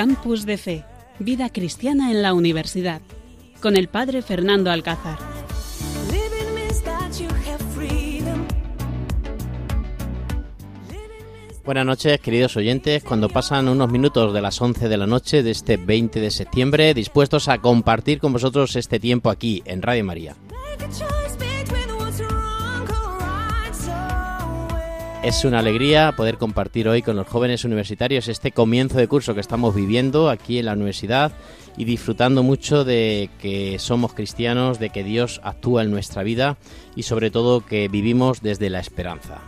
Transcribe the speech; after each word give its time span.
Campus 0.00 0.46
de 0.46 0.56
Fe, 0.56 0.82
Vida 1.18 1.50
Cristiana 1.50 2.10
en 2.10 2.22
la 2.22 2.32
Universidad, 2.32 3.02
con 3.60 3.76
el 3.76 3.88
Padre 3.88 4.22
Fernando 4.22 4.70
Alcázar. 4.70 5.18
Buenas 11.66 11.84
noches, 11.84 12.18
queridos 12.20 12.56
oyentes. 12.56 13.04
Cuando 13.04 13.28
pasan 13.28 13.68
unos 13.68 13.90
minutos 13.90 14.32
de 14.32 14.40
las 14.40 14.58
11 14.62 14.88
de 14.88 14.96
la 14.96 15.06
noche 15.06 15.42
de 15.42 15.50
este 15.50 15.76
20 15.76 16.18
de 16.18 16.30
septiembre, 16.30 16.94
dispuestos 16.94 17.48
a 17.48 17.58
compartir 17.58 18.20
con 18.20 18.32
vosotros 18.32 18.76
este 18.76 19.00
tiempo 19.00 19.28
aquí 19.28 19.62
en 19.66 19.82
Radio 19.82 20.04
María. 20.06 20.34
Es 25.22 25.44
una 25.44 25.58
alegría 25.58 26.12
poder 26.16 26.38
compartir 26.38 26.88
hoy 26.88 27.02
con 27.02 27.14
los 27.14 27.26
jóvenes 27.26 27.66
universitarios 27.66 28.26
este 28.28 28.52
comienzo 28.52 28.96
de 28.96 29.06
curso 29.06 29.34
que 29.34 29.42
estamos 29.42 29.74
viviendo 29.74 30.30
aquí 30.30 30.58
en 30.58 30.64
la 30.64 30.72
universidad 30.72 31.32
y 31.76 31.84
disfrutando 31.84 32.42
mucho 32.42 32.84
de 32.84 33.28
que 33.38 33.78
somos 33.78 34.14
cristianos, 34.14 34.78
de 34.78 34.88
que 34.88 35.04
Dios 35.04 35.42
actúa 35.44 35.82
en 35.82 35.90
nuestra 35.90 36.22
vida 36.22 36.56
y 36.96 37.02
sobre 37.02 37.30
todo 37.30 37.66
que 37.66 37.88
vivimos 37.88 38.40
desde 38.40 38.70
la 38.70 38.80
esperanza. 38.80 39.42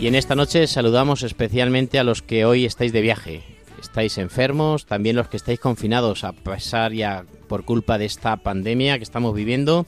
Y 0.00 0.06
en 0.06 0.14
esta 0.14 0.34
noche 0.34 0.66
saludamos 0.68 1.22
especialmente 1.22 1.98
a 1.98 2.04
los 2.04 2.22
que 2.22 2.46
hoy 2.46 2.64
estáis 2.64 2.94
de 2.94 3.02
viaje, 3.02 3.42
estáis 3.78 4.16
enfermos, 4.16 4.86
también 4.86 5.16
los 5.16 5.28
que 5.28 5.36
estáis 5.36 5.60
confinados 5.60 6.24
a 6.24 6.32
pesar 6.32 6.94
ya 6.94 7.26
por 7.46 7.64
culpa 7.64 7.98
de 7.98 8.06
esta 8.06 8.36
pandemia 8.38 8.96
que 8.96 9.04
estamos 9.04 9.34
viviendo 9.34 9.86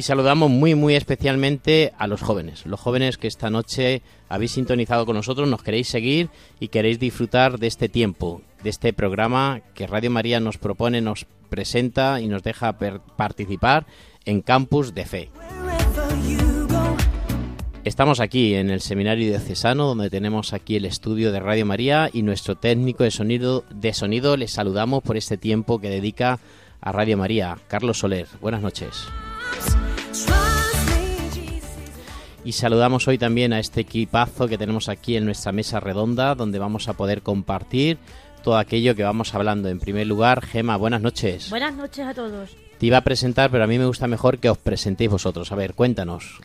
y 0.00 0.02
saludamos 0.02 0.48
muy 0.48 0.74
muy 0.74 0.94
especialmente 0.94 1.92
a 1.98 2.06
los 2.06 2.22
jóvenes, 2.22 2.64
los 2.64 2.80
jóvenes 2.80 3.18
que 3.18 3.28
esta 3.28 3.50
noche 3.50 4.00
habéis 4.30 4.52
sintonizado 4.52 5.04
con 5.04 5.14
nosotros, 5.14 5.46
nos 5.46 5.62
queréis 5.62 5.88
seguir 5.88 6.30
y 6.58 6.68
queréis 6.68 6.98
disfrutar 6.98 7.58
de 7.58 7.66
este 7.66 7.90
tiempo, 7.90 8.40
de 8.62 8.70
este 8.70 8.94
programa 8.94 9.60
que 9.74 9.86
Radio 9.86 10.10
María 10.10 10.40
nos 10.40 10.56
propone, 10.56 11.02
nos 11.02 11.26
presenta 11.50 12.18
y 12.22 12.28
nos 12.28 12.42
deja 12.42 12.78
participar 12.78 13.84
en 14.24 14.40
Campus 14.40 14.94
de 14.94 15.04
Fe. 15.04 15.28
Estamos 17.84 18.20
aquí 18.20 18.54
en 18.54 18.70
el 18.70 18.80
Seminario 18.80 19.30
de 19.30 19.38
Cesano, 19.38 19.84
donde 19.84 20.08
tenemos 20.08 20.54
aquí 20.54 20.76
el 20.76 20.86
estudio 20.86 21.30
de 21.30 21.40
Radio 21.40 21.66
María 21.66 22.08
y 22.10 22.22
nuestro 22.22 22.54
técnico 22.54 23.04
de 23.04 23.10
sonido, 23.10 23.66
de 23.68 23.92
sonido 23.92 24.38
les 24.38 24.52
saludamos 24.52 25.02
por 25.02 25.18
este 25.18 25.36
tiempo 25.36 25.78
que 25.78 25.90
dedica 25.90 26.38
a 26.80 26.90
Radio 26.90 27.18
María, 27.18 27.58
Carlos 27.68 27.98
Soler. 27.98 28.28
Buenas 28.40 28.62
noches. 28.62 29.06
Y 32.44 32.52
saludamos 32.52 33.06
hoy 33.06 33.18
también 33.18 33.52
a 33.52 33.60
este 33.60 33.82
equipazo 33.82 34.48
que 34.48 34.58
tenemos 34.58 34.88
aquí 34.88 35.16
en 35.16 35.24
nuestra 35.24 35.52
mesa 35.52 35.78
redonda, 35.78 36.34
donde 36.34 36.58
vamos 36.58 36.88
a 36.88 36.94
poder 36.94 37.22
compartir 37.22 37.98
todo 38.42 38.56
aquello 38.56 38.96
que 38.96 39.02
vamos 39.02 39.34
hablando. 39.34 39.68
En 39.68 39.78
primer 39.78 40.06
lugar, 40.06 40.44
Gema, 40.44 40.76
buenas 40.76 41.02
noches. 41.02 41.50
Buenas 41.50 41.74
noches 41.74 42.06
a 42.06 42.14
todos. 42.14 42.56
Te 42.78 42.86
iba 42.86 42.96
a 42.96 43.04
presentar, 43.04 43.50
pero 43.50 43.62
a 43.62 43.66
mí 43.66 43.78
me 43.78 43.86
gusta 43.86 44.06
mejor 44.06 44.38
que 44.38 44.48
os 44.48 44.58
presentéis 44.58 45.10
vosotros. 45.10 45.52
A 45.52 45.54
ver, 45.54 45.74
cuéntanos. 45.74 46.40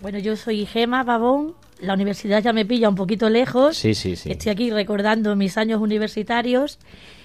Bueno, 0.00 0.18
yo 0.18 0.36
soy 0.36 0.66
Gema 0.66 1.02
Babón. 1.02 1.54
La 1.80 1.94
universidad 1.94 2.42
ya 2.42 2.52
me 2.52 2.66
pilla 2.66 2.88
un 2.88 2.94
poquito 2.94 3.30
lejos. 3.30 3.76
Sí, 3.76 3.94
sí, 3.94 4.16
sí. 4.16 4.30
Estoy 4.30 4.52
aquí 4.52 4.70
recordando 4.70 5.34
mis 5.34 5.56
años 5.56 5.80
universitarios 5.80 6.78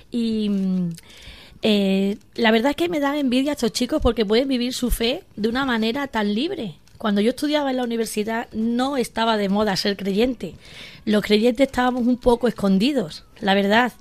y 0.09 0.49
mm, 0.49 0.89
eh, 1.61 2.17
la 2.35 2.51
verdad 2.51 2.71
es 2.71 2.75
que 2.75 2.89
me 2.89 2.99
dan 2.99 3.15
envidia 3.15 3.51
a 3.51 3.53
estos 3.53 3.71
chicos 3.71 4.01
porque 4.01 4.25
pueden 4.25 4.47
vivir 4.47 4.73
su 4.73 4.91
fe 4.91 5.23
de 5.35 5.49
una 5.49 5.65
manera 5.65 6.07
tan 6.07 6.33
libre. 6.33 6.75
Cuando 6.97 7.21
yo 7.21 7.29
estudiaba 7.29 7.69
en 7.69 7.77
la 7.77 7.83
universidad 7.83 8.47
no 8.53 8.97
estaba 8.97 9.37
de 9.37 9.49
moda 9.49 9.75
ser 9.75 9.97
creyente. 9.97 10.55
Los 11.05 11.23
creyentes 11.23 11.67
estábamos 11.67 12.07
un 12.07 12.17
poco 12.17 12.47
escondidos, 12.47 13.23
la 13.39 13.53
verdad. 13.53 13.93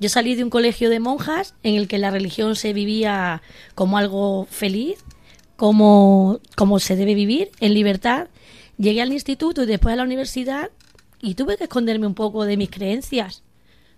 Yo 0.00 0.08
salí 0.08 0.34
de 0.34 0.44
un 0.44 0.50
colegio 0.50 0.90
de 0.90 1.00
monjas 1.00 1.54
en 1.62 1.76
el 1.76 1.88
que 1.88 1.98
la 1.98 2.10
religión 2.10 2.54
se 2.54 2.72
vivía 2.72 3.42
como 3.74 3.96
algo 3.96 4.46
feliz, 4.50 4.98
como, 5.56 6.40
como 6.54 6.78
se 6.78 6.96
debe 6.96 7.14
vivir, 7.14 7.50
en 7.60 7.72
libertad. 7.72 8.28
Llegué 8.76 9.00
al 9.00 9.12
instituto 9.12 9.62
y 9.62 9.66
después 9.66 9.94
a 9.94 9.96
la 9.96 10.02
universidad 10.02 10.70
y 11.22 11.34
tuve 11.34 11.56
que 11.56 11.64
esconderme 11.64 12.06
un 12.06 12.14
poco 12.14 12.44
de 12.44 12.56
mis 12.56 12.70
creencias. 12.70 13.42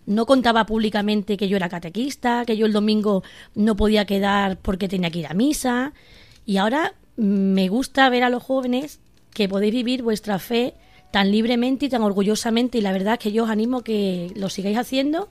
No 0.06 0.26
contaba 0.26 0.66
públicamente 0.66 1.36
que 1.36 1.48
yo 1.48 1.56
era 1.56 1.68
catequista, 1.68 2.44
que 2.44 2.56
yo 2.56 2.66
el 2.66 2.72
domingo 2.72 3.22
no 3.54 3.76
podía 3.76 4.04
quedar 4.04 4.58
porque 4.58 4.88
tenía 4.88 5.10
que 5.10 5.20
ir 5.20 5.26
a 5.26 5.34
misa. 5.34 5.92
Y 6.44 6.58
ahora 6.58 6.94
me 7.16 7.68
gusta 7.68 8.08
ver 8.10 8.24
a 8.24 8.30
los 8.30 8.42
jóvenes 8.42 9.00
que 9.32 9.48
podéis 9.48 9.72
vivir 9.72 10.02
vuestra 10.02 10.38
fe 10.38 10.74
tan 11.10 11.30
libremente 11.30 11.86
y 11.86 11.88
tan 11.88 12.02
orgullosamente 12.02 12.78
y 12.78 12.80
la 12.80 12.92
verdad 12.92 13.14
es 13.14 13.20
que 13.20 13.32
yo 13.32 13.44
os 13.44 13.50
animo 13.50 13.82
que 13.82 14.32
lo 14.34 14.48
sigáis 14.48 14.76
haciendo 14.76 15.28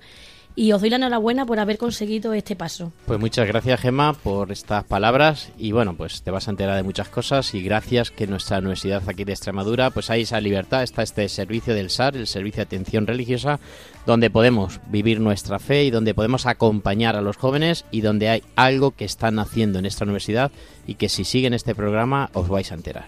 y 0.55 0.71
os 0.71 0.81
doy 0.81 0.89
la 0.89 0.97
enhorabuena 0.97 1.45
por 1.45 1.59
haber 1.59 1.77
conseguido 1.77 2.33
este 2.33 2.55
paso. 2.55 2.91
Pues 3.05 3.19
muchas 3.19 3.47
gracias 3.47 3.81
Gemma 3.81 4.13
por 4.13 4.51
estas 4.51 4.83
palabras 4.83 5.51
y 5.57 5.71
bueno, 5.71 5.95
pues 5.95 6.21
te 6.21 6.31
vas 6.31 6.47
a 6.47 6.51
enterar 6.51 6.75
de 6.75 6.83
muchas 6.83 7.09
cosas 7.09 7.53
y 7.53 7.63
gracias 7.63 8.11
que 8.11 8.27
nuestra 8.27 8.59
universidad 8.59 9.03
aquí 9.07 9.23
de 9.23 9.33
Extremadura 9.33 9.89
pues 9.89 10.09
hay 10.09 10.21
esa 10.21 10.39
libertad, 10.41 10.83
está 10.83 11.03
este 11.03 11.27
servicio 11.29 11.73
del 11.73 11.89
SAR, 11.89 12.15
el 12.15 12.27
servicio 12.27 12.57
de 12.57 12.63
atención 12.63 13.07
religiosa, 13.07 13.59
donde 14.05 14.29
podemos 14.29 14.79
vivir 14.87 15.19
nuestra 15.19 15.59
fe 15.59 15.85
y 15.85 15.91
donde 15.91 16.13
podemos 16.13 16.45
acompañar 16.45 17.15
a 17.15 17.21
los 17.21 17.37
jóvenes 17.37 17.85
y 17.91 18.01
donde 18.01 18.29
hay 18.29 18.43
algo 18.55 18.91
que 18.91 19.05
están 19.05 19.39
haciendo 19.39 19.79
en 19.79 19.85
esta 19.85 20.03
universidad 20.03 20.51
y 20.85 20.95
que 20.95 21.09
si 21.09 21.23
siguen 21.23 21.53
este 21.53 21.75
programa 21.75 22.29
os 22.33 22.49
vais 22.49 22.71
a 22.71 22.75
enterar. 22.75 23.05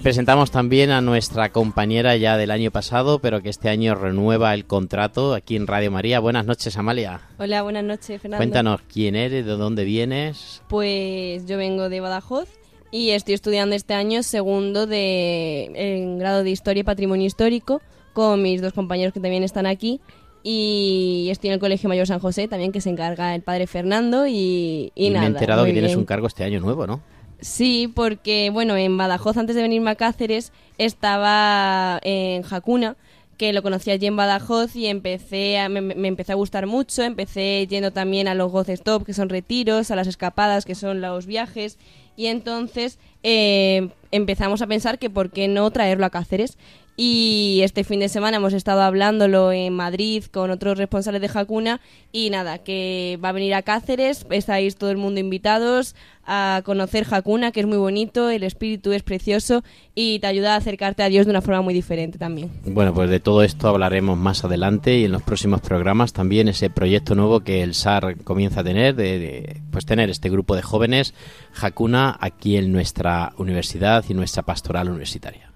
Y 0.00 0.02
presentamos 0.02 0.50
también 0.50 0.92
a 0.92 1.02
nuestra 1.02 1.52
compañera 1.52 2.16
ya 2.16 2.38
del 2.38 2.52
año 2.52 2.70
pasado, 2.70 3.18
pero 3.18 3.42
que 3.42 3.50
este 3.50 3.68
año 3.68 3.94
renueva 3.94 4.54
el 4.54 4.64
contrato 4.64 5.34
aquí 5.34 5.56
en 5.56 5.66
Radio 5.66 5.90
María. 5.90 6.20
Buenas 6.20 6.46
noches, 6.46 6.78
Amalia. 6.78 7.20
Hola, 7.36 7.60
buenas 7.60 7.84
noches, 7.84 8.18
Fernando. 8.18 8.38
Cuéntanos 8.38 8.80
quién 8.90 9.14
eres, 9.14 9.44
de 9.44 9.52
dónde 9.52 9.84
vienes. 9.84 10.62
Pues 10.70 11.44
yo 11.44 11.58
vengo 11.58 11.90
de 11.90 12.00
Badajoz 12.00 12.48
y 12.90 13.10
estoy 13.10 13.34
estudiando 13.34 13.76
este 13.76 13.92
año 13.92 14.22
segundo 14.22 14.86
de 14.86 15.70
en 15.74 16.18
grado 16.18 16.44
de 16.44 16.50
Historia 16.50 16.80
y 16.80 16.84
Patrimonio 16.84 17.26
Histórico 17.26 17.82
con 18.14 18.40
mis 18.40 18.62
dos 18.62 18.72
compañeros 18.72 19.12
que 19.12 19.20
también 19.20 19.42
están 19.42 19.66
aquí 19.66 20.00
y 20.42 21.28
estoy 21.30 21.48
en 21.48 21.54
el 21.54 21.60
Colegio 21.60 21.90
Mayor 21.90 22.06
San 22.06 22.20
José 22.20 22.48
también 22.48 22.72
que 22.72 22.80
se 22.80 22.88
encarga 22.88 23.34
el 23.34 23.42
padre 23.42 23.66
Fernando 23.66 24.26
y, 24.26 24.92
y, 24.94 25.10
nada. 25.10 25.20
Me 25.20 25.26
he 25.26 25.30
enterado 25.32 25.66
que 25.66 25.74
tienes 25.74 25.94
un 25.94 26.06
cargo 26.06 26.26
este 26.26 26.42
año 26.42 26.58
nuevo, 26.60 26.86
¿no? 26.86 27.02
Sí, 27.40 27.90
porque 27.94 28.50
bueno, 28.50 28.76
en 28.76 28.96
Badajoz 28.96 29.36
antes 29.36 29.56
de 29.56 29.62
venirme 29.62 29.90
a 29.90 29.94
Cáceres 29.94 30.52
estaba 30.76 31.98
en 32.02 32.42
Jacuna, 32.42 32.96
que 33.38 33.54
lo 33.54 33.62
conocí 33.62 33.90
allí 33.90 34.06
en 34.06 34.16
Badajoz 34.16 34.76
y 34.76 34.86
empecé 34.86 35.58
a, 35.58 35.70
me, 35.70 36.06
empecé 36.06 36.32
a 36.32 36.34
gustar 36.34 36.66
mucho, 36.66 37.02
empecé 37.02 37.66
yendo 37.66 37.92
también 37.92 38.28
a 38.28 38.34
los 38.34 38.52
goce 38.52 38.74
stop, 38.74 39.06
que 39.06 39.14
son 39.14 39.30
retiros, 39.30 39.90
a 39.90 39.96
las 39.96 40.06
escapadas, 40.06 40.66
que 40.66 40.74
son 40.74 41.00
los 41.00 41.24
viajes, 41.24 41.78
y 42.16 42.26
entonces 42.26 42.98
eh, 43.22 43.88
empezamos 44.10 44.60
a 44.60 44.66
pensar 44.66 44.98
que 44.98 45.08
por 45.08 45.30
qué 45.30 45.48
no 45.48 45.70
traerlo 45.70 46.04
a 46.04 46.10
Cáceres. 46.10 46.58
Y 47.02 47.62
este 47.62 47.82
fin 47.82 48.00
de 48.00 48.10
semana 48.10 48.36
hemos 48.36 48.52
estado 48.52 48.82
hablándolo 48.82 49.52
en 49.52 49.72
Madrid 49.72 50.22
con 50.30 50.50
otros 50.50 50.76
responsables 50.76 51.22
de 51.22 51.30
Jacuna 51.30 51.80
y 52.12 52.28
nada, 52.28 52.58
que 52.58 53.18
va 53.24 53.30
a 53.30 53.32
venir 53.32 53.54
a 53.54 53.62
Cáceres, 53.62 54.26
estáis 54.28 54.76
todo 54.76 54.90
el 54.90 54.98
mundo 54.98 55.18
invitados 55.18 55.96
a 56.26 56.60
conocer 56.62 57.06
Jacuna, 57.06 57.52
que 57.52 57.60
es 57.60 57.66
muy 57.66 57.78
bonito, 57.78 58.28
el 58.28 58.42
espíritu 58.42 58.92
es 58.92 59.02
precioso 59.02 59.64
y 59.94 60.18
te 60.18 60.26
ayuda 60.26 60.52
a 60.52 60.56
acercarte 60.58 61.02
a 61.02 61.08
Dios 61.08 61.24
de 61.24 61.30
una 61.30 61.40
forma 61.40 61.62
muy 61.62 61.72
diferente 61.72 62.18
también. 62.18 62.50
Bueno, 62.66 62.92
pues 62.92 63.08
de 63.08 63.18
todo 63.18 63.42
esto 63.44 63.68
hablaremos 63.68 64.18
más 64.18 64.44
adelante 64.44 64.98
y 64.98 65.06
en 65.06 65.12
los 65.12 65.22
próximos 65.22 65.62
programas 65.62 66.12
también 66.12 66.48
ese 66.48 66.68
proyecto 66.68 67.14
nuevo 67.14 67.40
que 67.40 67.62
el 67.62 67.72
SAR 67.72 68.18
comienza 68.24 68.60
a 68.60 68.64
tener, 68.64 68.94
de, 68.94 69.18
de 69.18 69.62
pues 69.70 69.86
tener 69.86 70.10
este 70.10 70.28
grupo 70.28 70.54
de 70.54 70.60
jóvenes 70.60 71.14
Jacuna 71.54 72.18
aquí 72.20 72.58
en 72.58 72.72
nuestra 72.72 73.32
universidad 73.38 74.04
y 74.06 74.12
nuestra 74.12 74.42
pastoral 74.42 74.90
universitaria. 74.90 75.49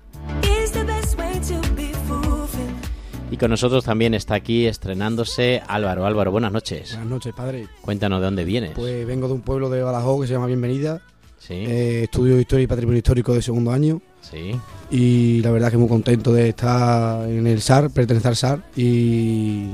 Y 3.35 3.37
con 3.37 3.51
nosotros 3.51 3.83
también 3.83 4.15
está 4.15 4.37
aquí 4.37 4.65
estrenándose 4.65 5.61
Álvaro. 5.67 6.07
Álvaro, 6.07 6.31
buenas 6.31 6.53
noches. 6.53 6.91
Buenas 6.91 7.09
noches, 7.09 7.35
padre. 7.35 7.67
Cuéntanos 7.81 8.21
de 8.21 8.27
dónde 8.27 8.45
vienes. 8.45 8.71
Pues 8.77 9.05
vengo 9.05 9.27
de 9.27 9.35
un 9.35 9.41
pueblo 9.41 9.69
de 9.71 9.83
Badajoz 9.83 10.21
que 10.21 10.29
se 10.29 10.35
llama 10.35 10.47
Bienvenida. 10.47 11.03
Sí. 11.41 11.55
Eh, 11.55 12.05
estudio 12.05 12.39
Historia 12.39 12.63
y 12.63 12.67
Patrimonio 12.69 12.99
Histórico 12.99 13.35
de 13.35 13.43
segundo 13.43 13.73
año. 13.73 14.01
Sí. 14.21 14.53
Y 14.93 15.43
la 15.43 15.51
verdad 15.51 15.73
que 15.73 15.79
muy 15.79 15.89
contento 15.89 16.33
de 16.33 16.51
estar 16.51 17.29
en 17.29 17.49
el 17.49 17.61
SAR, 17.61 17.91
pertenecer 17.91 18.29
al 18.29 18.37
SAR 18.37 18.63
y 18.77 19.71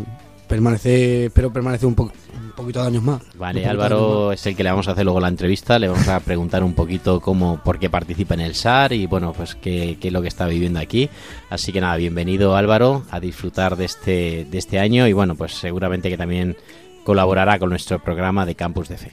permanecer, 0.48 1.26
espero 1.26 1.52
permanecer 1.52 1.86
un, 1.86 1.94
po 1.94 2.10
un 2.50 2.56
poquito 2.56 2.80
de 2.82 2.88
años 2.88 3.02
más. 3.02 3.22
Vale, 3.36 3.66
Álvaro 3.66 4.28
más. 4.28 4.40
es 4.40 4.46
el 4.46 4.56
que 4.56 4.62
le 4.62 4.70
vamos 4.70 4.88
a 4.88 4.92
hacer 4.92 5.04
luego 5.04 5.20
la 5.20 5.28
entrevista, 5.28 5.78
le 5.78 5.88
vamos 5.88 6.08
a 6.08 6.20
preguntar 6.20 6.62
un 6.62 6.74
poquito 6.74 7.20
cómo, 7.20 7.60
por 7.62 7.78
qué 7.78 7.88
participa 7.90 8.34
en 8.34 8.40
el 8.40 8.54
SAR 8.54 8.92
y 8.92 9.06
bueno, 9.06 9.32
pues 9.32 9.54
qué, 9.54 9.98
qué, 10.00 10.08
es 10.08 10.12
lo 10.12 10.22
que 10.22 10.28
está 10.28 10.46
viviendo 10.46 10.80
aquí. 10.80 11.08
Así 11.48 11.72
que 11.72 11.80
nada, 11.80 11.96
bienvenido 11.96 12.56
Álvaro 12.56 13.04
a 13.10 13.20
disfrutar 13.20 13.76
de 13.76 13.84
este, 13.84 14.46
de 14.50 14.58
este 14.58 14.78
año 14.78 15.06
y 15.06 15.12
bueno, 15.12 15.34
pues 15.34 15.54
seguramente 15.54 16.10
que 16.10 16.16
también 16.16 16.56
colaborará 17.04 17.58
con 17.58 17.70
nuestro 17.70 17.98
programa 17.98 18.46
de 18.46 18.54
Campus 18.54 18.88
de 18.88 18.98
Fe. 18.98 19.12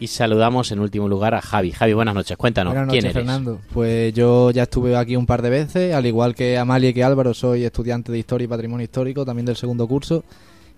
Y 0.00 0.06
saludamos 0.06 0.72
en 0.72 0.80
último 0.80 1.08
lugar 1.08 1.34
a 1.34 1.42
Javi. 1.42 1.72
Javi, 1.72 1.92
buenas 1.92 2.14
noches. 2.14 2.34
Cuéntanos, 2.38 2.72
Buenas 2.72 2.90
¿quién 2.90 3.04
noches, 3.04 3.16
eres? 3.16 3.26
Fernando. 3.26 3.60
Pues 3.74 4.14
yo 4.14 4.50
ya 4.50 4.62
estuve 4.62 4.96
aquí 4.96 5.14
un 5.14 5.26
par 5.26 5.42
de 5.42 5.50
veces, 5.50 5.94
al 5.94 6.06
igual 6.06 6.34
que 6.34 6.56
Amalia 6.56 6.88
y 6.88 6.94
que 6.94 7.04
Álvaro, 7.04 7.34
soy 7.34 7.64
estudiante 7.64 8.10
de 8.10 8.18
Historia 8.18 8.46
y 8.46 8.48
Patrimonio 8.48 8.82
Histórico, 8.82 9.26
también 9.26 9.44
del 9.44 9.56
segundo 9.56 9.86
curso, 9.86 10.24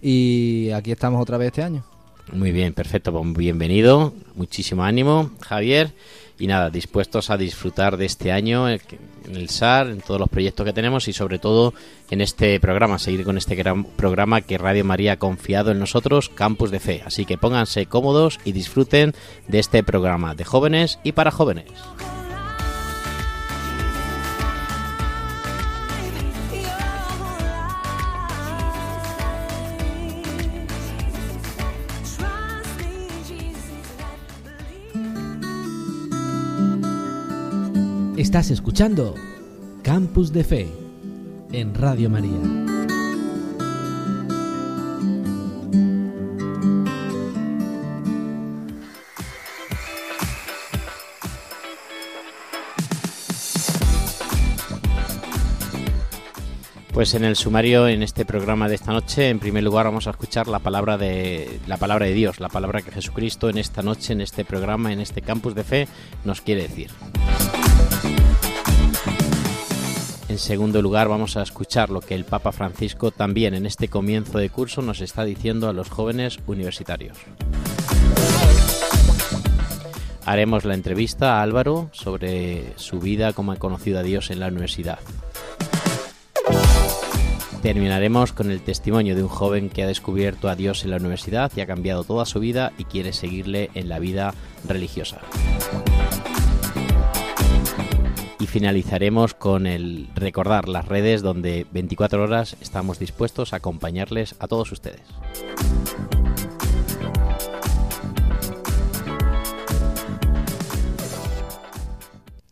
y 0.03 0.71
aquí 0.75 0.91
estamos 0.91 1.23
otra 1.23 1.39
vez 1.39 1.47
este 1.47 1.63
año. 1.63 1.85
Muy 2.33 2.51
bien, 2.51 2.73
perfecto. 2.73 3.13
Pues 3.13 3.33
bienvenido. 3.35 4.13
Muchísimo 4.35 4.83
ánimo, 4.83 5.31
Javier. 5.41 5.93
Y 6.43 6.49
nada, 6.49 6.71
dispuestos 6.71 7.31
a 7.31 7.37
disfrutar 7.37 7.97
de 7.97 8.05
este 8.05 8.33
año 8.33 8.69
eh, 8.69 8.81
en 9.29 9.37
el 9.37 9.49
SAR, 9.49 9.87
en 9.87 10.01
todos 10.01 10.19
los 10.19 10.29
proyectos 10.29 10.67
que 10.67 10.73
tenemos 10.73 11.07
y 11.07 11.13
sobre 11.13 11.39
todo 11.39 11.73
en 12.11 12.21
este 12.21 12.59
programa, 12.59 12.99
seguir 12.99 13.25
con 13.25 13.39
este 13.39 13.55
gran 13.55 13.85
programa 13.85 14.41
que 14.41 14.59
Radio 14.59 14.85
María 14.85 15.13
ha 15.13 15.19
confiado 15.21 15.71
en 15.71 15.79
nosotros, 15.79 16.31
Campus 16.31 16.73
de 16.73 16.81
Fe. 16.81 17.01
Así 17.07 17.27
que 17.27 17.39
pónganse 17.39 17.87
cómodos 17.87 18.41
y 18.45 18.51
disfruten 18.51 19.15
de 19.47 19.61
este 19.61 19.85
programa 19.85 20.35
de 20.35 20.45
jóvenes 20.45 20.99
y 21.05 21.13
para 21.13 21.31
jóvenes. 21.31 21.71
Estás 38.23 38.53
escuchando 38.53 39.17
Campus 39.83 40.33
de 40.33 40.45
Fe 40.45 40.69
en 41.51 41.75
Radio 41.75 42.09
María. 42.09 42.31
Pues 56.93 57.15
en 57.15 57.25
el 57.25 57.35
sumario 57.35 57.89
en 57.89 58.05
este 58.05 58.25
programa 58.25 58.69
de 58.69 58.77
esta 58.77 58.93
noche, 58.93 59.31
en 59.31 59.41
primer 59.41 59.65
lugar 59.65 59.87
vamos 59.87 60.07
a 60.07 60.11
escuchar 60.11 60.47
la 60.47 60.61
palabra 60.61 60.97
de 60.97 61.59
la 61.67 61.77
palabra 61.77 62.07
de 62.07 62.13
Dios, 62.13 62.39
la 62.39 62.49
palabra 62.49 62.83
que 62.83 62.93
Jesucristo 62.93 63.51
en 63.51 63.59
esta 63.59 63.83
noche, 63.83 64.13
en 64.13 64.21
este 64.21 64.45
programa, 64.45 64.93
en 64.93 65.01
este 65.01 65.23
campus 65.23 65.57
de 65.57 65.65
fe 65.65 65.89
nos 66.25 66.41
quiere 66.41 66.63
decir. 66.63 66.93
En 70.33 70.39
segundo 70.39 70.81
lugar 70.81 71.09
vamos 71.09 71.37
a 71.37 71.43
escuchar 71.43 71.91
lo 71.91 72.01
que 72.01 72.15
el 72.15 72.25
Papa 72.25 72.53
Francisco 72.53 73.11
también 73.11 73.53
en 73.53 73.67
este 73.67 73.89
comienzo 73.89 74.39
de 74.39 74.49
curso 74.49 74.81
nos 74.81 75.03
está 75.03 75.25
diciendo 75.25 75.69
a 75.69 75.75
los 75.75 75.91
jóvenes 75.91 76.39
universitarios. 76.47 77.19
Haremos 80.25 80.65
la 80.65 80.73
entrevista 80.73 81.35
a 81.35 81.43
Álvaro 81.43 81.91
sobre 81.93 82.73
su 82.77 82.99
vida 82.99 83.35
como 83.35 83.53
ha 83.53 83.57
conocido 83.57 83.99
a 83.99 84.03
Dios 84.03 84.31
en 84.31 84.41
la 84.41 84.49
universidad. 84.49 85.01
Terminaremos 87.61 88.33
con 88.33 88.51
el 88.51 88.63
testimonio 88.63 89.15
de 89.15 89.25
un 89.25 89.29
joven 89.29 89.69
que 89.69 89.83
ha 89.83 89.87
descubierto 89.87 90.49
a 90.49 90.57
Dios 90.57 90.83
en 90.85 90.93
la 90.93 90.97
universidad 90.97 91.53
y 91.55 91.61
ha 91.61 91.67
cambiado 91.67 92.05
toda 92.05 92.25
su 92.25 92.41
vida 92.41 92.73
y 92.79 92.85
quiere 92.85 93.13
seguirle 93.13 93.69
en 93.75 93.91
la 93.91 93.99
vida 93.99 94.33
religiosa. 94.67 95.21
Finalizaremos 98.53 99.33
con 99.33 99.67
el 99.67 100.09
recordar 100.15 100.69
las 100.69 100.87
redes 100.87 101.23
donde 101.23 101.67
24 101.73 102.23
horas 102.23 102.55
estamos 102.61 102.99
dispuestos 102.99 103.55
a 103.55 103.57
acompañarles 103.57 104.35
a 104.41 104.47
todos 104.47 104.71
ustedes. 104.73 105.01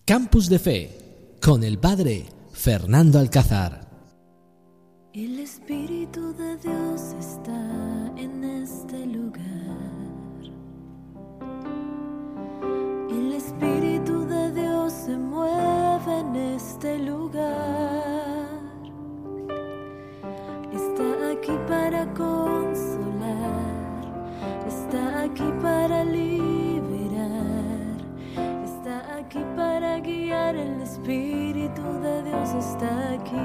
Campus 0.07 0.49
de 0.49 0.59
Fe 0.59 1.37
con 1.43 1.63
el 1.65 1.79
padre 1.79 2.25
Fernando 2.55 3.19
Alcázar. 3.19 3.87
El 5.13 5.39
Espíritu 5.39 6.33
de 6.33 6.57
Dios 6.57 7.15
está 7.19 8.13
en 8.17 8.43
este 8.43 9.07
lugar. 9.07 9.41
El 13.11 13.33
Espíritu 13.35 14.20
en 16.21 16.37
este 16.37 16.99
lugar. 16.99 17.49
Está 20.73 21.31
aquí 21.33 21.57
para 21.67 22.07
consolar. 22.13 23.41
Está 24.69 25.23
aquí 25.23 25.51
para 25.63 26.05
liberar. 26.05 27.27
Está 28.65 29.17
aquí 29.17 29.43
para 29.57 29.99
guiar. 30.01 30.57
El 30.57 30.83
Espíritu 30.83 31.83
de 32.03 32.23
Dios 32.25 32.55
está 32.55 33.13
aquí. 33.13 33.37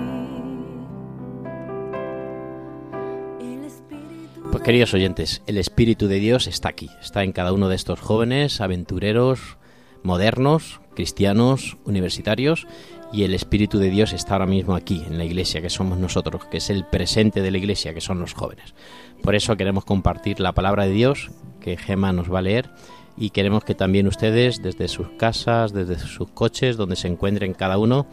El 3.39 3.63
Espíritu 3.63 4.51
Pues 4.51 4.63
queridos 4.63 4.93
oyentes, 4.93 5.41
el 5.47 5.57
Espíritu 5.57 6.07
de 6.07 6.19
Dios 6.19 6.47
está 6.47 6.69
aquí, 6.69 6.89
está 7.01 7.23
en 7.23 7.31
cada 7.31 7.53
uno 7.53 7.69
de 7.69 7.75
estos 7.75 8.01
jóvenes, 8.01 8.59
aventureros, 8.59 9.57
modernos, 10.03 10.81
cristianos, 10.95 11.77
universitarios, 11.85 12.65
y 13.13 13.23
el 13.23 13.33
Espíritu 13.33 13.77
de 13.77 13.89
Dios 13.89 14.13
está 14.13 14.33
ahora 14.33 14.47
mismo 14.47 14.75
aquí, 14.75 15.03
en 15.05 15.17
la 15.17 15.25
iglesia, 15.25 15.61
que 15.61 15.69
somos 15.69 15.97
nosotros, 15.99 16.45
que 16.45 16.57
es 16.57 16.69
el 16.69 16.85
presente 16.85 17.41
de 17.41 17.51
la 17.51 17.57
iglesia, 17.57 17.93
que 17.93 18.01
son 18.01 18.19
los 18.19 18.33
jóvenes. 18.33 18.73
Por 19.21 19.35
eso 19.35 19.55
queremos 19.55 19.85
compartir 19.85 20.39
la 20.39 20.53
palabra 20.53 20.85
de 20.85 20.91
Dios, 20.91 21.29
que 21.61 21.77
Gema 21.77 22.11
nos 22.11 22.33
va 22.33 22.39
a 22.39 22.41
leer, 22.41 22.71
y 23.17 23.29
queremos 23.29 23.63
que 23.63 23.75
también 23.75 24.07
ustedes, 24.07 24.61
desde 24.61 24.87
sus 24.87 25.09
casas, 25.11 25.71
desde 25.71 25.97
sus 25.99 26.29
coches, 26.31 26.77
donde 26.77 26.95
se 26.95 27.07
encuentren 27.07 27.53
cada 27.53 27.77
uno, 27.77 28.07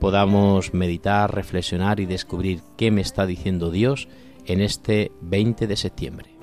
podamos 0.00 0.72
meditar, 0.72 1.34
reflexionar 1.34 2.00
y 2.00 2.06
descubrir 2.06 2.60
qué 2.76 2.90
me 2.90 3.02
está 3.02 3.26
diciendo 3.26 3.70
Dios 3.70 4.08
en 4.46 4.60
este 4.60 5.12
20 5.20 5.66
de 5.66 5.76
septiembre. 5.76 6.35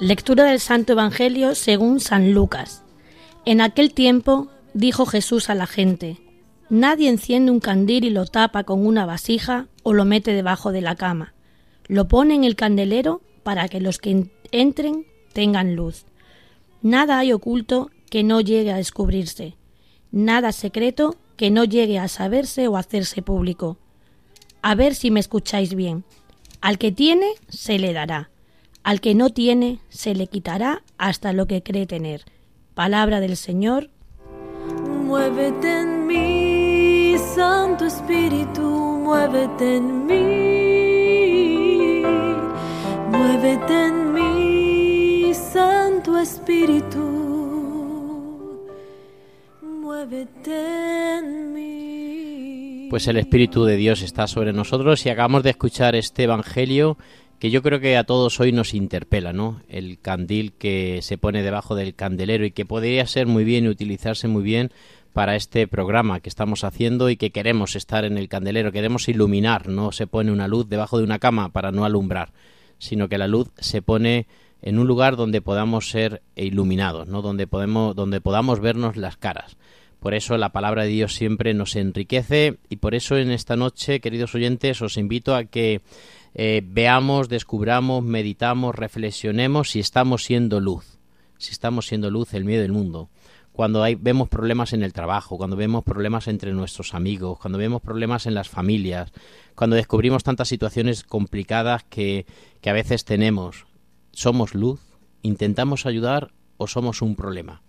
Lectura 0.00 0.44
del 0.44 0.60
Santo 0.60 0.92
Evangelio 0.92 1.54
según 1.54 2.00
San 2.00 2.32
Lucas. 2.32 2.84
En 3.44 3.60
aquel 3.60 3.92
tiempo 3.92 4.48
dijo 4.74 5.06
Jesús 5.06 5.50
a 5.50 5.54
la 5.54 5.66
gente, 5.66 6.18
Nadie 6.70 7.08
enciende 7.08 7.50
un 7.50 7.60
candil 7.60 8.04
y 8.04 8.10
lo 8.10 8.26
tapa 8.26 8.64
con 8.64 8.86
una 8.86 9.06
vasija 9.06 9.68
o 9.82 9.94
lo 9.94 10.04
mete 10.04 10.34
debajo 10.34 10.70
de 10.70 10.82
la 10.82 10.96
cama. 10.96 11.32
Lo 11.86 12.08
pone 12.08 12.34
en 12.34 12.44
el 12.44 12.56
candelero 12.56 13.22
para 13.42 13.68
que 13.68 13.80
los 13.80 13.98
que 13.98 14.10
en- 14.10 14.30
entren 14.52 15.06
tengan 15.32 15.74
luz. 15.76 16.04
Nada 16.82 17.18
hay 17.18 17.32
oculto 17.32 17.90
que 18.10 18.22
no 18.22 18.42
llegue 18.42 18.70
a 18.70 18.76
descubrirse, 18.76 19.56
nada 20.12 20.52
secreto 20.52 21.16
que 21.36 21.50
no 21.50 21.64
llegue 21.64 21.98
a 21.98 22.08
saberse 22.08 22.68
o 22.68 22.76
hacerse 22.76 23.22
público. 23.22 23.78
A 24.60 24.74
ver 24.74 24.94
si 24.94 25.10
me 25.10 25.20
escucháis 25.20 25.74
bien. 25.74 26.04
Al 26.60 26.76
que 26.76 26.92
tiene, 26.92 27.28
se 27.48 27.78
le 27.78 27.94
dará. 27.94 28.30
Al 28.88 29.02
que 29.02 29.14
no 29.14 29.28
tiene, 29.28 29.80
se 29.90 30.14
le 30.14 30.28
quitará 30.28 30.82
hasta 30.96 31.34
lo 31.34 31.46
que 31.46 31.62
cree 31.62 31.84
tener. 31.84 32.22
Palabra 32.72 33.20
del 33.20 33.36
Señor. 33.36 33.90
Muévete 35.04 35.80
en 35.82 36.06
mí, 36.06 37.14
Santo 37.34 37.84
Espíritu, 37.84 38.62
muévete 38.62 39.76
en 39.76 40.06
mí. 40.06 42.02
Muévete 43.10 43.86
en 43.88 44.14
mí, 44.14 45.34
Santo 45.34 46.18
Espíritu. 46.18 47.04
Muévete 49.60 51.18
en 51.18 51.52
mí. 51.52 52.86
Pues 52.88 53.06
el 53.06 53.18
Espíritu 53.18 53.66
de 53.66 53.76
Dios 53.76 54.00
está 54.00 54.26
sobre 54.26 54.54
nosotros 54.54 55.04
y 55.04 55.10
acabamos 55.10 55.42
de 55.42 55.50
escuchar 55.50 55.94
este 55.94 56.22
Evangelio 56.22 56.96
que 57.38 57.50
yo 57.50 57.62
creo 57.62 57.80
que 57.80 57.96
a 57.96 58.04
todos 58.04 58.40
hoy 58.40 58.52
nos 58.52 58.74
interpela, 58.74 59.32
¿no? 59.32 59.60
El 59.68 60.00
candil 60.00 60.52
que 60.52 61.00
se 61.02 61.18
pone 61.18 61.42
debajo 61.42 61.74
del 61.74 61.94
candelero 61.94 62.44
y 62.44 62.50
que 62.50 62.66
podría 62.66 63.06
ser 63.06 63.26
muy 63.26 63.44
bien 63.44 63.64
y 63.64 63.68
utilizarse 63.68 64.26
muy 64.28 64.42
bien 64.42 64.72
para 65.12 65.36
este 65.36 65.66
programa 65.66 66.20
que 66.20 66.28
estamos 66.28 66.64
haciendo 66.64 67.10
y 67.10 67.16
que 67.16 67.30
queremos 67.30 67.76
estar 67.76 68.04
en 68.04 68.18
el 68.18 68.28
candelero, 68.28 68.72
queremos 68.72 69.08
iluminar, 69.08 69.68
no 69.68 69.92
se 69.92 70.06
pone 70.06 70.32
una 70.32 70.48
luz 70.48 70.68
debajo 70.68 70.98
de 70.98 71.04
una 71.04 71.18
cama 71.18 71.50
para 71.50 71.72
no 71.72 71.84
alumbrar, 71.84 72.32
sino 72.78 73.08
que 73.08 73.18
la 73.18 73.28
luz 73.28 73.48
se 73.58 73.82
pone 73.82 74.26
en 74.60 74.78
un 74.78 74.86
lugar 74.86 75.16
donde 75.16 75.40
podamos 75.40 75.90
ser 75.90 76.22
iluminados, 76.34 77.06
¿no? 77.06 77.22
Donde 77.22 77.46
podemos 77.46 77.94
donde 77.94 78.20
podamos 78.20 78.60
vernos 78.60 78.96
las 78.96 79.16
caras. 79.16 79.56
Por 80.00 80.14
eso 80.14 80.36
la 80.38 80.50
palabra 80.50 80.84
de 80.84 80.90
Dios 80.90 81.14
siempre 81.14 81.54
nos 81.54 81.74
enriquece 81.74 82.58
y 82.68 82.76
por 82.76 82.94
eso 82.94 83.16
en 83.16 83.30
esta 83.30 83.56
noche, 83.56 84.00
queridos 84.00 84.34
oyentes, 84.34 84.80
os 84.82 84.96
invito 84.96 85.34
a 85.34 85.44
que 85.44 85.80
eh, 86.34 86.62
veamos, 86.64 87.28
descubramos, 87.28 88.02
meditamos, 88.04 88.74
reflexionemos 88.74 89.70
si 89.70 89.80
estamos 89.80 90.24
siendo 90.24 90.60
luz, 90.60 90.98
si 91.38 91.52
estamos 91.52 91.86
siendo 91.86 92.10
luz 92.10 92.34
el 92.34 92.44
medio 92.44 92.62
del 92.62 92.72
mundo. 92.72 93.08
cuando 93.52 93.82
hay, 93.82 93.96
vemos 93.96 94.28
problemas 94.28 94.72
en 94.72 94.84
el 94.84 94.92
trabajo, 94.92 95.36
cuando 95.36 95.56
vemos 95.56 95.82
problemas 95.82 96.28
entre 96.28 96.52
nuestros 96.52 96.94
amigos, 96.94 97.40
cuando 97.40 97.58
vemos 97.58 97.82
problemas 97.82 98.26
en 98.26 98.34
las 98.34 98.48
familias, 98.48 99.12
cuando 99.56 99.74
descubrimos 99.74 100.22
tantas 100.22 100.46
situaciones 100.46 101.02
complicadas 101.02 101.82
que, 101.82 102.24
que 102.60 102.70
a 102.70 102.72
veces 102.72 103.04
tenemos, 103.04 103.66
¿somos 104.12 104.54
luz? 104.54 104.80
¿Intentamos 105.22 105.86
ayudar 105.86 106.30
o 106.56 106.68
somos 106.68 107.02
un 107.02 107.16
problema? 107.16 107.62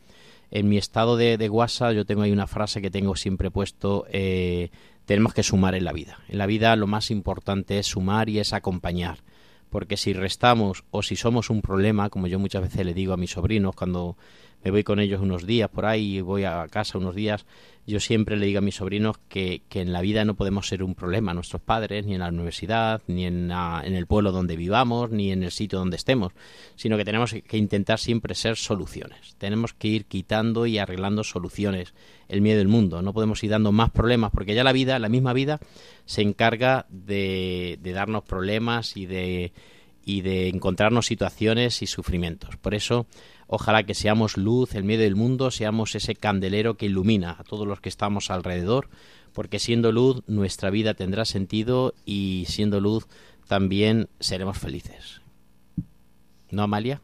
En 0.51 0.69
mi 0.69 0.77
estado 0.77 1.17
de, 1.17 1.37
de 1.37 1.49
WhatsApp 1.49 1.93
yo 1.93 2.05
tengo 2.05 2.21
ahí 2.21 2.31
una 2.31 2.45
frase 2.45 2.81
que 2.81 2.91
tengo 2.91 3.15
siempre 3.15 3.49
puesto, 3.49 4.05
eh, 4.11 4.69
tenemos 5.09 5.33
que 5.33 5.41
sumar 5.41 5.73
en 5.73 5.85
la 5.85 5.91
vida. 5.91 6.19
En 6.27 6.37
la 6.37 6.45
vida 6.45 6.75
lo 6.75 6.85
más 6.85 7.09
importante 7.09 7.79
es 7.79 7.87
sumar 7.87 8.29
y 8.29 8.37
es 8.37 8.53
acompañar. 8.53 9.23
Porque 9.71 9.97
si 9.97 10.13
restamos 10.13 10.83
o 10.91 11.01
si 11.01 11.15
somos 11.15 11.49
un 11.49 11.63
problema, 11.63 12.11
como 12.11 12.27
yo 12.27 12.37
muchas 12.37 12.61
veces 12.61 12.85
le 12.85 12.93
digo 12.93 13.13
a 13.13 13.17
mis 13.17 13.31
sobrinos 13.31 13.73
cuando 13.75 14.17
me 14.63 14.71
voy 14.71 14.83
con 14.83 14.99
ellos 14.99 15.21
unos 15.21 15.45
días 15.45 15.69
por 15.69 15.85
ahí, 15.85 16.21
voy 16.21 16.43
a 16.43 16.67
casa 16.69 16.97
unos 16.97 17.15
días, 17.15 17.45
yo 17.89 17.99
siempre 17.99 18.37
le 18.37 18.45
digo 18.45 18.59
a 18.59 18.61
mis 18.61 18.75
sobrinos 18.75 19.17
que, 19.29 19.63
que 19.67 19.81
en 19.81 19.91
la 19.91 20.01
vida 20.01 20.23
no 20.23 20.35
podemos 20.35 20.67
ser 20.67 20.83
un 20.83 20.93
problema 20.93 21.31
a 21.31 21.33
nuestros 21.33 21.61
padres, 21.61 22.05
ni 22.05 22.13
en 22.13 22.19
la 22.19 22.27
universidad, 22.27 23.01
ni 23.07 23.25
en, 23.25 23.51
en 23.51 23.95
el 23.95 24.05
pueblo 24.05 24.31
donde 24.31 24.55
vivamos, 24.55 25.09
ni 25.09 25.31
en 25.31 25.41
el 25.41 25.51
sitio 25.51 25.79
donde 25.79 25.97
estemos, 25.97 26.33
sino 26.75 26.97
que 26.97 27.05
tenemos 27.05 27.33
que 27.33 27.57
intentar 27.57 27.97
siempre 27.97 28.35
ser 28.35 28.57
soluciones. 28.57 29.35
Tenemos 29.39 29.73
que 29.73 29.87
ir 29.87 30.05
quitando 30.05 30.67
y 30.67 30.77
arreglando 30.77 31.23
soluciones 31.23 31.95
el 32.27 32.41
miedo 32.41 32.59
del 32.59 32.67
mundo. 32.67 33.01
No 33.01 33.13
podemos 33.13 33.43
ir 33.43 33.49
dando 33.49 33.71
más 33.71 33.89
problemas, 33.89 34.31
porque 34.31 34.53
ya 34.53 34.63
la 34.63 34.73
vida, 34.73 34.99
la 34.99 35.09
misma 35.09 35.33
vida, 35.33 35.59
se 36.05 36.21
encarga 36.21 36.85
de, 36.89 37.79
de 37.81 37.91
darnos 37.91 38.23
problemas 38.23 38.97
y 38.97 39.07
de, 39.07 39.51
y 40.05 40.21
de 40.21 40.49
encontrarnos 40.49 41.07
situaciones 41.07 41.81
y 41.81 41.87
sufrimientos. 41.87 42.55
Por 42.57 42.75
eso, 42.75 43.07
ojalá 43.50 43.84
que 43.84 43.96
seamos 43.96 44.38
luz 44.38 44.75
en 44.75 44.86
medio 44.86 45.01
del 45.01 45.15
mundo, 45.15 45.50
seamos 45.50 45.96
ese 45.96 46.15
candelero 46.15 46.77
que 46.77 46.86
ilumina 46.86 47.36
a 47.38 47.44
todos 47.44 47.68
los 47.68 47.82
que 47.82 47.89
estamos 47.89 48.29
alrededor, 48.29 48.89
porque 49.34 49.58
siendo 49.58 49.91
luz 49.91 50.22
nuestra 50.27 50.70
vida 50.70 50.94
tendrá 50.94 51.25
sentido 51.25 51.96
y 52.06 52.46
siendo 52.48 52.79
luz 52.79 53.08
también 53.48 54.08
seremos 54.20 54.60
felices. 54.60 55.22
¿No, 56.51 56.63
Amalia? 56.63 57.01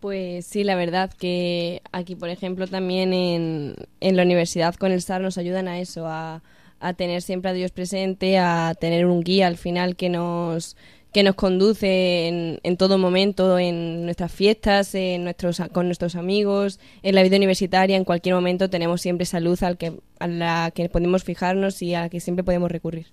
Pues 0.00 0.46
sí, 0.46 0.64
la 0.64 0.74
verdad 0.74 1.12
que 1.12 1.82
aquí, 1.92 2.16
por 2.16 2.28
ejemplo, 2.28 2.66
también 2.66 3.12
en, 3.12 3.76
en 4.00 4.16
la 4.16 4.24
universidad 4.24 4.74
con 4.74 4.90
el 4.90 5.02
SAR 5.02 5.20
nos 5.20 5.38
ayudan 5.38 5.68
a 5.68 5.78
eso, 5.78 6.06
a, 6.06 6.42
a 6.80 6.94
tener 6.94 7.22
siempre 7.22 7.50
a 7.50 7.54
Dios 7.54 7.70
presente, 7.70 8.38
a 8.38 8.74
tener 8.80 9.06
un 9.06 9.20
guía 9.22 9.46
al 9.46 9.58
final 9.58 9.94
que 9.94 10.08
nos 10.08 10.76
que 11.12 11.22
nos 11.22 11.34
conduce 11.34 12.28
en, 12.28 12.60
en 12.62 12.76
todo 12.76 12.98
momento, 12.98 13.58
en 13.58 14.04
nuestras 14.04 14.32
fiestas, 14.32 14.94
en 14.94 15.24
nuestros, 15.24 15.60
con 15.72 15.86
nuestros 15.86 16.14
amigos, 16.14 16.78
en 17.02 17.14
la 17.14 17.22
vida 17.22 17.36
universitaria, 17.36 17.96
en 17.96 18.04
cualquier 18.04 18.34
momento 18.34 18.70
tenemos 18.70 19.00
siempre 19.00 19.24
esa 19.24 19.40
luz 19.40 19.62
al 19.62 19.76
que, 19.76 19.94
a 20.18 20.28
la 20.28 20.70
que 20.72 20.88
podemos 20.88 21.24
fijarnos 21.24 21.82
y 21.82 21.94
a 21.94 22.02
la 22.02 22.08
que 22.08 22.20
siempre 22.20 22.44
podemos 22.44 22.70
recurrir. 22.70 23.08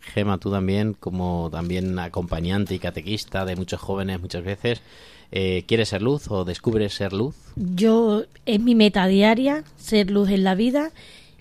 Gema, 0.00 0.38
tú 0.38 0.50
también, 0.50 0.94
como 0.94 1.48
también 1.50 1.98
acompañante 1.98 2.74
y 2.74 2.78
catequista 2.78 3.44
de 3.44 3.56
muchos 3.56 3.80
jóvenes 3.80 4.20
muchas 4.20 4.44
veces, 4.44 4.82
eh, 5.32 5.64
¿quieres 5.66 5.88
ser 5.88 6.02
luz 6.02 6.30
o 6.30 6.44
descubres 6.44 6.94
ser 6.94 7.12
luz? 7.12 7.34
Yo 7.56 8.24
es 8.46 8.60
mi 8.60 8.74
meta 8.74 9.06
diaria 9.06 9.64
ser 9.76 10.10
luz 10.10 10.30
en 10.30 10.44
la 10.44 10.54
vida 10.54 10.92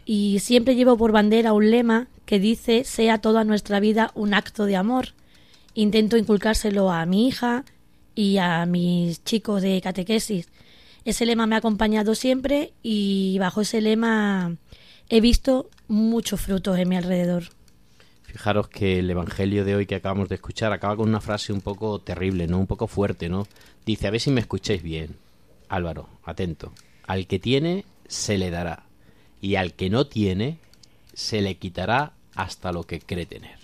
y 0.06 0.40
siempre 0.40 0.76
llevo 0.76 0.98
por 0.98 1.12
bandera 1.12 1.54
un 1.54 1.70
lema 1.70 2.08
que 2.26 2.40
dice 2.40 2.84
sea 2.84 3.20
toda 3.20 3.44
nuestra 3.44 3.80
vida 3.80 4.12
un 4.16 4.34
acto 4.34 4.66
de 4.66 4.76
amor. 4.76 5.10
Intento 5.74 6.18
inculcárselo 6.18 6.92
a 6.92 7.06
mi 7.06 7.28
hija 7.28 7.66
y 8.16 8.38
a 8.38 8.66
mis 8.66 9.24
chicos 9.24 9.62
de 9.62 9.82
catequesis. 9.82 10.48
Ese 11.06 11.26
lema 11.26 11.48
me 11.48 11.56
ha 11.56 11.58
acompañado 11.58 12.16
siempre 12.16 12.74
y 12.82 13.38
bajo 13.40 13.62
ese 13.62 13.82
lema 13.82 14.56
he 15.10 15.22
visto 15.22 15.70
muchos 15.88 16.42
frutos 16.42 16.78
en 16.78 16.90
mi 16.90 16.96
alrededor. 16.96 17.44
Fijaros 18.24 18.68
que 18.68 19.00
el 19.00 19.10
evangelio 19.10 19.64
de 19.64 19.76
hoy 19.76 19.86
que 19.86 19.96
acabamos 19.96 20.30
de 20.30 20.36
escuchar 20.36 20.72
acaba 20.72 20.96
con 20.96 21.10
una 21.10 21.22
frase 21.22 21.54
un 21.54 21.62
poco 21.62 22.00
terrible, 22.00 22.48
¿no? 22.48 22.58
Un 22.58 22.68
poco 22.68 22.88
fuerte, 22.88 23.30
¿no? 23.30 23.48
Dice, 23.86 24.08
a 24.08 24.12
ver 24.12 24.22
si 24.22 24.32
me 24.32 24.42
escucháis 24.42 24.82
bien. 24.82 25.16
Álvaro, 25.70 26.10
atento. 26.24 26.72
Al 27.06 27.28
que 27.28 27.38
tiene, 27.38 27.86
se 28.08 28.38
le 28.38 28.50
dará. 28.50 28.86
Y 29.40 29.56
al 29.56 29.74
que 29.74 29.90
no 29.90 30.08
tiene, 30.08 30.58
se 31.14 31.42
le 31.42 31.56
quitará 31.56 32.14
hasta 32.36 32.72
lo 32.72 32.84
que 32.84 33.00
cree 33.00 33.26
tener. 33.26 33.58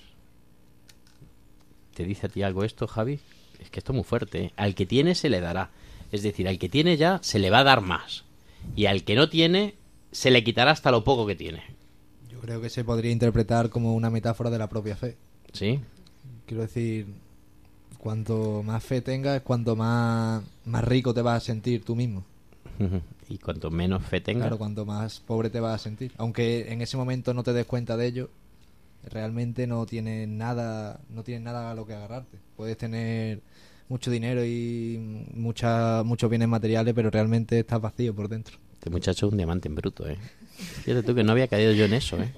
¿Te 1.93 2.05
dice 2.05 2.27
a 2.27 2.29
ti 2.29 2.43
algo 2.43 2.63
esto, 2.63 2.87
Javi? 2.87 3.19
Es 3.59 3.69
que 3.69 3.79
esto 3.79 3.91
es 3.91 3.95
muy 3.95 4.03
fuerte. 4.03 4.43
¿eh? 4.45 4.53
Al 4.55 4.75
que 4.75 4.85
tiene, 4.85 5.15
se 5.15 5.29
le 5.29 5.41
dará. 5.41 5.71
Es 6.11 6.23
decir, 6.23 6.47
al 6.47 6.57
que 6.57 6.69
tiene 6.69 6.97
ya, 6.97 7.19
se 7.21 7.39
le 7.39 7.49
va 7.49 7.59
a 7.59 7.63
dar 7.63 7.81
más. 7.81 8.23
Y 8.75 8.85
al 8.85 9.03
que 9.03 9.15
no 9.15 9.29
tiene, 9.29 9.75
se 10.11 10.31
le 10.31 10.43
quitará 10.43 10.71
hasta 10.71 10.91
lo 10.91 11.03
poco 11.03 11.27
que 11.27 11.35
tiene. 11.35 11.63
Yo 12.29 12.39
creo 12.39 12.61
que 12.61 12.69
se 12.69 12.83
podría 12.83 13.11
interpretar 13.11 13.69
como 13.69 13.95
una 13.95 14.09
metáfora 14.09 14.49
de 14.49 14.57
la 14.57 14.69
propia 14.69 14.95
fe. 14.95 15.17
¿Sí? 15.51 15.79
Quiero 16.45 16.63
decir, 16.63 17.07
cuanto 17.97 18.63
más 18.63 18.83
fe 18.83 19.01
tengas, 19.01 19.41
cuanto 19.41 19.75
más, 19.75 20.43
más 20.65 20.83
rico 20.83 21.13
te 21.13 21.21
vas 21.21 21.43
a 21.43 21.45
sentir 21.45 21.83
tú 21.83 21.95
mismo. 21.95 22.23
Y 23.29 23.37
cuanto 23.37 23.69
menos 23.69 24.03
fe 24.03 24.21
tenga. 24.21 24.41
Claro, 24.41 24.57
cuanto 24.57 24.85
más 24.85 25.19
pobre 25.19 25.49
te 25.49 25.59
vas 25.59 25.75
a 25.75 25.83
sentir. 25.83 26.11
Aunque 26.17 26.71
en 26.71 26.81
ese 26.81 26.97
momento 26.97 27.33
no 27.33 27.43
te 27.43 27.53
des 27.53 27.65
cuenta 27.65 27.95
de 27.95 28.07
ello, 28.07 28.29
realmente 29.03 29.67
no 29.67 29.85
tienes 29.85 30.27
nada, 30.27 30.99
no 31.09 31.23
tienes 31.23 31.43
nada 31.43 31.71
a 31.71 31.75
lo 31.75 31.85
que 31.85 31.93
agarrarte. 31.93 32.39
Puedes 32.57 32.77
tener 32.77 33.41
mucho 33.87 34.09
dinero 34.11 34.43
y 34.43 35.25
mucha, 35.33 36.03
muchos 36.03 36.29
bienes 36.29 36.47
materiales, 36.47 36.93
pero 36.93 37.09
realmente 37.11 37.59
estás 37.59 37.79
vacío 37.79 38.15
por 38.15 38.29
dentro. 38.29 38.57
Este 38.73 38.89
muchacho 38.89 39.27
es 39.27 39.31
un 39.31 39.37
diamante 39.37 39.67
en 39.67 39.75
bruto, 39.75 40.07
¿eh? 40.07 40.17
Fíjate 40.83 41.03
tú 41.03 41.13
que 41.13 41.23
no 41.23 41.31
había 41.33 41.47
caído 41.47 41.71
yo 41.73 41.85
en 41.85 41.93
eso, 41.93 42.19
¿eh? 42.21 42.33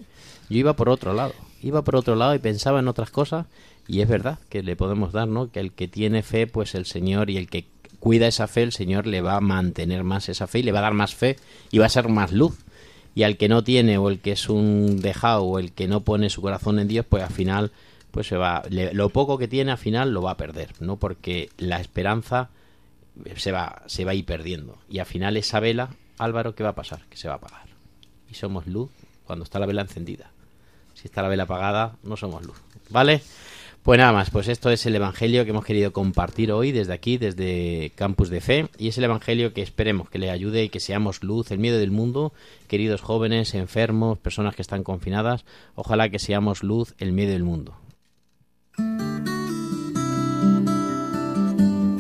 Yo 0.50 0.57
iba 0.57 0.75
por 0.75 0.89
otro 0.89 1.13
lado. 1.13 1.33
Iba 1.62 1.83
por 1.83 1.95
otro 1.95 2.15
lado 2.15 2.36
y 2.36 2.39
pensaba 2.39 2.79
en 2.79 2.88
otras 2.88 3.12
cosas. 3.12 3.45
Y 3.88 4.01
es 4.01 4.10
verdad 4.10 4.39
que 4.50 4.63
le 4.63 4.75
podemos 4.75 5.13
dar, 5.13 5.27
¿no? 5.27 5.51
Que 5.51 5.60
el 5.60 5.71
que 5.71 5.88
tiene 5.88 6.24
fe, 6.24 6.48
pues 6.48 6.75
el 6.75 6.86
Señor 6.86 7.29
y 7.29 7.38
el 7.38 7.48
que 7.48 7.65
cuida 8.01 8.27
esa 8.27 8.48
fe, 8.48 8.63
el 8.63 8.74
Señor 8.74 9.08
le 9.08 9.22
va 9.22 9.38
a 9.38 9.41
mantener 9.41 10.03
más 10.03 10.27
esa 10.27 10.48
fe 10.48 10.60
y 10.60 10.63
le 10.63 10.74
va 10.74 10.79
a 10.79 10.81
dar 10.81 10.93
más 10.93 11.15
fe 11.15 11.38
y 11.72 11.77
va 11.77 11.86
a 11.86 11.89
ser 11.89 12.10
más 12.10 12.34
luz. 12.34 12.58
Y 13.15 13.24
al 13.24 13.38
que 13.38 13.48
no 13.48 13.63
tiene 13.63 13.98
o 13.98 14.10
el 14.10 14.20
que 14.20 14.34
es 14.34 14.50
un 14.50 15.00
dejado 15.01 15.43
o 15.43 15.60
el 15.60 15.72
que 15.72 15.88
no 15.88 16.01
pone 16.01 16.29
su 16.29 16.41
corazón 16.41 16.79
en 16.79 16.88
Dios, 16.89 17.05
pues 17.08 17.24
al 17.24 17.29
final, 17.31 17.72
pues 18.12 18.27
se 18.27 18.36
va, 18.38 18.63
le- 18.70 18.93
lo 18.93 19.10
poco 19.10 19.38
que 19.38 19.48
tiene 19.48 19.72
al 19.72 19.77
final 19.77 20.13
lo 20.13 20.22
va 20.22 20.31
a 20.31 20.38
perder, 20.38 20.74
¿no? 20.81 20.98
Porque 20.98 21.50
la 21.58 21.79
esperanza 21.79 22.50
se 23.36 23.51
va, 23.51 23.84
se 23.86 24.05
va 24.05 24.12
a 24.12 24.15
ir 24.15 24.25
perdiendo. 24.25 24.77
Y 24.89 25.00
al 25.00 25.05
final 25.05 25.38
esa 25.38 25.60
vela, 25.60 25.89
Álvaro, 26.17 26.55
¿qué 26.55 26.63
va 26.63 26.70
a 26.70 26.75
pasar? 26.75 27.01
Que 27.10 27.17
se 27.17 27.27
va 27.27 27.36
a 27.36 27.38
apagar. 27.38 27.65
Y 28.29 28.34
somos 28.36 28.65
luz 28.67 28.89
cuando 29.25 29.43
está 29.43 29.60
la 29.60 29.65
vela 29.65 29.81
encendida. 29.81 30.31
Si 30.93 31.08
está 31.08 31.22
la 31.22 31.27
vela 31.29 31.43
apagada, 31.43 31.96
no 32.03 32.15
somos 32.17 32.46
luz. 32.46 32.58
¿Vale? 32.89 33.22
Pues 33.84 33.98
nada 33.98 34.14
más, 34.14 34.30
pues 34.30 34.48
esto 34.48 34.70
es 34.70 34.86
el 34.86 34.96
Evangelio 34.96 35.44
que 35.44 35.50
hemos 35.50 35.66
querido 35.66 35.92
compartir 35.92 36.52
hoy 36.52 36.72
desde 36.72 36.94
aquí, 36.94 37.18
desde 37.18 37.92
Campus 37.96 38.30
de 38.30 38.40
Fe, 38.40 38.70
y 38.78 38.90
es 38.90 38.98
el 39.00 39.06
Evangelio 39.06 39.54
que 39.54 39.64
esperemos 39.64 40.08
que 40.08 40.20
le 40.20 40.30
ayude 40.30 40.64
y 40.64 40.70
que 40.70 40.80
seamos 40.80 41.24
luz 41.24 41.50
en 41.50 41.62
medio 41.62 41.80
del 41.80 41.90
mundo, 41.90 42.32
queridos 42.68 43.02
jóvenes, 43.02 43.56
enfermos, 43.56 44.20
personas 44.20 44.56
que 44.56 44.62
están 44.62 44.84
confinadas, 44.84 45.46
ojalá 45.74 46.10
que 46.10 46.20
seamos 46.20 46.62
luz 46.62 46.94
en 47.00 47.16
medio 47.16 47.32
del 47.32 47.44
mundo. 47.44 47.76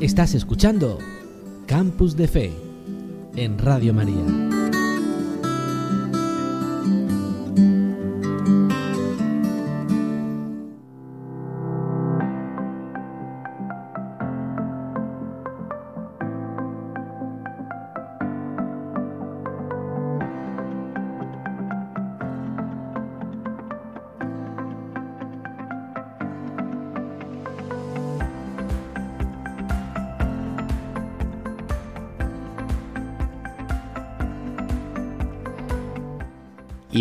Estás 0.01 0.35
escuchando 0.35 0.99
Campus 1.65 2.15
de 2.15 2.27
Fe 2.27 2.51
en 3.35 3.57
Radio 3.57 3.95
María. 3.95 4.60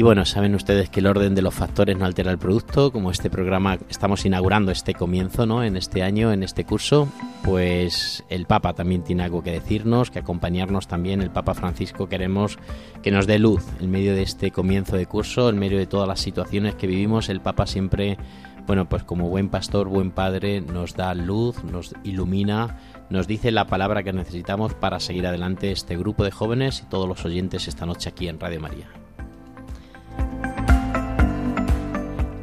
Y 0.00 0.02
bueno, 0.02 0.24
saben 0.24 0.54
ustedes 0.54 0.88
que 0.88 1.00
el 1.00 1.06
orden 1.06 1.34
de 1.34 1.42
los 1.42 1.52
factores 1.52 1.94
no 1.94 2.06
altera 2.06 2.30
el 2.30 2.38
producto, 2.38 2.90
como 2.90 3.10
este 3.10 3.28
programa 3.28 3.76
estamos 3.90 4.24
inaugurando 4.24 4.72
este 4.72 4.94
comienzo, 4.94 5.44
¿no? 5.44 5.62
En 5.62 5.76
este 5.76 6.02
año, 6.02 6.32
en 6.32 6.42
este 6.42 6.64
curso, 6.64 7.06
pues 7.44 8.24
el 8.30 8.46
Papa 8.46 8.72
también 8.72 9.04
tiene 9.04 9.24
algo 9.24 9.42
que 9.42 9.52
decirnos, 9.52 10.10
que 10.10 10.20
acompañarnos 10.20 10.88
también. 10.88 11.20
El 11.20 11.28
Papa 11.30 11.52
Francisco 11.52 12.08
queremos 12.08 12.58
que 13.02 13.10
nos 13.10 13.26
dé 13.26 13.38
luz 13.38 13.62
en 13.78 13.90
medio 13.90 14.14
de 14.14 14.22
este 14.22 14.50
comienzo 14.50 14.96
de 14.96 15.04
curso, 15.04 15.50
en 15.50 15.58
medio 15.58 15.76
de 15.76 15.86
todas 15.86 16.08
las 16.08 16.20
situaciones 16.20 16.76
que 16.76 16.86
vivimos. 16.86 17.28
El 17.28 17.42
Papa 17.42 17.66
siempre 17.66 18.16
bueno, 18.66 18.88
pues 18.88 19.02
como 19.02 19.28
buen 19.28 19.50
pastor, 19.50 19.88
buen 19.88 20.12
padre, 20.12 20.62
nos 20.62 20.94
da 20.94 21.12
luz, 21.12 21.62
nos 21.62 21.94
ilumina, 22.04 22.78
nos 23.10 23.26
dice 23.26 23.50
la 23.50 23.66
palabra 23.66 24.02
que 24.02 24.14
necesitamos 24.14 24.72
para 24.72 24.98
seguir 24.98 25.26
adelante 25.26 25.72
este 25.72 25.98
grupo 25.98 26.24
de 26.24 26.30
jóvenes 26.30 26.84
y 26.86 26.88
todos 26.88 27.06
los 27.06 27.22
oyentes 27.26 27.68
esta 27.68 27.84
noche 27.84 28.08
aquí 28.08 28.28
en 28.28 28.40
Radio 28.40 28.60
María. 28.60 28.88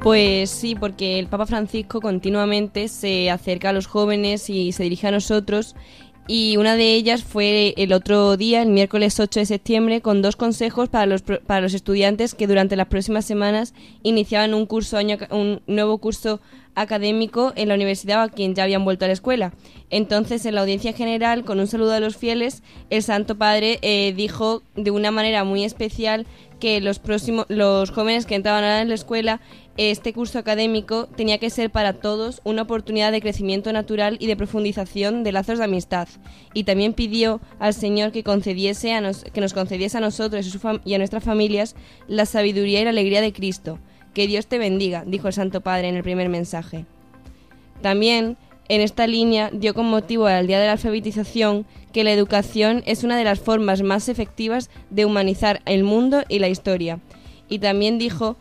Pues 0.08 0.52
sí, 0.52 0.74
porque 0.74 1.20
el 1.20 1.28
Papa 1.28 1.46
Francisco 1.46 2.00
continuamente 2.00 2.88
se 2.88 3.30
acerca 3.30 3.72
a 3.72 3.74
los 3.74 3.88
jóvenes 3.88 4.50
y 4.50 4.72
se 4.72 4.84
dirige 4.84 5.08
a 5.08 5.12
nosotros 5.12 5.76
y 6.30 6.58
una 6.58 6.76
de 6.76 6.94
ellas 6.94 7.24
fue 7.24 7.74
el 7.78 7.94
otro 7.94 8.36
día, 8.36 8.62
el 8.62 8.70
miércoles 8.70 9.18
8 9.18 9.40
de 9.40 9.46
septiembre, 9.46 10.02
con 10.02 10.22
dos 10.22 10.36
consejos 10.36 10.90
para 10.90 11.06
los, 11.06 11.22
para 11.22 11.62
los 11.62 11.74
estudiantes 11.74 12.36
que 12.36 12.48
durante 12.48 12.76
las 12.76 12.88
próximas 12.88 13.24
semanas 13.24 13.74
iniciaban 14.04 14.54
un, 14.54 14.66
curso 14.66 14.98
año, 14.98 15.18
un 15.30 15.62
nuevo 15.68 15.98
curso 16.00 16.42
académico 16.76 17.54
en 17.56 17.70
la 17.70 17.76
universidad 17.76 18.22
a 18.22 18.30
quien 18.30 18.56
ya 18.56 18.64
habían 18.64 18.84
vuelto 18.84 19.06
a 19.06 19.08
la 19.08 19.14
escuela. 19.14 19.54
Entonces, 19.90 20.46
en 20.46 20.56
la 20.56 20.62
audiencia 20.62 20.92
general, 20.92 21.46
con 21.46 21.62
un 21.62 21.68
saludo 21.68 21.94
a 21.94 22.02
los 22.02 22.18
fieles, 22.18 22.62
el 22.90 23.04
Santo 23.04 23.38
Padre 23.38 23.80
eh, 23.82 24.14
dijo 24.16 24.64
de 24.76 24.92
una 24.92 25.12
manera 25.12 25.46
muy 25.46 25.64
especial 25.64 26.28
que 26.60 26.82
los 26.82 27.00
próximos 27.00 27.46
los 27.48 27.92
jóvenes 27.92 28.26
que 28.26 28.36
entraban 28.36 28.64
a 28.64 28.84
la 28.84 28.94
escuela 28.94 29.40
este 29.78 30.12
curso 30.12 30.40
académico 30.40 31.06
tenía 31.06 31.38
que 31.38 31.52
ser 31.52 31.70
para 31.70 31.94
todos 31.94 32.42
una 32.44 32.64
oportunidad 32.64 33.12
de 33.12 33.22
crecimiento 33.22 33.72
natural 33.72 34.18
y 34.20 34.26
de 34.26 34.36
profundización 34.36 35.24
de 35.24 35.32
lazos 35.32 35.60
de 35.60 35.66
amistad. 35.66 36.08
Y 36.54 36.64
también 36.64 36.94
pidió 36.94 37.40
al 37.60 37.76
Señor 37.76 38.12
que 38.12 38.24
concediese 38.24 38.94
a 38.94 39.02
nos, 39.02 39.24
que 39.24 39.42
nos 39.42 39.54
concediese 39.54 39.98
a 40.00 40.02
nosotros 40.02 40.58
y 40.84 40.94
a 40.94 40.98
nuestras 40.98 41.24
familias 41.24 41.76
la 42.08 42.26
sabiduría 42.26 42.82
y 42.82 42.84
la 42.86 42.90
alegría 42.90 43.22
de 43.22 43.34
Cristo. 43.34 43.78
Que 44.16 44.26
Dios 44.26 44.48
te 44.48 44.58
bendiga 44.58 45.04
dijo 45.06 45.28
el 45.28 45.34
Santo 45.34 45.62
Padre 45.62 45.90
en 45.90 45.96
el 45.96 46.04
primer 46.04 46.28
mensaje. 46.28 46.86
También 47.84 48.36
en 48.70 48.82
esta 48.82 49.06
línea 49.06 49.52
dio 49.54 49.76
con 49.76 49.86
motivo 49.86 50.26
al 50.26 50.48
Día 50.48 50.60
de 50.60 50.66
la 50.66 50.74
Alfabetización 50.74 51.66
que 51.94 52.04
la 52.04 52.12
educación 52.12 52.84
es 52.86 53.04
una 53.04 53.16
de 53.16 53.24
las 53.24 53.40
formas 53.40 53.84
más 53.84 54.10
efectivas 54.10 54.70
de 54.90 55.06
humanizar 55.06 55.62
el 55.66 55.84
mundo 55.84 56.24
y 56.28 56.40
la 56.40 56.50
historia. 56.50 57.00
Y 57.48 57.60
también 57.60 57.98
dijo 57.98 58.38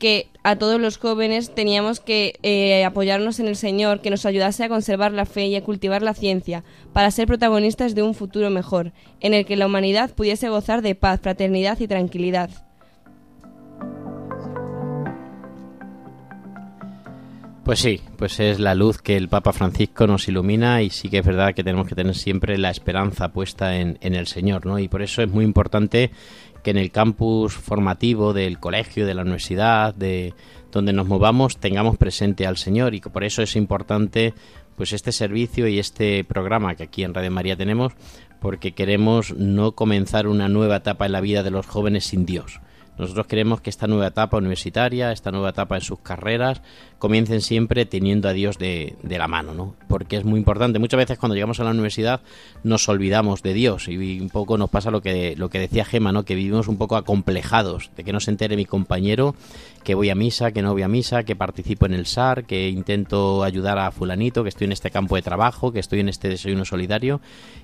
que 0.00 0.26
a 0.42 0.56
todos 0.56 0.80
los 0.80 0.98
jóvenes 0.98 1.54
teníamos 1.54 2.00
que 2.00 2.40
eh, 2.42 2.84
apoyarnos 2.84 3.38
en 3.38 3.46
el 3.46 3.54
Señor, 3.54 4.00
que 4.00 4.10
nos 4.10 4.26
ayudase 4.26 4.64
a 4.64 4.68
conservar 4.68 5.12
la 5.12 5.26
fe 5.26 5.46
y 5.46 5.54
a 5.54 5.62
cultivar 5.62 6.02
la 6.02 6.14
ciencia, 6.14 6.64
para 6.92 7.12
ser 7.12 7.28
protagonistas 7.28 7.94
de 7.94 8.02
un 8.02 8.14
futuro 8.14 8.50
mejor, 8.50 8.92
en 9.20 9.34
el 9.34 9.46
que 9.46 9.54
la 9.54 9.66
humanidad 9.66 10.10
pudiese 10.10 10.48
gozar 10.48 10.82
de 10.82 10.96
paz, 10.96 11.20
fraternidad 11.20 11.78
y 11.78 11.86
tranquilidad. 11.86 12.50
Pues 17.70 17.78
sí, 17.78 18.00
pues 18.16 18.40
es 18.40 18.58
la 18.58 18.74
luz 18.74 19.00
que 19.00 19.16
el 19.16 19.28
Papa 19.28 19.52
Francisco 19.52 20.06
nos 20.08 20.26
ilumina 20.26 20.82
y 20.82 20.90
sí 20.90 21.08
que 21.08 21.18
es 21.18 21.24
verdad 21.24 21.54
que 21.54 21.62
tenemos 21.62 21.86
que 21.86 21.94
tener 21.94 22.16
siempre 22.16 22.58
la 22.58 22.70
esperanza 22.70 23.28
puesta 23.28 23.76
en, 23.76 23.96
el 24.00 24.26
Señor, 24.26 24.66
¿no? 24.66 24.80
Y 24.80 24.88
por 24.88 25.02
eso 25.02 25.22
es 25.22 25.30
muy 25.30 25.44
importante 25.44 26.10
que 26.62 26.70
en 26.70 26.76
el 26.76 26.90
campus 26.90 27.54
formativo 27.54 28.32
del 28.32 28.58
colegio, 28.58 29.06
de 29.06 29.14
la 29.14 29.22
universidad, 29.22 29.94
de 29.94 30.34
donde 30.70 30.92
nos 30.92 31.06
movamos, 31.06 31.58
tengamos 31.58 31.96
presente 31.96 32.46
al 32.46 32.56
Señor. 32.56 32.94
Y 32.94 33.00
que 33.00 33.10
por 33.10 33.24
eso 33.24 33.42
es 33.42 33.56
importante 33.56 34.34
pues 34.76 34.92
este 34.92 35.12
servicio 35.12 35.68
y 35.68 35.78
este 35.78 36.24
programa 36.24 36.74
que 36.74 36.84
aquí 36.84 37.04
en 37.04 37.12
Radio 37.12 37.30
María 37.30 37.56
tenemos 37.56 37.92
porque 38.40 38.72
queremos 38.72 39.34
no 39.36 39.72
comenzar 39.72 40.26
una 40.26 40.48
nueva 40.48 40.76
etapa 40.76 41.04
en 41.04 41.12
la 41.12 41.20
vida 41.20 41.42
de 41.42 41.50
los 41.50 41.66
jóvenes 41.66 42.06
sin 42.06 42.24
Dios 42.24 42.60
nosotros 43.00 43.26
queremos 43.26 43.60
que 43.60 43.70
esta 43.70 43.86
nueva 43.86 44.08
etapa 44.08 44.36
universitaria, 44.36 45.12
esta 45.12 45.30
nueva 45.30 45.50
etapa 45.50 45.76
en 45.76 45.82
sus 45.82 46.00
carreras, 46.00 46.62
comiencen 46.98 47.40
siempre 47.40 47.86
teniendo 47.86 48.28
a 48.28 48.32
Dios 48.32 48.58
de, 48.58 48.96
la 49.02 49.26
mano, 49.26 49.54
¿no? 49.54 49.74
Porque 49.88 50.16
es 50.16 50.24
muy 50.24 50.38
importante. 50.38 50.78
Muchas 50.78 50.98
veces 50.98 51.18
cuando 51.18 51.34
llegamos 51.34 51.58
a 51.60 51.64
la 51.64 51.70
universidad 51.70 52.20
nos 52.62 52.88
olvidamos 52.88 53.42
de 53.42 53.54
Dios 53.54 53.88
y 53.88 54.20
un 54.20 54.28
poco 54.28 54.58
nos 54.58 54.70
pasa 54.70 54.90
lo 54.90 55.00
que, 55.00 55.34
lo 55.36 55.48
que 55.48 55.58
decía 55.58 55.84
Gema, 55.84 56.12
¿no? 56.12 56.24
Que 56.24 56.34
vivimos 56.34 56.68
un 56.68 56.76
poco 56.76 56.96
acomplejados, 56.96 57.90
de 57.96 58.04
que 58.04 58.12
no 58.12 58.20
se 58.20 58.30
entere 58.30 58.56
mi 58.56 58.66
compañero 58.66 59.34
que 59.82 59.94
voy 59.94 60.10
a 60.10 60.14
misa, 60.14 60.52
que 60.52 60.62
no 60.62 60.72
voy 60.72 60.82
a 60.82 60.88
misa, 60.88 61.22
que 61.22 61.34
participo 61.34 61.86
en 61.86 61.94
el 61.94 62.06
SAR, 62.06 62.44
que 62.44 62.68
intento 62.68 63.42
ayudar 63.42 63.78
a 63.78 63.90
fulanito, 63.90 64.42
que 64.42 64.50
estoy 64.50 64.66
en 64.66 64.72
este 64.72 64.90
campo 64.90 65.16
de 65.16 65.22
trabajo, 65.22 65.72
que 65.72 65.80
estoy 65.80 66.00
en 66.00 66.10
este 66.10 66.28
desayuno 66.28 66.64
solidario 66.64 67.20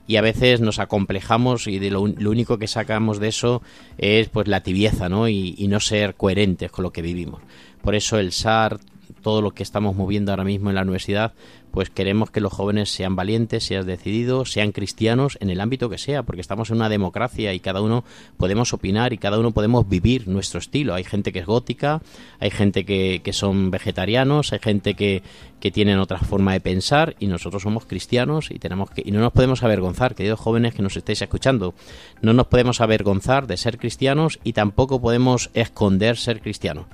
y 0.06 0.16
a 0.16 0.20
veces 0.20 0.60
nos 0.60 0.78
acomplejamos 0.78 1.66
y 1.66 1.78
de 1.78 1.90
lo, 1.90 2.06
lo 2.06 2.30
único 2.30 2.58
que 2.58 2.68
sacamos 2.68 3.18
de 3.18 3.28
eso 3.28 3.62
es 3.98 4.28
pues 4.28 4.48
la 4.48 4.62
tibieza, 4.62 5.08
¿no? 5.08 5.28
Y, 5.28 5.66
no 5.66 5.80
ser 5.80 6.14
coherentes 6.14 6.70
con 6.70 6.84
lo 6.84 6.92
que 6.92 7.02
vivimos. 7.02 7.42
Por 7.82 7.96
eso 7.96 8.18
el 8.20 8.30
SAR, 8.30 8.78
todo 9.22 9.42
lo 9.42 9.52
que 9.52 9.62
estamos 9.62 9.96
moviendo 9.96 10.32
ahora 10.32 10.44
mismo 10.44 10.70
en 10.70 10.76
la 10.76 10.82
universidad, 10.82 11.32
pues 11.76 11.90
queremos 11.90 12.30
que 12.30 12.40
los 12.40 12.52
jóvenes 12.52 12.90
sean 12.90 13.16
valientes, 13.16 13.64
sean 13.64 13.84
decididos, 13.84 14.50
sean 14.50 14.72
cristianos 14.72 15.36
en 15.40 15.50
el 15.50 15.60
ámbito 15.60 15.90
que 15.90 15.98
sea, 15.98 16.22
porque 16.22 16.40
estamos 16.40 16.70
en 16.70 16.76
una 16.76 16.88
democracia 16.88 17.52
y 17.52 17.60
cada 17.60 17.82
uno 17.82 18.02
podemos 18.38 18.72
opinar 18.72 19.12
y 19.12 19.18
cada 19.18 19.38
uno 19.38 19.50
podemos 19.50 19.86
vivir 19.86 20.26
nuestro 20.26 20.58
estilo. 20.58 20.94
Hay 20.94 21.04
gente 21.04 21.32
que 21.32 21.40
es 21.40 21.46
gótica, 21.46 22.00
hay 22.38 22.50
gente 22.50 22.86
que, 22.86 23.20
que 23.22 23.32
son 23.34 23.70
vegetarianos, 23.70 24.54
hay 24.54 24.58
gente 24.60 24.94
que, 24.94 25.22
que 25.60 25.70
tienen 25.70 25.98
otra 25.98 26.18
forma 26.18 26.54
de 26.54 26.60
pensar 26.60 27.14
y 27.18 27.26
nosotros 27.26 27.62
somos 27.62 27.84
cristianos 27.84 28.50
y 28.50 28.58
tenemos 28.58 28.90
que 28.90 29.02
y 29.04 29.10
no 29.10 29.20
nos 29.20 29.32
podemos 29.32 29.62
avergonzar, 29.62 30.14
queridos 30.14 30.40
jóvenes 30.40 30.74
que 30.74 30.82
nos 30.82 30.96
estéis 30.96 31.20
escuchando, 31.20 31.74
no 32.22 32.32
nos 32.32 32.46
podemos 32.46 32.80
avergonzar 32.80 33.46
de 33.46 33.56
ser 33.58 33.76
cristianos 33.76 34.38
y 34.44 34.54
tampoco 34.54 35.00
podemos 35.00 35.50
esconder 35.52 36.16
ser 36.16 36.40
cristianos 36.40 36.86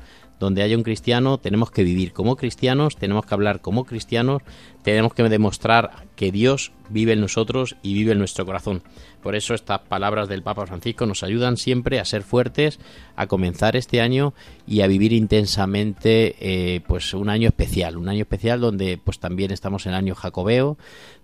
donde 0.42 0.62
haya 0.62 0.76
un 0.76 0.82
cristiano 0.82 1.38
tenemos 1.38 1.70
que 1.70 1.84
vivir 1.84 2.12
como 2.12 2.34
cristianos, 2.34 2.96
tenemos 2.96 3.24
que 3.24 3.32
hablar 3.32 3.60
como 3.60 3.84
cristianos, 3.84 4.42
tenemos 4.82 5.14
que 5.14 5.22
demostrar 5.22 6.08
que 6.16 6.32
Dios 6.32 6.72
vive 6.90 7.12
en 7.12 7.20
nosotros 7.20 7.76
y 7.80 7.94
vive 7.94 8.10
en 8.10 8.18
nuestro 8.18 8.44
corazón. 8.44 8.82
Por 9.22 9.36
eso 9.36 9.54
estas 9.54 9.78
palabras 9.82 10.28
del 10.28 10.42
Papa 10.42 10.66
Francisco 10.66 11.06
nos 11.06 11.22
ayudan 11.22 11.56
siempre 11.56 12.00
a 12.00 12.04
ser 12.04 12.24
fuertes, 12.24 12.80
a 13.14 13.28
comenzar 13.28 13.76
este 13.76 14.00
año 14.00 14.34
y 14.66 14.80
a 14.80 14.88
vivir 14.88 15.12
intensamente 15.12 16.34
eh, 16.40 16.80
pues 16.88 17.14
un 17.14 17.28
año 17.28 17.46
especial, 17.46 17.96
un 17.96 18.08
año 18.08 18.22
especial 18.22 18.60
donde 18.60 18.98
pues 18.98 19.20
también 19.20 19.52
estamos 19.52 19.86
en 19.86 19.92
el 19.92 19.98
año 19.98 20.16
jacobeo, 20.16 20.76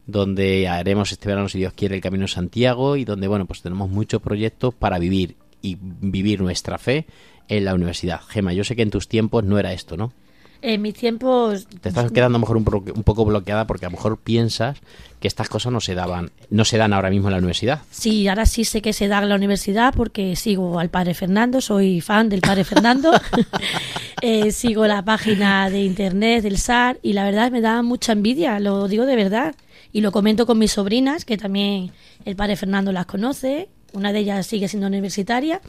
donde 0.06 0.68
haremos 0.68 1.10
este 1.10 1.26
verano 1.26 1.48
si 1.48 1.58
Dios 1.58 1.72
quiere 1.72 1.96
el 1.96 2.00
Camino 2.00 2.22
de 2.22 2.28
Santiago 2.28 2.94
y 2.94 3.04
donde 3.04 3.26
bueno 3.26 3.46
pues 3.46 3.62
tenemos 3.62 3.90
muchos 3.90 4.22
proyectos 4.22 4.74
para 4.74 5.00
vivir 5.00 5.34
y 5.60 5.76
vivir 5.80 6.40
nuestra 6.40 6.78
fe 6.78 7.06
en 7.48 7.64
la 7.64 7.74
universidad. 7.74 8.20
Gema, 8.28 8.52
yo 8.52 8.64
sé 8.64 8.76
que 8.76 8.82
en 8.82 8.90
tus 8.90 9.08
tiempos 9.08 9.44
no 9.44 9.58
era 9.58 9.72
esto, 9.72 9.96
¿no? 9.96 10.12
En 10.60 10.82
mis 10.82 10.94
tiempos... 10.94 11.68
Te 11.80 11.88
estás 11.88 12.10
quedando 12.10 12.36
a 12.36 12.40
lo 12.40 12.40
mejor 12.40 12.56
un, 12.56 12.64
poco 13.04 13.24
bloqueada 13.24 13.66
porque 13.66 13.86
a 13.86 13.90
lo 13.90 13.96
mejor 13.96 14.18
piensas 14.18 14.78
que 15.20 15.28
estas 15.28 15.48
cosas 15.48 15.72
no 15.72 15.80
se 15.80 15.94
daban, 15.94 16.32
no 16.50 16.64
se 16.64 16.78
dan 16.78 16.92
ahora 16.92 17.10
mismo 17.10 17.28
en 17.28 17.32
la 17.32 17.38
universidad. 17.38 17.82
Sí, 17.92 18.26
ahora 18.26 18.44
sí 18.44 18.64
sé 18.64 18.82
que 18.82 18.92
se 18.92 19.06
da 19.06 19.22
en 19.22 19.28
la 19.28 19.36
universidad 19.36 19.94
porque 19.94 20.34
sigo 20.34 20.80
al 20.80 20.90
padre 20.90 21.14
Fernando, 21.14 21.60
soy 21.60 22.00
fan 22.00 22.28
del 22.28 22.40
padre 22.40 22.64
Fernando, 22.64 23.12
eh, 24.20 24.50
sigo 24.50 24.86
la 24.88 25.04
página 25.04 25.70
de 25.70 25.84
internet 25.84 26.42
del 26.42 26.58
SAR 26.58 26.98
y 27.02 27.12
la 27.12 27.24
verdad 27.24 27.52
me 27.52 27.60
da 27.60 27.82
mucha 27.82 28.12
envidia, 28.12 28.58
lo 28.58 28.88
digo 28.88 29.06
de 29.06 29.16
verdad. 29.16 29.54
Y 29.92 30.00
lo 30.00 30.12
comento 30.12 30.44
con 30.44 30.58
mis 30.58 30.72
sobrinas, 30.72 31.24
que 31.24 31.38
también 31.38 31.92
el 32.24 32.36
padre 32.36 32.56
Fernando 32.56 32.92
las 32.92 33.06
conoce, 33.06 33.68
una 33.92 34.12
de 34.12 34.18
ellas 34.18 34.46
sigue 34.46 34.68
siendo 34.68 34.86
universitaria 34.86 35.62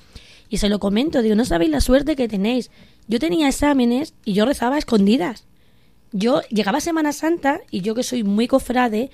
y 0.50 0.58
se 0.58 0.70
lo 0.70 0.80
comento, 0.80 1.22
digo, 1.22 1.36
no 1.36 1.46
sabéis 1.46 1.72
la 1.72 1.80
suerte 1.80 2.16
que 2.16 2.28
tenéis. 2.28 2.72
Yo 3.08 3.20
tenía 3.20 3.48
exámenes 3.48 4.14
y 4.26 4.34
yo 4.34 4.46
rezaba 4.46 4.76
a 4.76 4.80
escondidas. 4.80 5.46
Yo 6.12 6.42
llegaba 6.50 6.82
Semana 6.82 7.14
Santa 7.14 7.62
y 7.70 7.82
yo 7.82 7.94
que 7.94 8.04
soy 8.04 8.24
muy 8.24 8.48
cofrade, 8.48 9.12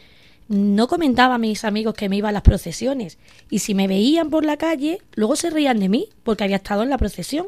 no 0.48 0.88
comentaba 0.88 1.36
a 1.36 1.39
mis 1.39 1.65
amigos 1.65 1.93
que 1.95 2.08
me 2.08 2.17
iba 2.17 2.30
a 2.30 2.32
las 2.32 2.43
procesiones. 2.43 3.17
Y 3.50 3.60
si 3.60 3.74
me 3.74 3.88
veían 3.88 4.30
por 4.30 4.45
la 4.45 4.56
calle, 4.56 5.02
luego 5.13 5.36
se 5.36 5.50
reían 5.50 5.80
de 5.80 5.89
mí 5.89 6.08
porque 6.24 6.45
había 6.45 6.58
estado 6.58 6.84
en 6.84 6.89
la 6.89 6.98
procesión. 6.98 7.48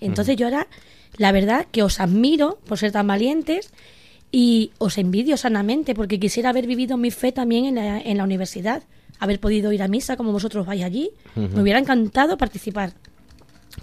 Entonces 0.00 0.36
yo 0.36 0.46
era, 0.46 0.66
la 1.16 1.32
verdad, 1.32 1.66
que 1.70 1.82
os 1.82 2.00
admiro 2.00 2.58
por 2.66 2.78
ser 2.78 2.92
tan 2.92 3.06
valientes 3.06 3.70
y 4.30 4.72
os 4.76 4.98
envidio 4.98 5.38
sanamente 5.38 5.94
porque 5.94 6.20
quisiera 6.20 6.50
haber 6.50 6.66
vivido 6.66 6.98
mi 6.98 7.10
fe 7.10 7.32
también 7.32 7.64
en 7.64 7.76
la, 7.76 7.98
en 7.98 8.18
la 8.18 8.24
universidad 8.24 8.82
haber 9.18 9.40
podido 9.40 9.72
ir 9.72 9.82
a 9.82 9.88
misa 9.88 10.16
como 10.16 10.32
vosotros 10.32 10.66
vais 10.66 10.82
allí. 10.82 11.10
Me 11.34 11.62
hubiera 11.62 11.78
encantado 11.78 12.36
participar. 12.36 12.92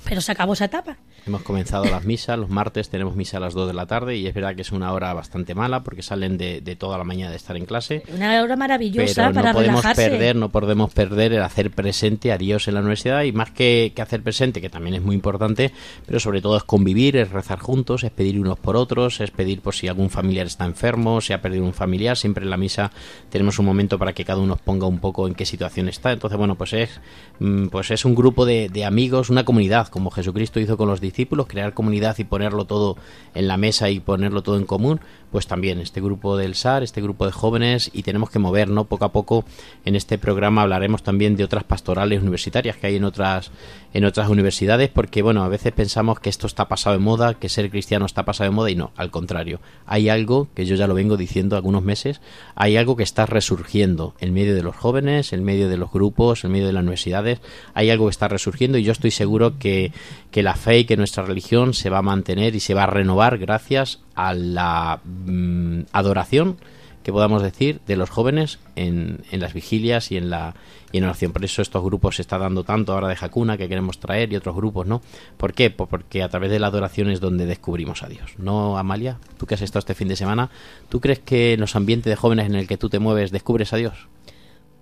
Pero 0.04 0.21
se 0.21 0.32
acabó 0.32 0.54
esa 0.54 0.65
etapa. 0.65 0.98
Hemos 1.28 1.42
comenzado 1.42 1.86
las 1.86 2.06
misas, 2.06 2.38
los 2.38 2.52
martes 2.52 2.90
tenemos 2.90 3.16
misa 3.16 3.38
a 3.38 3.40
las 3.40 3.56
2 3.56 3.70
de 3.70 3.74
la 3.74 3.88
tarde 3.88 4.16
y 4.16 4.28
es 4.28 4.34
verdad 4.36 4.56
que 4.56 4.62
es 4.62 4.72
una 4.72 4.94
hora 4.94 5.12
bastante 5.12 5.56
mala 5.56 5.82
porque 5.82 6.04
salen 6.04 6.38
de, 6.38 6.62
toda 6.78 7.00
la 7.00 7.04
mañana 7.04 7.32
de 7.32 7.38
estar 7.38 7.58
en 7.58 7.66
clase. 7.66 8.04
Una 8.14 8.44
hora 8.44 8.56
maravillosa 8.56 9.32
pero 9.32 9.34
para 9.34 9.50
no 9.50 9.58
podemos 9.58 9.82
relajarse. 9.82 10.10
perder, 10.12 10.36
no 10.36 10.50
podemos 10.50 10.94
perder 10.94 11.34
el 11.34 11.42
hacer 11.42 11.72
presente 11.72 12.32
a 12.32 12.38
Dios 12.38 12.68
en 12.68 12.76
la 12.76 12.82
universidad 12.82 13.24
y 13.24 13.32
más 13.32 13.50
que, 13.50 13.92
que, 13.96 14.04
hacer 14.04 14.22
presente, 14.22 14.62
que 14.62 14.70
también 14.70 14.98
es 14.98 15.02
muy 15.02 15.16
importante, 15.16 15.72
pero 16.06 16.20
sobre 16.20 16.42
todo 16.42 16.58
es 16.58 16.64
convivir, 16.64 17.18
es 17.18 17.32
rezar 17.32 17.58
juntos, 17.58 18.04
es 18.04 18.12
pedir 18.12 18.40
unos 18.40 18.60
por 18.60 18.76
otros, 18.76 19.20
es 19.20 19.32
pedir 19.32 19.62
por 19.62 19.74
si 19.74 19.88
algún 19.88 20.12
familiar 20.12 20.46
está 20.46 20.66
enfermo, 20.66 21.22
si 21.22 21.34
ha 21.34 21.42
perdido 21.42 21.66
un 21.66 21.74
familiar, 21.74 22.18
siempre 22.18 22.44
en 22.44 22.52
la 22.52 22.58
misa 22.58 22.92
tenemos 23.32 23.58
un 23.58 23.66
momento 23.66 23.98
para 23.98 24.14
que 24.14 24.26
cada 24.26 24.42
uno 24.42 24.58
ponga 24.64 24.86
un 24.86 25.00
poco 25.00 25.28
en 25.28 25.34
qué 25.34 25.48
situación 25.48 25.90
está. 25.90 26.12
Entonces, 26.12 26.38
bueno, 26.38 26.54
pues 26.54 26.74
es, 26.74 27.02
mm, 27.40 27.70
pues 27.70 27.90
es 27.90 28.06
un 28.06 28.14
grupo 28.14 28.46
de, 28.46 28.70
de 28.70 28.86
amigos, 28.86 29.32
una 29.32 29.44
comunidad, 29.44 29.88
como 29.88 30.12
Jesucristo 30.12 30.60
hizo 30.60 30.78
con 30.78 30.88
los 30.88 31.02
discípulos 31.02 31.14
discípulos, 31.15 31.47
crear 31.47 31.73
comunidad 31.73 32.17
y 32.17 32.25
ponerlo 32.25 32.65
todo 32.65 32.97
en 33.34 33.47
la 33.47 33.56
mesa 33.56 33.89
y 33.89 34.01
ponerlo 34.01 34.43
todo 34.43 34.58
en 34.58 34.65
común, 34.65 34.99
pues 35.36 35.48
también 35.48 35.82
este 35.82 36.00
grupo 36.00 36.38
del 36.38 36.56
SAR, 36.56 36.82
este 36.82 37.02
grupo 37.02 37.26
de 37.26 37.34
jóvenes 37.34 37.89
y 37.91 38.04
tenemos 38.04 38.30
que 38.30 38.39
mover, 38.39 38.69
¿no? 38.69 38.86
Poco 38.86 39.04
a 39.04 39.12
poco 39.12 39.43
en 39.84 39.98
este 39.98 40.17
programa 40.17 40.62
hablaremos 40.62 41.04
también 41.04 41.36
de 41.36 41.43
otras 41.43 41.65
pastorales 41.65 42.21
universitarias 42.21 42.78
que 42.78 42.88
hay 42.88 42.95
en 42.95 43.04
otras 43.04 43.52
en 43.93 44.06
otras 44.06 44.30
universidades 44.30 44.88
porque 44.88 45.21
bueno, 45.21 45.43
a 45.43 45.50
veces 45.50 45.74
pensamos 45.74 46.21
que 46.21 46.30
esto 46.30 46.48
está 46.48 46.69
pasado 46.69 46.95
de 46.95 47.04
moda, 47.04 47.34
que 47.34 47.50
ser 47.50 47.69
cristiano 47.69 48.06
está 48.06 48.24
pasado 48.24 48.50
de 48.50 48.56
moda 48.56 48.71
y 48.71 48.76
no, 48.78 48.91
al 48.95 49.12
contrario. 49.12 49.60
Hay 49.86 50.08
algo 50.08 50.48
que 50.56 50.65
yo 50.65 50.78
ya 50.78 50.88
lo 50.88 50.93
vengo 50.93 51.17
diciendo 51.17 51.58
algunos 51.58 51.84
meses, 51.84 52.21
hay 52.56 52.78
algo 52.78 52.95
que 52.95 53.04
está 53.04 53.26
resurgiendo 53.26 54.13
en 54.21 54.34
medio 54.34 54.56
de 54.56 54.63
los 54.63 54.78
jóvenes, 54.78 55.34
en 55.34 55.43
medio 55.43 55.67
de 55.67 55.76
los 55.76 55.91
grupos, 55.91 56.45
en 56.45 56.52
medio 56.54 56.67
de 56.67 56.71
las 56.71 56.82
universidades, 56.82 57.41
hay 57.74 57.89
algo 57.89 58.06
que 58.06 58.12
está 58.12 58.30
resurgiendo 58.30 58.78
y 58.78 58.84
yo 58.84 58.93
estoy 58.93 59.12
seguro 59.12 59.60
que 59.60 59.91
que 60.32 60.43
la 60.43 60.56
fe 60.56 60.80
y 60.80 60.86
que 60.86 60.95
nuestra 60.95 61.26
religión 61.26 61.74
se 61.74 61.89
va 61.89 61.98
a 61.98 62.02
mantener 62.02 62.56
y 62.56 62.62
se 62.62 62.74
va 62.74 62.84
a 62.84 62.88
renovar 62.88 63.38
gracias 63.38 64.00
a 64.15 64.34
la 64.34 65.01
mm, 65.04 65.82
adoración 65.91 66.58
que 67.04 67.12
podamos 67.12 67.43
decir 67.43 67.82
de 67.86 67.97
los 67.97 68.10
jóvenes 68.10 68.58
en, 68.75 69.19
en 69.32 69.39
las 69.39 69.54
vigilias 69.54 70.12
y 70.12 70.17
en 70.17 70.32
la 70.32 70.56
y 70.95 70.99
en 70.99 71.04
oración. 71.04 71.34
Por 71.34 71.43
eso 71.43 71.62
estos 71.62 71.84
grupos 71.84 72.15
se 72.15 72.21
está 72.21 72.38
dando 72.38 72.63
tanto 72.63 72.93
ahora 72.93 73.10
de 73.10 73.17
Jacuna 73.17 73.58
que 73.58 73.67
queremos 73.67 73.99
traer 73.99 74.32
y 74.32 74.38
otros 74.38 74.56
grupos, 74.56 74.88
¿no? 74.88 75.01
¿Por 75.36 75.54
qué? 75.54 75.69
Pues 75.69 75.89
porque 75.89 76.23
a 76.23 76.30
través 76.30 76.49
de 76.49 76.58
la 76.58 76.67
adoración 76.67 77.10
es 77.10 77.19
donde 77.19 77.45
descubrimos 77.45 78.01
a 78.01 78.08
Dios. 78.08 78.36
¿No, 78.38 78.78
Amalia? 78.78 79.19
Tú 79.38 79.45
que 79.45 79.56
has 79.56 79.62
estado 79.62 79.80
este 79.80 79.93
fin 79.93 80.08
de 80.08 80.15
semana, 80.15 80.49
¿tú 80.88 81.01
crees 81.01 81.19
que 81.19 81.54
en 81.54 81.60
los 81.60 81.75
ambientes 81.75 82.10
de 82.10 82.15
jóvenes 82.15 82.45
en 82.45 82.56
el 82.56 82.65
que 82.65 82.78
tú 82.78 82.89
te 82.89 82.99
mueves 82.99 83.32
descubres 83.32 83.73
a 83.73 83.78
Dios? 83.78 84.08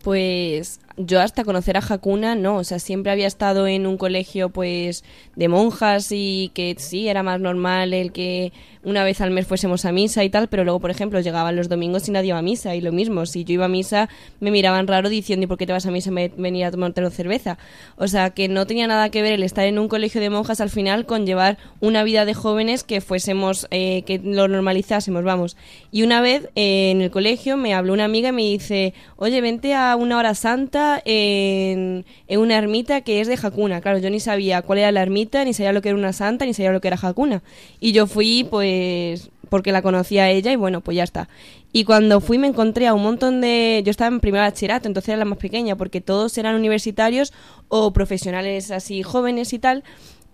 Pues 0.04 0.82
yo 0.98 1.22
hasta 1.22 1.44
conocer 1.44 1.76
a 1.76 1.82
Hakuna 1.88 2.36
no, 2.36 2.58
o 2.58 2.64
sea, 2.64 2.78
siempre 2.78 3.12
había 3.12 3.26
estado 3.26 3.66
en 3.66 3.88
un 3.88 3.98
colegio 3.98 4.50
pues 4.50 5.04
de 5.36 5.48
monjas 5.48 6.10
y 6.12 6.52
que 6.54 6.76
sí, 6.78 7.08
era 7.08 7.24
más 7.24 7.40
normal 7.40 7.94
el 7.94 8.12
que 8.12 8.54
una 8.84 9.04
vez 9.04 9.22
al 9.22 9.32
mes 9.32 9.48
fuésemos 9.48 9.86
a 9.86 9.92
misa 9.92 10.24
y 10.24 10.30
tal, 10.30 10.50
pero 10.50 10.64
luego, 10.64 10.80
por 10.80 10.92
ejemplo, 10.92 11.20
llegaban 11.20 11.56
los 11.56 11.70
domingos 11.70 12.08
y 12.08 12.12
nadie 12.12 12.30
iba 12.30 12.38
a 12.38 12.44
misa 12.44 12.76
y 12.76 12.82
lo 12.82 12.92
mismo, 12.92 13.26
si 13.26 13.44
yo 13.44 13.54
iba 13.54 13.66
a 13.66 13.70
misa 13.70 14.10
me 14.40 14.52
miraban 14.52 14.88
raro 14.88 15.10
diciendo 15.10 15.46
¿y 15.46 15.48
por 15.48 15.58
qué 15.58 15.66
te 15.66 15.74
vas 15.74 15.86
a 15.86 15.92
misa 15.92 16.12
me 16.12 16.30
venir 16.30 16.66
a 16.66 16.72
tomarte 16.72 17.02
una 17.02 17.10
cerveza? 17.10 17.58
O 17.96 18.08
sea, 18.08 18.30
que 18.30 18.48
no 18.48 18.68
tenía 18.68 18.86
nada 18.86 19.10
que 19.10 19.22
ver 19.22 19.34
el 19.34 19.44
estar 19.44 19.66
en 19.66 19.80
un 19.80 19.88
colegio 19.88 20.22
de 20.22 20.30
monjas 20.30 20.62
al 20.62 20.70
final 20.70 21.06
con 21.06 21.26
llevar 21.26 21.58
una 21.80 22.04
vida 22.04 22.26
de 22.26 22.36
jóvenes 22.36 22.84
que 22.84 23.02
fuésemos, 23.02 23.68
eh, 23.72 24.04
que 24.06 24.20
lo 24.20 24.48
normalizásemos, 24.48 25.24
vamos. 25.24 25.58
Y 25.92 26.04
una 26.04 26.22
vez 26.22 26.50
eh, 26.56 26.92
en 26.92 27.02
el 27.02 27.10
colegio 27.10 27.58
me 27.58 27.74
habló 27.74 27.94
una 27.94 28.06
amiga 28.06 28.30
y 28.30 28.34
me 28.34 28.42
dice, 28.44 28.94
oye, 29.16 29.42
vente 29.42 29.74
a 29.74 29.96
una 29.96 30.18
hora 30.18 30.36
santa 30.36 30.83
en, 31.06 32.06
una 32.30 32.58
ermita 32.58 33.02
que 33.02 33.22
es 33.22 33.28
de 33.28 33.38
Hakuna. 33.42 33.82
Claro, 33.82 33.98
yo 34.00 34.10
ni 34.10 34.20
sabía 34.20 34.62
cuál 34.62 34.80
era 34.80 34.92
la 34.92 35.02
ermita, 35.02 35.44
ni 35.46 35.54
sabía 35.54 35.74
lo 35.74 35.82
que 35.82 35.90
era 35.90 35.98
una 35.98 36.14
santa, 36.14 36.46
ni 36.46 36.54
sabía 36.54 36.72
lo 36.72 36.82
que 36.82 36.88
era 36.88 37.00
Hakuna. 37.02 37.44
Y 37.80 37.92
yo 37.92 38.08
fui, 38.08 38.48
pues, 38.50 39.30
porque 39.50 39.72
la 39.72 39.82
conocía 39.82 40.30
ella 40.30 40.52
y 40.52 40.56
bueno, 40.56 40.82
pues 40.82 40.98
ya 40.98 41.04
está. 41.04 41.30
Y 41.72 41.86
cuando 41.86 42.22
fui 42.22 42.38
me 42.38 42.48
encontré 42.48 42.88
a 42.88 42.94
un 42.94 43.04
montón 43.04 43.42
de... 43.42 43.82
Yo 43.86 43.92
estaba 43.92 44.14
en 44.14 44.20
primer 44.20 44.42
bachillerato, 44.42 44.88
entonces 44.88 45.10
era 45.10 45.18
la 45.18 45.26
más 45.26 45.40
pequeña, 45.40 45.76
porque 45.76 46.02
todos 46.02 46.38
eran 46.38 46.56
universitarios 46.56 47.34
o 47.68 47.92
profesionales 47.94 48.72
así 48.72 49.04
jóvenes 49.04 49.54
y 49.54 49.60
tal. 49.60 49.84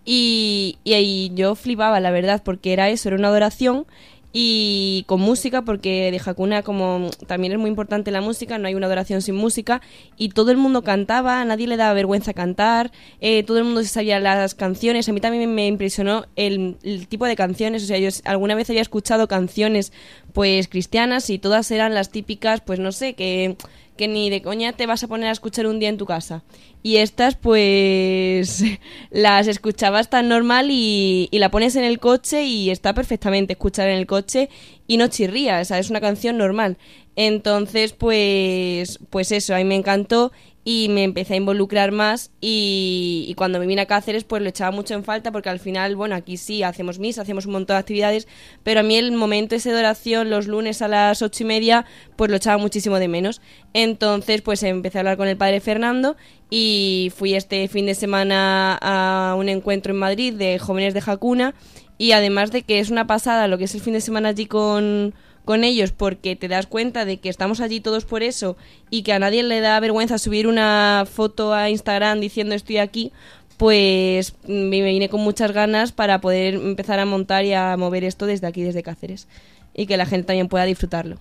Y, 0.05 0.77
y 0.83 0.93
ahí 0.93 1.31
yo 1.35 1.55
flipaba, 1.55 1.99
la 1.99 2.11
verdad, 2.11 2.41
porque 2.43 2.73
era 2.73 2.89
eso, 2.89 3.09
era 3.09 3.17
una 3.17 3.27
adoración 3.27 3.85
y 4.31 5.05
con 5.07 5.21
música 5.21 5.63
porque 5.63 6.11
de 6.11 6.21
Hakuna 6.23 6.61
como 6.61 7.09
también 7.25 7.53
es 7.53 7.59
muy 7.59 7.69
importante 7.69 8.11
la 8.11 8.21
música 8.21 8.59
no 8.59 8.67
hay 8.67 8.75
una 8.75 8.85
adoración 8.85 9.21
sin 9.21 9.35
música 9.35 9.81
y 10.17 10.29
todo 10.29 10.51
el 10.51 10.57
mundo 10.57 10.83
cantaba 10.83 11.43
nadie 11.45 11.65
le 11.67 11.77
daba 11.77 11.93
vergüenza 11.93 12.33
cantar 12.33 12.91
eh, 13.21 13.43
todo 13.43 13.57
el 13.57 13.63
mundo 13.63 13.81
se 13.81 13.89
sabía 13.89 14.19
las 14.19 14.55
canciones. 14.55 15.09
A 15.09 15.13
mí 15.13 15.21
también 15.21 15.53
me 15.53 15.67
impresionó 15.67 16.25
el, 16.35 16.77
el, 16.83 17.07
tipo 17.07 17.25
de 17.25 17.35
canciones 17.35 17.83
o 17.83 17.85
sea 17.87 17.97
yo 17.97 18.09
alguna 18.25 18.55
vez 18.55 18.69
había 18.69 18.81
escuchado 18.81 19.27
canciones 19.27 19.91
pues 20.33 20.67
cristianas 20.67 21.29
y 21.29 21.39
todas 21.39 21.71
eran 21.71 21.93
las 21.93 22.09
típicas 22.09 22.61
pues 22.61 22.79
no 22.79 22.91
sé 22.91 23.13
que 23.13 23.57
que 23.99 24.07
ni 24.07 24.29
de 24.29 24.41
coña 24.41 24.71
te 24.71 24.85
vas 24.85 25.03
a 25.03 25.09
poner 25.09 25.27
a 25.27 25.33
escuchar 25.33 25.67
un 25.67 25.77
día 25.77 25.89
en 25.89 25.97
tu 25.97 26.05
casa. 26.05 26.41
Y 26.81 26.95
estas, 26.95 27.35
pues, 27.35 28.63
las 29.11 29.47
escuchabas 29.47 30.09
tan 30.09 30.29
normal 30.29 30.69
y, 30.71 31.27
y, 31.31 31.39
la 31.39 31.51
pones 31.51 31.75
en 31.75 31.83
el 31.83 31.99
coche 31.99 32.45
y 32.45 32.69
está 32.69 32.93
perfectamente 32.93 33.53
escuchar 33.53 33.89
en 33.89 33.97
el 33.97 34.07
coche 34.07 34.49
y 34.87 34.95
no 34.95 35.09
chirría, 35.09 35.59
o 35.59 35.65
sea, 35.65 35.79
es 35.79 35.89
una 35.89 35.99
canción 35.99 36.37
normal. 36.37 36.77
Entonces, 37.17 37.91
pues, 37.91 38.99
pues 39.09 39.33
eso, 39.33 39.53
a 39.53 39.61
me 39.65 39.75
encantó 39.75 40.31
y 40.71 40.87
me 40.87 41.03
empecé 41.03 41.33
a 41.33 41.37
involucrar 41.37 41.91
más 41.91 42.29
y, 42.39 43.25
y, 43.27 43.33
cuando 43.33 43.57
me 43.57 43.65
vine 43.65 43.81
a 43.81 43.87
Cáceres 43.87 44.23
pues 44.23 44.43
lo 44.43 44.49
echaba 44.49 44.69
mucho 44.69 44.93
en 44.93 45.03
falta 45.03 45.31
porque 45.31 45.49
al 45.49 45.59
final, 45.59 45.95
bueno, 45.95 46.13
aquí 46.13 46.37
sí 46.37 46.61
hacemos 46.61 46.99
misa, 46.99 47.23
hacemos 47.23 47.47
un 47.47 47.53
montón 47.53 47.73
de 47.73 47.79
actividades, 47.79 48.27
pero 48.61 48.81
a 48.81 48.83
mí 48.83 48.95
el 48.95 49.11
momento 49.11 49.55
ese 49.55 49.71
de 49.71 49.79
oración 49.79 50.29
los 50.29 50.45
lunes 50.45 50.83
a 50.83 50.87
las 50.87 51.23
ocho 51.23 51.41
y 51.41 51.47
media 51.47 51.87
pues 52.15 52.29
lo 52.29 52.37
echaba 52.37 52.59
muchísimo 52.59 52.99
de 52.99 53.07
menos. 53.07 53.41
Entonces 53.73 54.43
pues 54.43 54.61
empecé 54.61 54.99
a 54.99 55.01
hablar 55.01 55.17
con 55.17 55.27
el 55.27 55.37
padre 55.37 55.59
Fernando 55.59 56.17
y 56.51 57.11
fui 57.15 57.33
este 57.33 57.67
fin 57.67 57.87
de 57.87 57.95
semana 57.95 58.77
a 58.79 59.33
un 59.39 59.49
encuentro 59.49 59.91
en 59.93 59.97
Madrid 59.97 60.35
de 60.35 60.59
jóvenes 60.59 60.93
de 60.93 61.01
Jacuna 61.01 61.55
y 61.97 62.11
además 62.11 62.51
de 62.51 62.61
que 62.61 62.77
es 62.77 62.91
una 62.91 63.07
pasada 63.07 63.47
lo 63.47 63.57
que 63.57 63.63
es 63.63 63.73
el 63.73 63.81
fin 63.81 63.93
de 63.93 64.01
semana 64.01 64.29
allí 64.29 64.45
con 64.45 65.15
con 65.49 65.63
ellos 65.63 65.91
porque 65.91 66.35
te 66.35 66.47
das 66.47 66.67
cuenta 66.67 67.05
de 67.05 67.17
que 67.17 67.27
estamos 67.27 67.59
allí 67.59 67.79
todos 67.79 68.05
por 68.05 68.21
eso 68.21 68.55
y 68.91 69.01
que 69.01 69.13
a 69.13 69.17
nadie 69.17 69.41
le 69.41 69.61
da 69.61 69.79
vergüenza 69.79 70.19
subir 70.19 70.45
una 70.45 71.07
foto 71.11 71.55
a 71.55 71.71
Instagram 71.71 72.19
diciendo 72.19 72.53
estoy 72.53 72.77
aquí, 72.77 73.11
pues 73.57 74.35
me 74.47 74.83
vine 74.83 75.09
con 75.09 75.21
muchas 75.21 75.51
ganas 75.51 75.91
para 75.91 76.21
poder 76.21 76.53
empezar 76.53 76.99
a 76.99 77.05
montar 77.05 77.45
y 77.45 77.53
a 77.53 77.75
mover 77.77 78.03
esto 78.03 78.27
desde 78.27 78.45
aquí, 78.45 78.61
desde 78.61 78.83
Cáceres, 78.83 79.27
y 79.73 79.87
que 79.87 79.97
la 79.97 80.05
gente 80.05 80.27
también 80.27 80.49
pueda 80.49 80.65
disfrutarlo. 80.65 81.17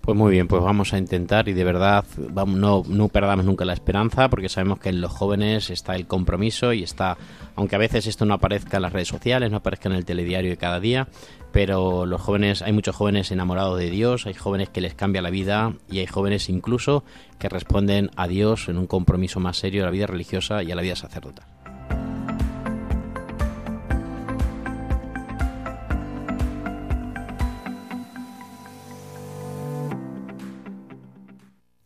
Pues 0.00 0.16
muy 0.16 0.30
bien, 0.30 0.48
pues 0.48 0.62
vamos 0.62 0.94
a 0.94 0.98
intentar 0.98 1.50
y 1.50 1.52
de 1.52 1.64
verdad 1.64 2.02
vamos, 2.16 2.56
no, 2.56 2.82
no 2.88 3.08
perdamos 3.08 3.44
nunca 3.44 3.66
la 3.66 3.74
esperanza 3.74 4.30
porque 4.30 4.48
sabemos 4.48 4.78
que 4.78 4.88
en 4.88 5.02
los 5.02 5.12
jóvenes 5.12 5.68
está 5.68 5.96
el 5.96 6.06
compromiso 6.06 6.72
y 6.72 6.82
está, 6.82 7.18
aunque 7.56 7.76
a 7.76 7.78
veces 7.78 8.06
esto 8.06 8.24
no 8.24 8.32
aparezca 8.32 8.78
en 8.78 8.84
las 8.84 8.92
redes 8.94 9.08
sociales, 9.08 9.50
no 9.50 9.58
aparezca 9.58 9.90
en 9.90 9.96
el 9.96 10.06
telediario 10.06 10.48
de 10.48 10.56
cada 10.56 10.80
día, 10.80 11.08
pero 11.52 12.06
los 12.06 12.20
jóvenes, 12.20 12.62
hay 12.62 12.72
muchos 12.72 12.96
jóvenes 12.96 13.30
enamorados 13.30 13.78
de 13.78 13.90
Dios, 13.90 14.26
hay 14.26 14.34
jóvenes 14.34 14.68
que 14.68 14.80
les 14.80 14.94
cambia 14.94 15.22
la 15.22 15.30
vida 15.30 15.74
y 15.90 15.98
hay 15.98 16.06
jóvenes 16.06 16.48
incluso 16.48 17.04
que 17.38 17.48
responden 17.48 18.10
a 18.16 18.28
Dios 18.28 18.68
en 18.68 18.78
un 18.78 18.86
compromiso 18.86 19.40
más 19.40 19.56
serio 19.56 19.82
a 19.82 19.86
la 19.86 19.92
vida 19.92 20.06
religiosa 20.06 20.62
y 20.62 20.72
a 20.72 20.76
la 20.76 20.82
vida 20.82 20.96
sacerdotal. 20.96 21.46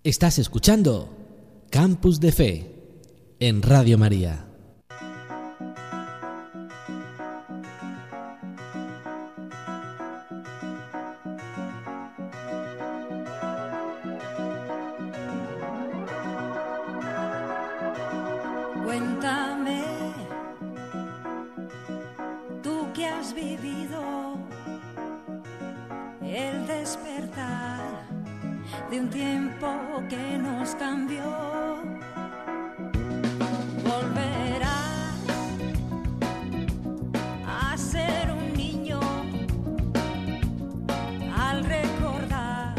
Estás 0.04 0.40
escuchando 0.40 1.16
Campus 1.70 2.18
de 2.18 2.32
Fe 2.32 2.72
en 3.38 3.62
Radio 3.62 3.98
María. 3.98 4.51
De 28.90 29.00
un 29.00 29.08
tiempo 29.10 29.68
que 30.08 30.38
nos 30.38 30.74
cambió. 30.74 31.22
A 37.46 37.76
ser 37.76 38.30
un 38.30 38.52
niño 38.54 39.00
al 41.34 41.64
recordar 41.64 42.74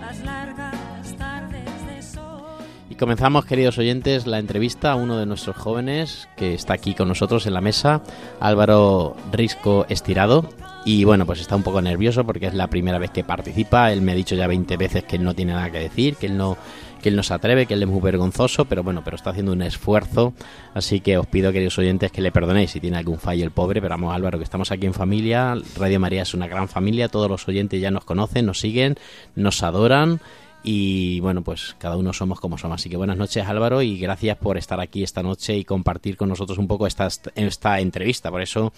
las 0.00 0.20
largas 0.24 1.16
tardes 1.16 1.86
de 1.86 2.02
sol. 2.02 2.58
Y 2.90 2.94
comenzamos, 2.96 3.46
queridos 3.46 3.78
oyentes, 3.78 4.26
la 4.26 4.38
entrevista 4.38 4.92
a 4.92 4.96
uno 4.96 5.16
de 5.16 5.26
nuestros 5.26 5.56
jóvenes 5.56 6.28
que 6.36 6.52
está 6.54 6.74
aquí 6.74 6.94
con 6.94 7.08
nosotros 7.08 7.46
en 7.46 7.54
la 7.54 7.62
mesa, 7.62 8.02
Álvaro 8.38 9.16
Risco 9.32 9.86
Estirado. 9.88 10.48
Y 10.84 11.04
bueno, 11.04 11.26
pues 11.26 11.40
está 11.40 11.56
un 11.56 11.62
poco 11.62 11.82
nervioso 11.82 12.24
porque 12.24 12.46
es 12.46 12.54
la 12.54 12.68
primera 12.68 12.98
vez 12.98 13.10
que 13.10 13.22
participa. 13.22 13.92
Él 13.92 14.00
me 14.00 14.12
ha 14.12 14.14
dicho 14.14 14.34
ya 14.34 14.46
20 14.46 14.76
veces 14.78 15.04
que 15.04 15.16
él 15.16 15.24
no 15.24 15.34
tiene 15.34 15.52
nada 15.52 15.70
que 15.70 15.78
decir, 15.78 16.16
que 16.16 16.26
él 16.26 16.38
no, 16.38 16.56
que 17.02 17.10
él 17.10 17.16
no 17.16 17.22
se 17.22 17.34
atreve, 17.34 17.66
que 17.66 17.74
él 17.74 17.82
es 17.82 17.88
muy 17.88 18.00
vergonzoso, 18.00 18.64
pero 18.64 18.82
bueno, 18.82 19.02
pero 19.04 19.16
está 19.16 19.30
haciendo 19.30 19.52
un 19.52 19.60
esfuerzo. 19.60 20.32
Así 20.72 21.00
que 21.00 21.18
os 21.18 21.26
pido, 21.26 21.52
queridos 21.52 21.78
oyentes, 21.78 22.10
que 22.10 22.22
le 22.22 22.32
perdonéis 22.32 22.70
si 22.70 22.80
tiene 22.80 22.96
algún 22.96 23.18
fallo 23.18 23.44
el 23.44 23.50
pobre. 23.50 23.82
Pero 23.82 23.92
vamos, 23.92 24.14
Álvaro, 24.14 24.38
que 24.38 24.44
estamos 24.44 24.72
aquí 24.72 24.86
en 24.86 24.94
familia. 24.94 25.54
Radio 25.76 26.00
María 26.00 26.22
es 26.22 26.32
una 26.32 26.48
gran 26.48 26.66
familia. 26.66 27.08
Todos 27.08 27.28
los 27.28 27.46
oyentes 27.46 27.78
ya 27.78 27.90
nos 27.90 28.04
conocen, 28.04 28.46
nos 28.46 28.58
siguen, 28.60 28.96
nos 29.34 29.62
adoran 29.62 30.20
y 30.62 31.20
bueno, 31.20 31.42
pues 31.42 31.74
cada 31.78 31.96
uno 31.96 32.12
somos 32.12 32.38
como 32.40 32.58
somos. 32.58 32.80
Así 32.80 32.90
que 32.90 32.96
buenas 32.96 33.16
noches 33.16 33.46
Álvaro 33.46 33.80
y 33.82 33.98
gracias 33.98 34.36
por 34.36 34.58
estar 34.58 34.78
aquí 34.80 35.02
esta 35.02 35.22
noche 35.22 35.56
y 35.56 35.64
compartir 35.64 36.16
con 36.16 36.28
nosotros 36.28 36.58
un 36.58 36.66
poco 36.68 36.86
esta, 36.86 37.08
esta 37.34 37.80
entrevista. 37.80 38.30
Por 38.30 38.42
eso, 38.42 38.72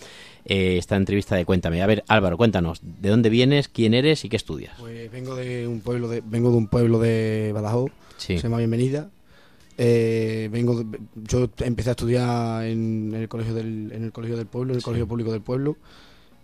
eh, 0.44 0.76
esta 0.78 0.96
entrevista 0.96 1.34
de 1.36 1.44
Cuéntame. 1.44 1.82
A 1.82 1.86
ver, 1.86 2.04
Álvaro, 2.08 2.36
cuéntanos, 2.36 2.80
¿de 2.82 3.08
dónde 3.08 3.30
vienes, 3.30 3.68
quién 3.68 3.94
eres 3.94 4.24
y 4.24 4.28
qué 4.28 4.36
estudias? 4.36 4.74
Pues 4.78 5.10
vengo 5.10 5.34
de 5.34 5.66
un 5.66 5.80
pueblo 5.80 6.08
de, 6.08 6.22
vengo 6.24 6.50
de, 6.50 6.56
un 6.56 6.68
pueblo 6.68 6.98
de 7.00 7.50
Badajoz, 7.54 7.90
Sí. 8.16 8.36
se 8.36 8.42
llama 8.44 8.58
Bienvenida. 8.58 9.08
Eh, 9.78 10.48
vengo 10.52 10.84
de- 10.84 11.00
yo 11.16 11.48
empecé 11.60 11.90
a 11.90 11.92
estudiar 11.92 12.64
en 12.66 13.14
el 13.14 13.28
colegio 13.28 13.54
del, 13.54 13.90
en 13.92 14.04
el 14.04 14.12
colegio 14.12 14.36
del 14.36 14.46
pueblo, 14.46 14.72
en 14.72 14.76
el 14.76 14.80
Sí. 14.82 14.84
colegio 14.84 15.08
público 15.08 15.32
del 15.32 15.40
pueblo. 15.40 15.76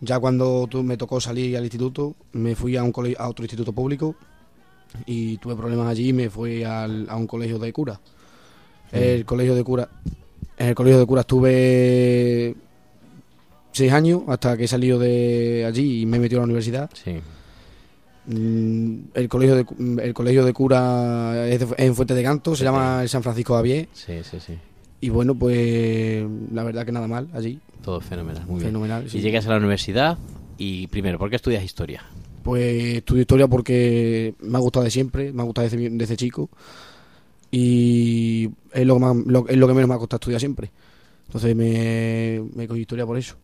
Ya 0.01 0.19
cuando 0.19 0.69
me 0.83 0.97
tocó 0.97 1.21
salir 1.21 1.57
al 1.57 1.65
instituto, 1.65 2.15
me 2.33 2.55
fui 2.57 2.77
a 2.77 2.83
un 2.83 2.93
cole- 2.93 3.17
a 3.19 3.29
otro 3.29 3.45
instituto 3.45 3.73
público 3.73 4.15
y 5.07 5.37
tuve 5.39 5.55
problemas 5.57 5.89
allí 5.89 6.09
y 6.09 6.13
me 6.13 6.31
fui 6.31 6.63
al- 6.65 7.07
a 7.09 7.17
un 7.17 7.27
colegio 7.27 7.59
de 7.59 7.73
cura. 7.73 8.01
El 8.93 9.25
colegio 9.25 9.55
de 9.55 9.63
cura, 9.65 9.89
en 10.57 10.69
el 10.69 10.75
colegio 10.75 10.99
de 10.99 11.07
cura 11.07 11.21
estuve 11.21 12.55
seis 13.73 13.93
años 13.93 14.23
hasta 14.29 14.57
que 14.57 14.65
he 14.65 14.69
salido 14.69 14.99
de 14.99 15.65
allí 15.67 16.01
y 16.03 16.07
me 16.07 16.17
he 16.17 16.21
metido 16.21 16.41
a 16.41 16.43
la 16.43 16.47
universidad. 16.47 16.91
Sí. 16.95 17.21
Mm, 18.27 18.99
El 19.15 19.29
colegio 19.29 19.57
de, 19.57 19.65
cu- 19.65 19.77
el 20.01 20.13
colegio 20.15 20.45
de 20.45 20.53
cura 20.53 21.49
es, 21.49 21.61
de- 21.61 21.65
es 21.67 21.73
en 21.79 21.95
Fuente 21.95 22.15
de 22.15 22.23
Canto, 22.23 22.55
se 22.57 22.65
llama 22.65 23.03
el 23.03 23.09
San 23.09 23.23
Francisco 23.23 23.55
Javier. 23.55 23.89
Sí, 23.93 24.15
sí, 24.23 24.39
sí. 24.41 24.55
Y 25.01 25.09
bueno, 25.11 25.35
pues 25.35 26.25
la 26.53 26.63
verdad 26.65 26.85
que 26.85 26.93
nada 26.93 27.07
mal 27.07 27.29
allí. 27.33 27.59
Todo 27.83 28.01
fenomenal, 28.01 28.45
muy 28.47 28.57
bien. 28.61 28.69
Fenomenal. 28.71 29.09
sí. 29.09 29.19
Y 29.19 29.21
llegas 29.21 29.47
a 29.47 29.51
la 29.51 29.57
universidad 29.59 30.19
y 30.59 30.89
primero, 30.89 31.19
¿por 31.19 31.31
qué 31.31 31.37
estudias 31.37 31.63
historia? 31.65 32.03
Pues 32.43 32.97
estudio 32.97 33.23
historia 33.23 33.49
porque 33.49 34.35
me 34.41 34.57
ha 34.57 34.61
gustado 34.61 34.85
de 34.85 34.91
siempre, 34.91 35.33
me 35.33 35.43
ha 35.43 35.45
gustado 35.45 35.69
desde, 35.69 35.91
desde 35.91 36.17
chico. 36.17 36.49
Y 37.51 38.51
es 38.73 38.87
lo, 38.87 38.99
que 39.45 39.53
es 39.53 39.59
lo 39.59 39.67
que 39.67 39.75
menos 39.75 39.89
me 39.89 39.95
ha 39.95 39.99
costado 39.99 40.19
estudiar 40.19 40.41
siempre. 40.41 40.71
Entonces 41.27 41.55
me, 41.55 42.43
me 42.55 42.69
cogí 42.69 42.81
historia 42.81 43.07
por 43.07 43.19
eso. 43.19 43.37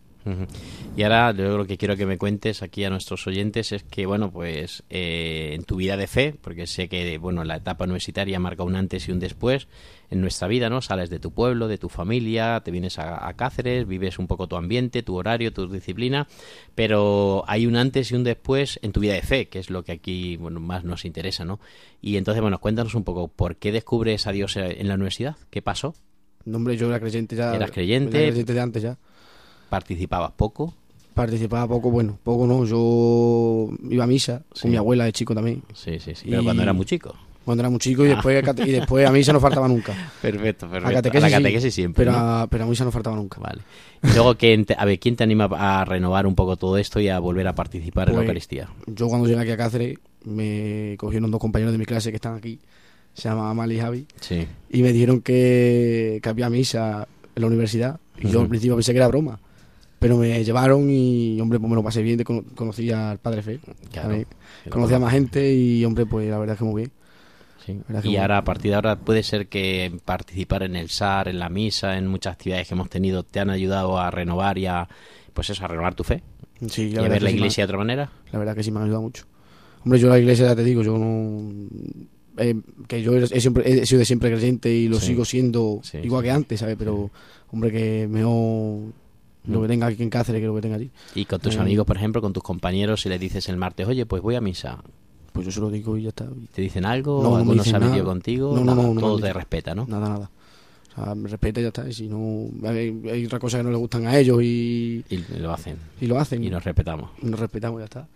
Y 0.96 1.02
ahora 1.02 1.32
yo 1.32 1.58
lo 1.58 1.66
que 1.66 1.76
quiero 1.76 1.96
que 1.96 2.06
me 2.06 2.18
cuentes 2.18 2.62
aquí 2.62 2.84
a 2.84 2.90
nuestros 2.90 3.26
oyentes 3.26 3.72
es 3.72 3.82
que, 3.82 4.06
bueno, 4.06 4.30
pues 4.30 4.84
eh, 4.88 5.52
en 5.54 5.64
tu 5.64 5.76
vida 5.76 5.96
de 5.96 6.06
fe, 6.06 6.34
porque 6.40 6.66
sé 6.66 6.88
que, 6.88 7.18
bueno, 7.18 7.44
la 7.44 7.56
etapa 7.56 7.84
universitaria 7.84 8.38
marca 8.38 8.62
un 8.62 8.76
antes 8.76 9.08
y 9.08 9.12
un 9.12 9.18
después 9.18 9.68
en 10.10 10.20
nuestra 10.20 10.48
vida, 10.48 10.70
¿no? 10.70 10.80
Sales 10.80 11.10
de 11.10 11.18
tu 11.18 11.32
pueblo, 11.32 11.68
de 11.68 11.78
tu 11.78 11.88
familia, 11.88 12.62
te 12.64 12.70
vienes 12.70 12.98
a, 12.98 13.26
a 13.26 13.34
Cáceres, 13.34 13.86
vives 13.86 14.18
un 14.18 14.26
poco 14.26 14.46
tu 14.46 14.56
ambiente, 14.56 15.02
tu 15.02 15.16
horario, 15.16 15.52
tu 15.52 15.66
disciplina, 15.68 16.28
pero 16.74 17.44
hay 17.46 17.66
un 17.66 17.76
antes 17.76 18.12
y 18.12 18.14
un 18.14 18.24
después 18.24 18.78
en 18.82 18.92
tu 18.92 19.00
vida 19.00 19.14
de 19.14 19.22
fe, 19.22 19.48
que 19.48 19.58
es 19.58 19.70
lo 19.70 19.82
que 19.82 19.92
aquí, 19.92 20.36
bueno, 20.36 20.60
más 20.60 20.84
nos 20.84 21.04
interesa, 21.04 21.44
¿no? 21.44 21.58
Y 22.00 22.16
entonces, 22.16 22.40
bueno, 22.40 22.60
cuéntanos 22.60 22.94
un 22.94 23.04
poco, 23.04 23.28
¿por 23.28 23.56
qué 23.56 23.72
descubres 23.72 24.26
a 24.26 24.32
Dios 24.32 24.56
en 24.56 24.86
la 24.88 24.94
universidad? 24.94 25.36
¿Qué 25.50 25.60
pasó? 25.62 25.94
No, 26.44 26.58
hombre, 26.58 26.76
yo 26.76 26.88
era 26.88 27.00
creyente 27.00 27.36
ya. 27.36 27.54
¿Eras 27.54 27.70
creyente? 27.70 28.18
Era 28.18 28.28
creyente 28.28 28.52
de 28.52 28.60
antes 28.60 28.82
ya. 28.82 28.98
¿Participabas 29.74 30.30
poco? 30.36 30.72
Participaba 31.14 31.66
poco, 31.68 31.90
bueno, 31.90 32.16
poco 32.22 32.46
no. 32.46 32.64
Yo 32.64 33.70
iba 33.90 34.04
a 34.04 34.06
misa 34.06 34.42
Sí. 34.52 34.62
con 34.62 34.70
mi 34.70 34.76
abuela 34.76 35.04
de 35.04 35.12
chico 35.12 35.34
también. 35.34 35.62
Sí, 35.74 35.98
sí, 35.98 36.14
sí. 36.14 36.26
Pero 36.28 36.42
Y- 36.42 36.44
cuando 36.44 36.62
era 36.62 36.72
muy 36.72 36.84
chico. 36.86 37.14
Cuando 37.44 37.60
era 37.62 37.68
muy 37.70 37.78
chico 37.78 38.04
y 38.04 38.08
después, 38.08 38.42
a 38.42 38.46
cate- 38.46 38.66
y 38.66 38.70
después 38.72 39.06
a 39.06 39.10
misa 39.12 39.32
no 39.32 39.40
faltaba 39.40 39.66
nunca. 39.68 39.92
Perfecto, 40.22 40.66
perfecto. 40.68 40.86
A 40.86 40.90
A 40.90 40.94
catequesis, 40.94 41.22
la 41.22 41.28
sí, 41.36 41.42
catequesis 41.42 41.74
siempre. 41.74 42.04
Pero, 42.04 42.12
¿no? 42.16 42.18
a, 42.18 42.46
pero 42.46 42.64
a 42.64 42.66
misa 42.68 42.84
no 42.84 42.90
faltaba 42.92 43.16
nunca. 43.16 43.38
Vale. 43.40 43.60
Y 44.02 44.14
luego, 44.14 44.36
¿quién 44.36 44.64
te- 44.64 44.76
a 44.78 44.84
ver, 44.84 44.98
¿quién 45.00 45.16
te 45.16 45.24
anima 45.24 45.44
a 45.52 45.84
renovar 45.84 46.26
un 46.26 46.34
poco 46.36 46.56
todo 46.56 46.78
esto 46.78 47.00
y 47.00 47.08
a 47.08 47.18
volver 47.18 47.46
a 47.48 47.54
participar 47.54 48.08
en 48.08 48.14
la 48.14 48.18
Pues, 48.20 48.24
Eucaristía? 48.26 48.68
Yo 48.86 49.08
cuando 49.08 49.26
llegué 49.28 49.40
aquí 49.40 49.50
a 49.50 49.56
Cáceres 49.56 49.98
me 50.24 50.94
cogieron 50.98 51.30
dos 51.30 51.40
compañeros 51.40 51.72
de 51.72 51.78
mi 51.78 51.84
clase 51.84 52.10
que 52.10 52.16
están 52.16 52.34
aquí, 52.36 52.58
se 53.12 53.28
llama 53.28 53.50
Amali 53.50 53.76
y 53.76 53.80
Javi, 53.80 54.06
Sí. 54.20 54.46
y 54.70 54.82
me 54.82 54.92
dijeron 54.92 55.20
que, 55.20 56.18
que 56.22 56.28
había 56.30 56.48
misa 56.48 57.06
en 57.36 57.40
la 57.42 57.46
universidad. 57.46 58.00
Y 58.18 58.28
yo 58.28 58.40
al 58.40 58.48
principio 58.48 58.74
pensé 58.76 58.92
que 58.92 58.98
era 58.98 59.08
broma. 59.08 59.38
Pero 60.04 60.18
me 60.18 60.44
llevaron 60.44 60.90
y, 60.90 61.40
hombre, 61.40 61.58
pues 61.58 61.70
me 61.70 61.76
lo 61.76 61.82
pasé 61.82 62.02
bien. 62.02 62.18
de 62.18 62.24
cono- 62.24 62.44
conocí 62.54 62.90
al 62.90 63.16
Padre 63.16 63.40
Fe. 63.40 63.58
Claro. 63.90 64.22
Conocí 64.68 64.92
a 64.92 64.98
más 64.98 65.10
gente 65.12 65.54
y, 65.54 65.82
hombre, 65.82 66.04
pues 66.04 66.28
la 66.28 66.36
verdad 66.36 66.52
es 66.52 66.58
que 66.58 66.64
muy 66.66 66.82
bien. 66.82 66.92
Sí. 67.64 67.80
Y 68.10 68.16
ahora, 68.16 68.36
a 68.36 68.44
partir 68.44 68.72
de 68.72 68.74
ahora, 68.74 68.96
puede 68.96 69.22
ser 69.22 69.46
que 69.46 69.90
participar 70.04 70.62
en 70.62 70.76
el 70.76 70.90
SAR, 70.90 71.28
en 71.28 71.38
la 71.38 71.48
misa, 71.48 71.96
en 71.96 72.06
muchas 72.06 72.34
actividades 72.34 72.68
que 72.68 72.74
hemos 72.74 72.90
tenido, 72.90 73.22
te 73.22 73.40
han 73.40 73.48
ayudado 73.48 73.98
a 73.98 74.10
renovar 74.10 74.58
y 74.58 74.66
a, 74.66 74.86
pues 75.32 75.48
eso, 75.48 75.64
a 75.64 75.68
renovar 75.68 75.94
tu 75.94 76.04
fe. 76.04 76.22
Sí, 76.68 76.90
y 76.94 76.96
a 76.98 77.00
ver 77.00 77.22
la 77.22 77.30
sí 77.30 77.34
me- 77.36 77.38
iglesia 77.40 77.62
de 77.62 77.64
otra 77.64 77.78
manera. 77.78 78.12
La 78.30 78.38
verdad 78.38 78.54
que 78.54 78.62
sí 78.62 78.70
me 78.70 78.80
han 78.80 78.84
ayudado 78.84 79.00
mucho. 79.00 79.24
Hombre, 79.86 79.98
yo 79.98 80.10
la 80.10 80.18
iglesia, 80.18 80.48
ya 80.48 80.54
te 80.56 80.64
digo, 80.64 80.82
yo 80.82 80.98
no... 80.98 81.50
eh, 82.36 82.54
que 82.86 83.00
yo 83.02 83.16
he, 83.16 83.40
siempre, 83.40 83.64
he 83.80 83.86
sido 83.86 84.00
de 84.00 84.04
siempre 84.04 84.30
creyente 84.30 84.70
y 84.70 84.86
lo 84.88 85.00
sigo 85.00 85.24
siendo 85.24 85.80
igual 86.02 86.22
que 86.22 86.30
antes, 86.30 86.60
¿sabes? 86.60 86.76
Pero, 86.78 87.10
hombre, 87.50 87.72
que 87.72 88.06
mejor 88.06 88.92
lo 89.46 89.58
Mm. 89.58 89.62
que 89.62 89.68
tenga 89.68 89.86
aquí 89.86 90.02
en 90.02 90.10
Cáceres 90.10 90.40
que 90.40 90.46
lo 90.46 90.54
que 90.54 90.60
tenga 90.62 90.76
allí. 90.76 90.90
Y 91.14 91.24
con 91.26 91.40
tus 91.40 91.56
Eh. 91.56 91.60
amigos, 91.60 91.86
por 91.86 91.96
ejemplo, 91.96 92.20
con 92.22 92.32
tus 92.32 92.42
compañeros, 92.42 93.02
si 93.02 93.08
les 93.08 93.20
dices 93.20 93.48
el 93.48 93.56
martes, 93.56 93.86
oye, 93.86 94.06
pues 94.06 94.22
voy 94.22 94.34
a 94.36 94.40
misa, 94.40 94.78
Pues 95.32 95.46
yo 95.46 95.50
se 95.52 95.58
lo 95.60 95.68
digo 95.68 95.96
y 95.96 96.02
ya 96.02 96.10
está. 96.10 96.28
¿te 96.54 96.62
dicen 96.62 96.84
algo? 96.84 97.20
No, 97.20 97.30
no 97.30 97.36
¿Alguno 97.38 97.64
se 97.64 97.70
ha 97.70 97.80
metido 97.80 97.96
nada. 97.96 98.04
contigo? 98.04 98.54
No, 98.54 98.60
no, 98.64 98.74
Nada, 98.76 98.82
no, 98.88 98.94
no 98.94 99.00
todo 99.00 99.18
te 99.18 99.32
respeta, 99.32 99.74
¿no? 99.74 99.84
Nada, 99.88 100.08
nada. 100.08 100.30
O 100.96 101.04
sea, 101.04 101.14
me 101.16 101.28
respeta 101.28 101.58
y 101.58 101.64
ya 101.64 101.68
está. 101.70 101.88
Y 101.88 101.92
si 101.92 102.06
no, 102.08 102.46
hay, 102.68 103.02
hay 103.10 103.26
otras 103.26 103.40
cosas 103.40 103.58
que 103.58 103.64
no 103.64 103.70
le 103.72 103.76
gustan 103.76 104.06
a 104.06 104.16
ellos 104.16 104.40
y, 104.44 105.04
Y 105.10 105.16
lo 105.40 105.52
hacen. 105.52 105.76
y 106.00 106.06
lo 106.06 106.20
hacen. 106.20 106.44
Y 106.44 106.50
nos 106.50 106.62
respetamos. 106.62 107.10
Y 107.20 107.26
nos 107.26 107.40
respetamos 107.40 107.78
y 107.78 107.80
ya 107.80 107.84
está. 107.86 108.06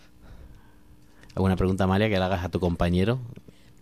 ¿Alguna 1.35 1.57
pregunta, 1.57 1.85
Amalia, 1.85 2.09
que 2.09 2.17
le 2.19 2.25
hagas 2.25 2.45
a 2.45 2.49
tu 2.49 2.61
compañero? 2.61 3.19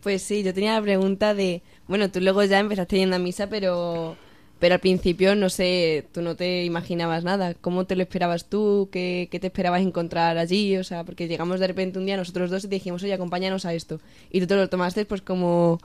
Pues 0.02 0.22
sí, 0.22 0.42
yo 0.42 0.54
tenía 0.54 0.74
la 0.74 0.80
pregunta 0.82 1.34
de, 1.34 1.62
bueno, 1.88 2.10
tú 2.10 2.20
luego 2.20 2.42
ya 2.44 2.58
empezaste 2.58 2.96
yendo 2.96 3.16
a 3.16 3.18
misa, 3.18 3.48
pero 3.48 4.16
pero 4.58 4.74
al 4.74 4.80
principio 4.80 5.34
no 5.34 5.50
sé, 5.50 6.06
tú 6.12 6.22
no 6.22 6.34
te 6.34 6.64
imaginabas 6.64 7.24
nada. 7.24 7.54
¿Cómo 7.54 7.84
te 7.84 7.96
lo 7.96 8.02
esperabas 8.02 8.46
tú? 8.46 8.88
¿Qué, 8.90 9.28
qué 9.30 9.38
te 9.38 9.48
esperabas 9.48 9.82
encontrar 9.82 10.38
allí? 10.38 10.76
O 10.76 10.84
sea, 10.84 11.04
porque 11.04 11.28
llegamos 11.28 11.60
de 11.60 11.66
repente 11.66 11.98
un 11.98 12.06
día 12.06 12.16
nosotros 12.16 12.50
dos 12.50 12.64
y 12.64 12.68
te 12.68 12.76
dijimos, 12.76 13.02
oye, 13.02 13.12
acompáñanos 13.12 13.66
a 13.66 13.74
esto. 13.74 14.00
Y 14.30 14.40
tú 14.40 14.46
te 14.46 14.56
lo 14.56 14.68
tomaste 14.68 15.04
pues 15.04 15.20
como, 15.20 15.78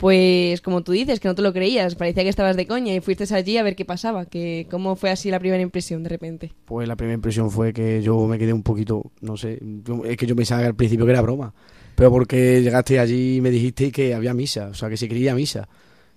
pues 0.00 0.62
como 0.62 0.82
tú 0.82 0.92
dices, 0.92 1.20
que 1.20 1.28
no 1.28 1.34
te 1.34 1.42
lo 1.42 1.52
creías. 1.52 1.94
Parecía 1.94 2.22
que 2.22 2.30
estabas 2.30 2.56
de 2.56 2.66
coña 2.66 2.94
y 2.94 3.00
fuiste 3.00 3.32
allí 3.34 3.58
a 3.58 3.62
ver 3.62 3.76
qué 3.76 3.84
pasaba. 3.84 4.24
Que, 4.24 4.66
¿Cómo 4.70 4.96
fue 4.96 5.10
así 5.10 5.30
la 5.30 5.38
primera 5.38 5.62
impresión 5.62 6.02
de 6.02 6.08
repente? 6.08 6.52
Pues 6.64 6.88
la 6.88 6.96
primera 6.96 7.14
impresión 7.14 7.50
fue 7.50 7.72
que 7.72 8.02
yo 8.02 8.26
me 8.26 8.38
quedé 8.38 8.52
un 8.52 8.62
poquito, 8.62 9.12
no 9.20 9.36
sé, 9.36 9.60
es 10.06 10.16
que 10.16 10.26
yo 10.26 10.34
pensaba 10.34 10.62
que 10.62 10.68
al 10.68 10.74
principio 10.74 11.04
que 11.04 11.12
era 11.12 11.20
broma, 11.20 11.52
pero 11.94 12.10
porque 12.10 12.62
llegaste 12.62 12.98
allí 12.98 13.36
y 13.36 13.40
me 13.42 13.50
dijiste 13.50 13.92
que 13.92 14.14
había 14.14 14.32
misa, 14.32 14.68
o 14.68 14.74
sea, 14.74 14.88
que 14.88 14.96
se 14.96 15.06
quería 15.06 15.34
misa. 15.34 15.68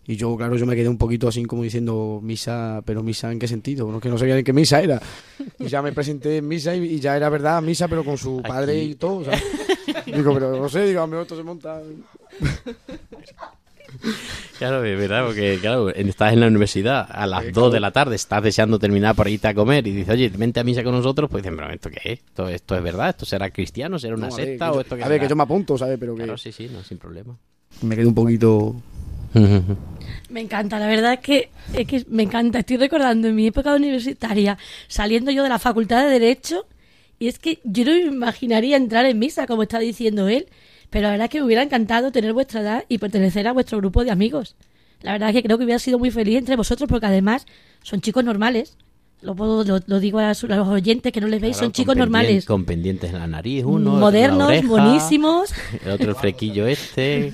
Y 0.06 0.18
yo, 0.18 0.36
claro, 0.36 0.58
yo 0.58 0.66
me 0.66 0.76
quedé 0.76 0.90
un 0.90 0.98
poquito 0.98 1.30
así 1.30 1.44
como 1.46 1.64
diciendo 1.64 2.20
misa, 2.22 2.82
pero 2.86 3.02
misa 3.04 3.32
en 3.32 3.40
qué 3.40 3.48
sentido, 3.48 3.90
no, 3.90 4.00
que 4.02 4.10
no 4.10 4.18
sabía 4.18 4.36
ni 4.36 4.44
qué 4.44 4.52
misa 4.52 4.82
era. 4.82 5.02
Y 5.60 5.68
ya 5.68 5.82
me 5.82 5.94
presenté 5.94 6.38
en 6.38 6.48
misa 6.48 6.76
y, 6.76 6.84
y 6.84 7.00
ya 7.00 7.16
era 7.16 7.30
verdad 7.30 7.62
misa, 7.62 7.88
pero 7.88 8.04
con 8.04 8.18
su 8.18 8.42
padre 8.42 8.74
Aquí. 8.82 8.92
y 8.92 8.96
todo. 8.96 9.24
sea. 9.24 9.40
Digo, 10.06 10.34
pero 10.34 10.58
no 10.60 10.68
sé, 10.68 10.86
digo, 10.86 11.02
a 11.02 11.22
esto 11.22 11.38
se 11.38 11.44
monta. 11.44 11.82
Claro, 14.58 14.84
es 14.84 14.98
verdad, 14.98 15.26
porque 15.26 15.58
claro, 15.62 15.90
estás 15.90 16.34
en 16.34 16.40
la 16.42 16.48
universidad 16.48 17.08
a 17.10 17.26
las 17.28 17.44
Eh, 17.44 17.48
2 17.48 17.54
claro. 17.54 17.70
de 17.70 17.80
la 17.80 17.92
tarde, 17.92 18.16
estás 18.16 18.44
deseando 18.44 18.80
terminar 18.80 19.16
por 19.16 19.28
irte 19.28 19.48
a 19.48 19.54
comer 19.54 19.86
y 19.88 19.92
dices, 19.92 20.14
oye, 20.14 20.30
vente 20.30 20.60
a 20.60 20.64
misa 20.64 20.84
con 20.84 20.94
nosotros, 20.94 21.30
pues 21.30 21.44
dicen, 21.44 21.56
pero 21.58 21.70
¿esto 21.72 21.90
qué 21.90 22.00
es? 22.14 22.20
¿Esto, 22.20 22.48
esto 22.50 22.76
es 22.76 22.84
verdad? 22.84 23.10
¿Esto 23.10 23.26
será 23.26 23.50
cristiano? 23.52 24.00
¿Será 24.00 24.16
una 24.16 24.28
No, 24.30 24.36
ver, 24.36 24.46
secta? 24.48 24.66
que 24.66 24.72
¿O 24.72 24.74
yo- 24.76 24.82
esto 24.82 24.96
qué 24.98 25.04
a 25.04 25.08
ver, 25.08 25.20
que 25.22 25.28
yo 25.28 25.36
me 25.36 25.44
apunto, 25.44 25.78
¿sabes? 25.78 25.98
Pero 26.00 26.16
que 26.16 26.24
Claro, 26.24 26.38
sí, 26.38 26.52
sí, 26.52 26.70
no, 26.72 26.84
sin 26.84 26.98
problema. 26.98 27.38
me 27.82 27.96
quedé 27.96 28.06
un 28.06 28.16
poquito... 28.16 28.76
Me 30.34 30.42
encanta, 30.42 30.80
la 30.80 30.88
verdad 30.88 31.14
es 31.14 31.20
que, 31.20 31.50
es 31.76 31.86
que 31.86 32.06
me 32.10 32.24
encanta. 32.24 32.58
Estoy 32.58 32.78
recordando 32.78 33.28
en 33.28 33.36
mi 33.36 33.46
época 33.46 33.76
universitaria, 33.76 34.58
saliendo 34.88 35.30
yo 35.30 35.44
de 35.44 35.50
la 35.50 35.60
facultad 35.60 36.04
de 36.04 36.10
Derecho, 36.10 36.66
y 37.20 37.28
es 37.28 37.38
que 37.38 37.60
yo 37.64 37.86
no 37.86 37.92
me 37.92 38.00
imaginaría 38.00 38.76
entrar 38.76 39.06
en 39.06 39.20
misa, 39.20 39.46
como 39.46 39.62
está 39.62 39.78
diciendo 39.78 40.28
él, 40.28 40.48
pero 40.90 41.04
la 41.04 41.12
verdad 41.12 41.26
es 41.26 41.30
que 41.30 41.38
me 41.38 41.46
hubiera 41.46 41.62
encantado 41.62 42.12
tener 42.12 42.34
vuestra 42.34 42.62
edad 42.62 42.84
y 42.90 42.98
pertenecer 42.98 43.48
a 43.48 43.52
vuestro 43.52 43.78
grupo 43.78 44.04
de 44.04 44.10
amigos. 44.10 44.56
La 45.04 45.12
verdad 45.12 45.30
es 45.30 45.36
que 45.36 45.44
creo 45.44 45.60
que 45.60 45.66
hubiera 45.66 45.78
sido 45.78 46.00
muy 46.00 46.10
feliz 46.10 46.40
entre 46.40 46.56
vosotros, 46.56 46.90
porque 46.90 47.06
además 47.06 47.46
son 47.84 48.02
chicos 48.02 48.24
normales. 48.24 48.76
Lo, 49.24 49.36
puedo- 49.36 49.64
lo, 49.64 49.80
lo 49.88 50.00
digo 50.00 50.20
a, 50.20 50.34
su- 50.34 50.48
a 50.48 50.56
los 50.58 50.68
oyentes 50.68 51.12
que 51.14 51.22
no 51.22 51.28
les 51.28 51.40
veis, 51.40 51.56
Claro, 51.56 51.68
son 51.68 51.72
chicos 51.72 51.96
normales. 51.96 52.46
Con 52.46 52.66
pendientes 52.66 53.12
en 53.14 53.20
la 53.20 53.28
nariz, 53.28 53.64
uno. 53.66 53.94
modernos, 53.96 54.48
oreja, 54.50 54.68
buenísimos. 54.68 55.50
El 55.86 55.92
otro 55.92 56.10
el 56.10 56.16
frequillo 56.16 56.68
este, 56.68 57.32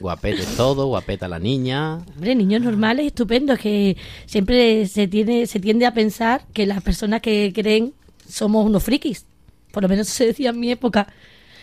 guapete 0.00 0.42
todo, 0.56 0.86
guapeta 0.86 1.28
la 1.28 1.38
niña. 1.38 1.94
Hombre, 2.14 2.34
niños 2.34 2.60
normales, 2.62 3.06
estupendos, 3.06 3.58
que 3.58 3.96
siempre 4.26 4.86
se 4.86 5.08
tiene, 5.08 5.46
se 5.46 5.60
tiende 5.60 5.86
a 5.86 5.94
pensar 5.94 6.42
que 6.52 6.66
las 6.66 6.82
personas 6.82 7.22
que 7.22 7.52
creen 7.54 7.94
somos 8.28 8.66
unos 8.66 8.82
frikis. 8.82 9.24
Por 9.72 9.82
lo 9.82 9.88
menos 9.88 10.08
se 10.08 10.26
decía 10.26 10.50
en 10.50 10.60
mi 10.60 10.70
época. 10.70 11.06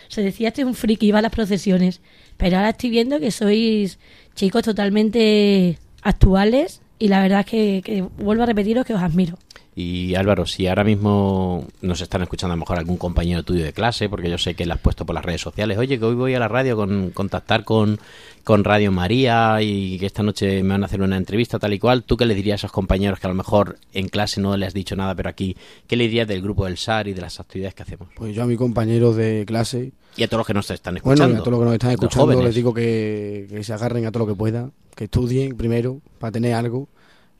Se 0.08 0.22
decía 0.22 0.48
este 0.48 0.62
es 0.62 0.66
un 0.66 0.74
friki, 0.74 1.06
iba 1.06 1.18
a 1.18 1.22
las 1.22 1.30
procesiones. 1.32 2.00
Pero 2.36 2.56
ahora 2.56 2.70
estoy 2.70 2.90
viendo 2.90 3.20
que 3.20 3.30
sois 3.30 3.98
chicos 4.34 4.62
totalmente 4.62 5.78
actuales 6.02 6.80
y 6.98 7.08
la 7.08 7.20
verdad 7.22 7.40
es 7.40 7.46
que, 7.46 7.82
que 7.84 8.02
vuelvo 8.02 8.42
a 8.42 8.46
repetiros 8.46 8.84
que 8.86 8.94
os 8.94 9.02
admiro. 9.02 9.38
Y 9.80 10.16
Álvaro, 10.16 10.44
si 10.44 10.66
ahora 10.66 10.82
mismo 10.82 11.64
nos 11.82 12.00
están 12.00 12.22
escuchando 12.22 12.52
a 12.52 12.56
lo 12.56 12.62
mejor 12.62 12.78
algún 12.78 12.96
compañero 12.96 13.44
tuyo 13.44 13.62
de 13.62 13.72
clase, 13.72 14.08
porque 14.08 14.28
yo 14.28 14.36
sé 14.36 14.56
que 14.56 14.66
le 14.66 14.72
has 14.72 14.80
puesto 14.80 15.06
por 15.06 15.14
las 15.14 15.24
redes 15.24 15.40
sociales, 15.40 15.78
oye, 15.78 16.00
que 16.00 16.04
hoy 16.04 16.16
voy 16.16 16.34
a 16.34 16.40
la 16.40 16.48
radio 16.48 16.74
con 16.74 17.10
contactar 17.10 17.62
con, 17.62 18.00
con 18.42 18.64
Radio 18.64 18.90
María 18.90 19.62
y 19.62 19.96
que 20.00 20.06
esta 20.06 20.24
noche 20.24 20.64
me 20.64 20.70
van 20.70 20.82
a 20.82 20.86
hacer 20.86 21.00
una 21.00 21.16
entrevista 21.16 21.60
tal 21.60 21.74
y 21.74 21.78
cual, 21.78 22.02
¿tú 22.02 22.16
qué 22.16 22.26
le 22.26 22.34
dirías 22.34 22.54
a 22.54 22.66
esos 22.66 22.72
compañeros 22.72 23.20
que 23.20 23.28
a 23.28 23.30
lo 23.30 23.36
mejor 23.36 23.78
en 23.92 24.08
clase 24.08 24.40
no 24.40 24.56
le 24.56 24.66
has 24.66 24.74
dicho 24.74 24.96
nada, 24.96 25.14
pero 25.14 25.28
aquí, 25.28 25.56
¿qué 25.86 25.94
le 25.94 26.08
dirías 26.08 26.26
del 26.26 26.42
grupo 26.42 26.64
del 26.64 26.76
SAR 26.76 27.06
y 27.06 27.12
de 27.12 27.20
las 27.20 27.38
actividades 27.38 27.76
que 27.76 27.84
hacemos? 27.84 28.08
Pues 28.16 28.34
yo 28.34 28.42
a 28.42 28.46
mis 28.46 28.58
compañeros 28.58 29.14
de 29.14 29.44
clase, 29.46 29.92
Y 30.16 30.24
a 30.24 30.26
todos 30.26 30.40
los 30.40 30.46
que 30.48 30.54
nos 30.54 30.68
están 30.72 30.94
bueno, 30.94 31.12
escuchando. 31.12 31.36
y 31.36 31.38
a 31.38 31.44
todos 31.44 31.52
los 31.52 31.60
que 31.60 31.64
nos 31.66 31.74
están 31.74 31.90
escuchando, 31.92 32.42
les 32.42 32.54
digo 32.56 32.74
que, 32.74 33.46
que 33.48 33.62
se 33.62 33.72
agarren 33.72 34.06
a 34.06 34.10
todo 34.10 34.26
lo 34.26 34.32
que 34.32 34.36
puedan, 34.36 34.72
que 34.96 35.04
estudien 35.04 35.56
primero 35.56 36.00
para 36.18 36.32
tener 36.32 36.54
algo 36.54 36.88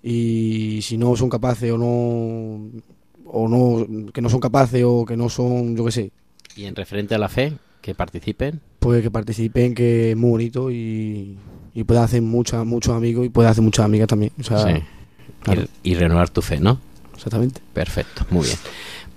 y 0.03 0.81
si 0.83 0.97
no 0.97 1.17
son 1.17 1.29
capaces 1.29 1.71
o 1.73 1.79
no 1.79 2.71
o 3.31 3.49
no 3.49 4.11
que 4.13 4.21
no 4.21 4.29
son 4.29 4.41
capaces 4.41 4.83
o 4.87 5.05
que 5.05 5.17
no 5.17 5.29
son, 5.29 5.77
yo 5.77 5.85
qué 5.85 5.93
sé, 5.93 6.13
Y 6.57 6.65
en 6.65 6.75
referente 6.75 7.15
a 7.15 7.19
la 7.19 7.29
fe, 7.29 7.53
que 7.83 7.95
participen. 7.95 8.61
pues 8.79 9.03
que 9.03 9.11
participen, 9.11 9.75
que 9.75 10.11
es 10.13 10.17
muy 10.17 10.31
bonito 10.31 10.71
y, 10.71 11.37
y 11.75 11.85
pueda 11.85 12.05
hacer 12.05 12.23
muchas, 12.23 12.65
muchos 12.65 12.95
amigos 12.95 13.27
y 13.27 13.29
pueda 13.29 13.51
hacer 13.51 13.63
muchas 13.65 13.85
amigas 13.85 14.09
también. 14.09 14.33
O 14.41 14.43
sea, 14.43 14.59
Sí. 14.67 14.83
claro, 15.43 15.63
Y, 15.83 15.91
y 15.91 15.95
renovar 15.95 16.31
tu 16.31 16.43
fe, 16.43 16.59
¿no? 16.61 16.81
exactamente. 17.15 17.61
Perfecto, 17.75 18.25
muy 18.31 18.45
bien. 18.47 18.59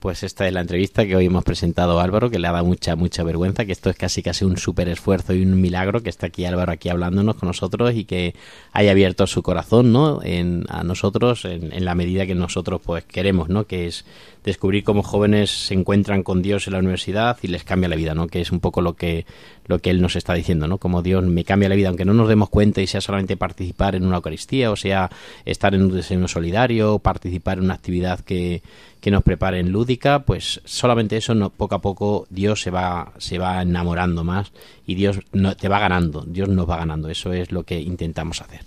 Pues 0.02 0.24
esta 0.24 0.48
es 0.48 0.54
la 0.54 0.62
entrevista 0.62 1.06
que 1.06 1.16
hoy 1.16 1.28
hemos 1.28 1.44
presentado 1.44 2.00
a 2.00 2.04
Álvaro, 2.04 2.32
que 2.32 2.40
le 2.40 2.48
ha 2.48 2.52
dado 2.52 2.66
mucha, 2.66 2.96
mucha 2.96 3.22
vergüenza, 3.22 3.66
que 3.66 3.72
esto 3.72 3.92
es 3.92 3.96
casi 3.96 4.24
casi 4.24 4.44
un 4.44 4.58
súper 4.58 4.90
esfuerzo 4.90 5.36
y 5.36 5.44
un 5.44 5.62
milagro 5.62 6.02
que 6.02 6.10
está 6.10 6.26
aquí 6.26 6.44
Álvaro 6.44 6.72
aquí 6.72 6.90
hablándonos 6.90 7.36
con 7.36 7.46
nosotros 7.46 7.94
y 7.94 8.06
que 8.06 8.34
haya 8.72 8.90
abierto 8.90 9.28
su 9.28 9.44
corazón, 9.44 9.94
¿no? 9.94 10.20
En, 10.24 10.66
a 10.70 10.84
nosotros 10.84 11.46
en, 11.46 11.72
en 11.72 11.86
la 11.86 11.94
medida 11.94 12.26
que 12.26 12.34
nosotros 12.34 12.82
pues 12.84 13.04
queremos, 13.04 13.50
¿no? 13.50 13.68
Que 13.68 13.86
es 13.86 14.04
descubrir 14.44 14.84
cómo 14.84 15.04
jóvenes 15.04 15.52
se 15.68 15.74
encuentran 15.74 16.24
con 16.24 16.42
Dios 16.42 16.68
en 16.68 16.74
la 16.74 16.80
universidad 16.80 17.38
y 17.42 17.48
les 17.48 17.64
cambia 17.64 17.90
la 17.90 17.96
vida, 17.96 18.16
¿no? 18.16 18.28
Que 18.28 18.42
es 18.42 18.52
un 18.52 18.60
poco 18.60 18.82
lo 18.82 18.96
que 18.96 19.26
lo 19.68 19.80
que 19.80 19.92
él 19.92 20.02
nos 20.02 20.16
está 20.16 20.34
diciendo, 20.34 20.68
¿no? 20.68 20.80
Como 20.80 21.02
Dios 21.02 21.24
me 21.24 21.44
cambia 21.44 21.70
la 21.70 21.76
vida, 21.76 21.90
aunque 21.90 22.06
no 22.06 22.14
nos 22.14 22.28
demos 22.28 22.50
cuenta 22.50 22.82
y 22.82 22.88
sea 22.88 23.02
solamente 23.02 23.38
participar 23.38 23.96
en 23.96 24.06
una 24.06 24.18
Eucaristía 24.18 24.72
o 24.72 24.76
sea 24.76 25.10
estar 25.46 25.76
en 25.76 25.84
un 25.84 25.94
desayuno 25.94 26.28
solidario, 26.28 27.00
participar 27.00 27.60
en 27.60 27.66
una 27.66 27.76
actividad 27.76 28.20
que, 28.22 28.64
que 29.00 29.12
nos 29.12 29.24
preparen 29.24 29.72
lúdica, 29.72 30.26
pues 30.26 30.62
solamente 30.66 31.18
eso 31.18 31.36
no, 31.36 31.52
poco 31.52 31.76
a 31.76 31.82
poco 31.82 32.26
Dios 32.30 32.62
se 32.62 32.72
va 32.72 33.14
se 33.18 33.38
va 33.38 33.62
enamorando 33.62 34.24
más 34.24 34.52
y 34.86 34.96
Dios 34.96 35.20
no, 35.32 35.56
te 35.56 35.70
va 35.70 35.80
ganando, 35.80 36.24
Dios 36.28 36.50
nos 36.50 36.70
va 36.70 36.78
ganando, 36.78 37.10
eso 37.10 37.32
es 37.34 37.52
lo 37.52 37.64
que 37.64 37.80
intentamos 37.80 38.42
hacer. 38.42 38.62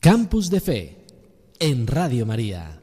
Campus 0.00 0.50
de 0.50 0.60
Fe 0.60 1.04
en 1.58 1.86
Radio 1.86 2.26
María. 2.26 2.82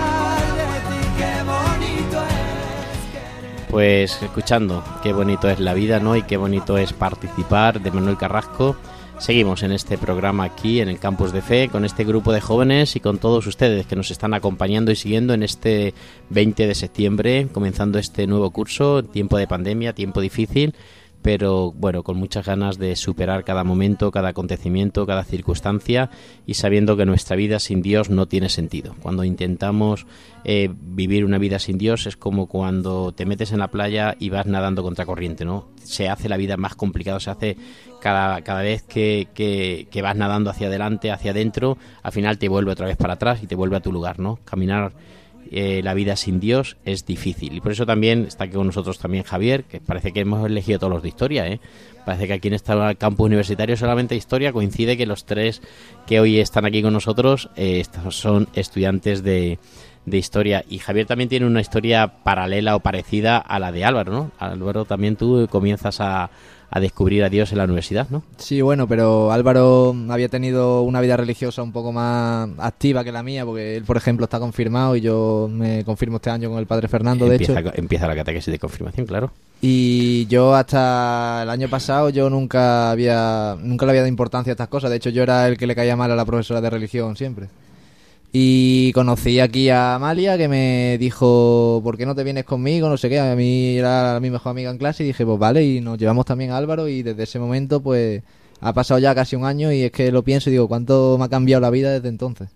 Pues 3.71 4.21
escuchando 4.21 4.83
qué 5.01 5.13
bonito 5.13 5.49
es 5.49 5.61
la 5.61 5.73
vida, 5.73 6.01
¿no? 6.01 6.17
Y 6.17 6.23
qué 6.23 6.35
bonito 6.35 6.77
es 6.77 6.91
participar 6.91 7.81
de 7.81 7.89
Manuel 7.89 8.17
Carrasco. 8.17 8.75
Seguimos 9.17 9.63
en 9.63 9.71
este 9.71 9.97
programa 9.97 10.43
aquí 10.43 10.81
en 10.81 10.89
el 10.89 10.99
Campus 10.99 11.31
de 11.31 11.41
Fe 11.41 11.69
con 11.69 11.85
este 11.85 12.03
grupo 12.03 12.33
de 12.33 12.41
jóvenes 12.41 12.97
y 12.97 12.99
con 12.99 13.17
todos 13.17 13.47
ustedes 13.47 13.85
que 13.85 13.95
nos 13.95 14.11
están 14.11 14.33
acompañando 14.33 14.91
y 14.91 14.97
siguiendo 14.97 15.33
en 15.33 15.43
este 15.43 15.93
20 16.31 16.67
de 16.67 16.75
septiembre, 16.75 17.47
comenzando 17.53 17.97
este 17.97 18.27
nuevo 18.27 18.51
curso, 18.51 19.05
tiempo 19.05 19.37
de 19.37 19.47
pandemia, 19.47 19.93
tiempo 19.93 20.19
difícil, 20.19 20.75
pero 21.21 21.71
bueno, 21.71 22.03
con 22.03 22.17
muchas 22.17 22.45
ganas 22.45 22.77
de 22.77 22.95
superar 22.95 23.43
cada 23.43 23.63
momento, 23.63 24.11
cada 24.11 24.29
acontecimiento, 24.29 25.05
cada 25.05 25.23
circunstancia 25.23 26.09
y 26.45 26.55
sabiendo 26.55 26.97
que 26.97 27.05
nuestra 27.05 27.35
vida 27.35 27.59
sin 27.59 27.81
Dios 27.81 28.09
no 28.09 28.27
tiene 28.27 28.49
sentido. 28.49 28.95
Cuando 29.01 29.23
intentamos 29.23 30.07
eh, 30.43 30.69
vivir 30.71 31.23
una 31.23 31.37
vida 31.37 31.59
sin 31.59 31.77
Dios 31.77 32.07
es 32.07 32.17
como 32.17 32.47
cuando 32.47 33.11
te 33.11 33.25
metes 33.25 33.51
en 33.51 33.59
la 33.59 33.69
playa 33.69 34.15
y 34.19 34.29
vas 34.29 34.47
nadando 34.47 34.81
contra 34.83 35.05
corriente, 35.05 35.45
¿no? 35.45 35.69
Se 35.75 36.09
hace 36.09 36.29
la 36.29 36.37
vida 36.37 36.57
más 36.57 36.75
complicada, 36.75 37.19
se 37.19 37.29
hace 37.29 37.57
cada, 38.01 38.41
cada 38.41 38.61
vez 38.61 38.81
que, 38.83 39.27
que, 39.33 40.01
vas 40.01 40.15
nadando 40.15 40.49
hacia 40.49 40.67
adelante, 40.67 41.11
hacia 41.11 41.31
adentro, 41.31 41.77
al 42.01 42.11
final 42.11 42.39
te 42.39 42.49
vuelve 42.49 42.71
otra 42.71 42.87
vez 42.87 42.97
para 42.97 43.13
atrás 43.13 43.43
y 43.43 43.47
te 43.47 43.55
vuelve 43.55 43.77
a 43.77 43.81
tu 43.81 43.91
lugar, 43.91 44.19
¿no? 44.19 44.39
Caminar 44.43 44.93
eh, 45.53 45.81
la 45.83 45.93
vida 45.93 46.15
sin 46.15 46.39
Dios 46.39 46.77
es 46.85 47.05
difícil. 47.05 47.53
Y 47.53 47.59
por 47.59 47.73
eso 47.73 47.85
también 47.85 48.25
está 48.25 48.45
aquí 48.45 48.53
con 48.53 48.67
nosotros 48.67 48.97
también 48.99 49.25
Javier, 49.25 49.65
que 49.65 49.81
parece 49.81 50.13
que 50.13 50.21
hemos 50.21 50.45
elegido 50.45 50.79
todos 50.79 50.93
los 50.93 51.03
de 51.03 51.09
historia, 51.09 51.47
¿eh? 51.47 51.59
Parece 52.05 52.25
que 52.25 52.33
aquí 52.33 52.47
en 52.47 52.53
este 52.55 52.73
campus 52.97 53.25
universitario 53.25 53.75
solamente 53.75 54.15
historia 54.15 54.53
coincide 54.53 54.97
que 54.97 55.05
los 55.05 55.25
tres 55.25 55.61
que 56.07 56.19
hoy 56.19 56.39
están 56.39 56.65
aquí 56.65 56.81
con 56.81 56.93
nosotros 56.93 57.49
eh, 57.57 57.83
son 58.09 58.47
estudiantes 58.53 59.23
de, 59.23 59.59
de 60.05 60.17
historia. 60.17 60.63
Y 60.69 60.79
Javier 60.79 61.05
también 61.05 61.29
tiene 61.29 61.45
una 61.45 61.61
historia 61.61 62.23
paralela 62.23 62.75
o 62.75 62.79
parecida 62.79 63.37
a 63.37 63.59
la 63.59 63.71
de 63.71 63.85
Álvaro, 63.85 64.11
¿no? 64.11 64.31
Álvaro, 64.39 64.85
también 64.85 65.15
tú 65.15 65.47
comienzas 65.49 65.99
a, 66.01 66.31
a 66.73 66.79
descubrir 66.79 67.23
a 67.25 67.29
Dios 67.29 67.51
en 67.51 67.57
la 67.57 67.65
universidad, 67.65 68.07
¿no? 68.09 68.23
Sí, 68.37 68.61
bueno, 68.61 68.87
pero 68.87 69.31
Álvaro 69.33 69.93
había 70.09 70.29
tenido 70.29 70.83
una 70.83 71.01
vida 71.01 71.17
religiosa 71.17 71.61
un 71.61 71.73
poco 71.73 71.91
más 71.91 72.49
activa 72.57 73.03
que 73.03 73.11
la 73.11 73.23
mía, 73.23 73.45
porque 73.45 73.75
él, 73.75 73.83
por 73.83 73.97
ejemplo, 73.97 74.23
está 74.23 74.39
confirmado 74.39 74.95
y 74.95 75.01
yo 75.01 75.49
me 75.51 75.83
confirmo 75.83 76.15
este 76.15 76.29
año 76.29 76.49
con 76.49 76.59
el 76.59 76.67
padre 76.67 76.87
Fernando, 76.87 77.25
de 77.25 77.33
empieza, 77.33 77.59
hecho. 77.59 77.71
empieza 77.75 78.07
la 78.07 78.15
catequesis 78.15 78.53
de 78.53 78.57
confirmación, 78.57 79.05
claro. 79.05 79.31
Y 79.61 80.25
yo 80.27 80.55
hasta 80.55 81.41
el 81.43 81.49
año 81.49 81.67
pasado 81.67 82.09
yo 82.09 82.29
nunca 82.29 82.89
había 82.89 83.57
nunca 83.61 83.85
le 83.85 83.91
había 83.91 84.01
dado 84.01 84.09
importancia 84.09 84.51
a 84.51 84.55
estas 84.55 84.69
cosas. 84.69 84.89
De 84.89 84.95
hecho, 84.95 85.09
yo 85.09 85.23
era 85.23 85.47
el 85.47 85.57
que 85.57 85.67
le 85.67 85.75
caía 85.75 85.95
mal 85.97 86.09
a 86.09 86.15
la 86.15 86.25
profesora 86.25 86.61
de 86.61 86.69
religión 86.69 87.17
siempre. 87.17 87.49
Y 88.33 88.93
conocí 88.93 89.41
aquí 89.41 89.69
a 89.69 89.95
Amalia 89.95 90.37
que 90.37 90.47
me 90.47 90.97
dijo, 90.97 91.81
¿por 91.83 91.97
qué 91.97 92.05
no 92.05 92.15
te 92.15 92.23
vienes 92.23 92.45
conmigo? 92.45 92.87
No 92.87 92.95
sé 92.95 93.09
qué, 93.09 93.19
a 93.19 93.35
mí 93.35 93.75
era 93.77 94.19
mi 94.21 94.29
mejor 94.29 94.51
amiga 94.51 94.71
en 94.71 94.77
clase 94.77 95.03
y 95.03 95.07
dije, 95.07 95.25
pues 95.25 95.37
vale, 95.37 95.65
y 95.65 95.81
nos 95.81 95.97
llevamos 95.97 96.25
también 96.25 96.51
a 96.51 96.57
Álvaro 96.57 96.87
y 96.87 97.03
desde 97.03 97.23
ese 97.23 97.39
momento 97.39 97.81
pues 97.81 98.23
ha 98.61 98.73
pasado 98.73 98.99
ya 98.99 99.13
casi 99.13 99.35
un 99.35 99.43
año 99.43 99.73
y 99.73 99.81
es 99.83 99.91
que 99.91 100.11
lo 100.13 100.23
pienso 100.23 100.49
y 100.49 100.53
digo, 100.53 100.69
¿cuánto 100.69 101.17
me 101.19 101.25
ha 101.25 101.29
cambiado 101.29 101.59
la 101.59 101.69
vida 101.69 101.91
desde 101.91 102.07
entonces? 102.07 102.49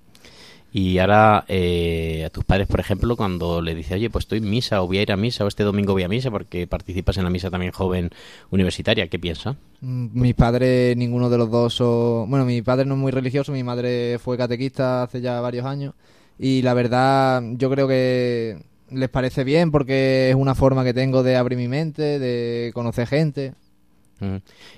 Y 0.77 0.99
ahora 0.99 1.45
eh, 1.47 2.23
a 2.25 2.29
tus 2.29 2.43
padres, 2.43 2.67
por 2.67 2.81
ejemplo, 2.81 3.15
cuando 3.15 3.61
le 3.61 3.73
dices, 3.73 3.93
oye, 3.93 4.09
pues 4.09 4.25
estoy 4.25 4.39
en 4.39 4.49
misa 4.49 4.81
o 4.81 4.87
voy 4.87 4.97
a 4.97 5.03
ir 5.03 5.11
a 5.13 5.15
misa 5.15 5.45
o 5.45 5.47
este 5.47 5.63
domingo 5.63 5.93
voy 5.93 6.03
a 6.03 6.09
misa 6.09 6.29
porque 6.29 6.67
participas 6.67 7.15
en 7.15 7.23
la 7.23 7.29
misa 7.29 7.49
también 7.49 7.71
joven 7.71 8.09
universitaria, 8.51 9.07
¿qué 9.07 9.17
piensa? 9.17 9.55
Mm, 9.79 10.07
Mis 10.11 10.33
padres, 10.33 10.97
ninguno 10.97 11.29
de 11.29 11.37
los 11.37 11.49
dos 11.49 11.75
son... 11.75 12.29
Bueno, 12.29 12.43
mi 12.43 12.61
padre 12.61 12.83
no 12.83 12.95
es 12.95 12.99
muy 12.99 13.13
religioso, 13.13 13.53
mi 13.53 13.63
madre 13.63 14.19
fue 14.19 14.35
catequista 14.35 15.03
hace 15.03 15.21
ya 15.21 15.39
varios 15.39 15.65
años 15.65 15.93
y 16.37 16.61
la 16.61 16.73
verdad 16.73 17.41
yo 17.53 17.69
creo 17.69 17.87
que 17.87 18.57
les 18.91 19.07
parece 19.07 19.45
bien 19.45 19.71
porque 19.71 20.29
es 20.29 20.35
una 20.35 20.55
forma 20.55 20.83
que 20.83 20.93
tengo 20.93 21.23
de 21.23 21.37
abrir 21.37 21.57
mi 21.57 21.69
mente, 21.69 22.19
de 22.19 22.71
conocer 22.73 23.07
gente. 23.07 23.53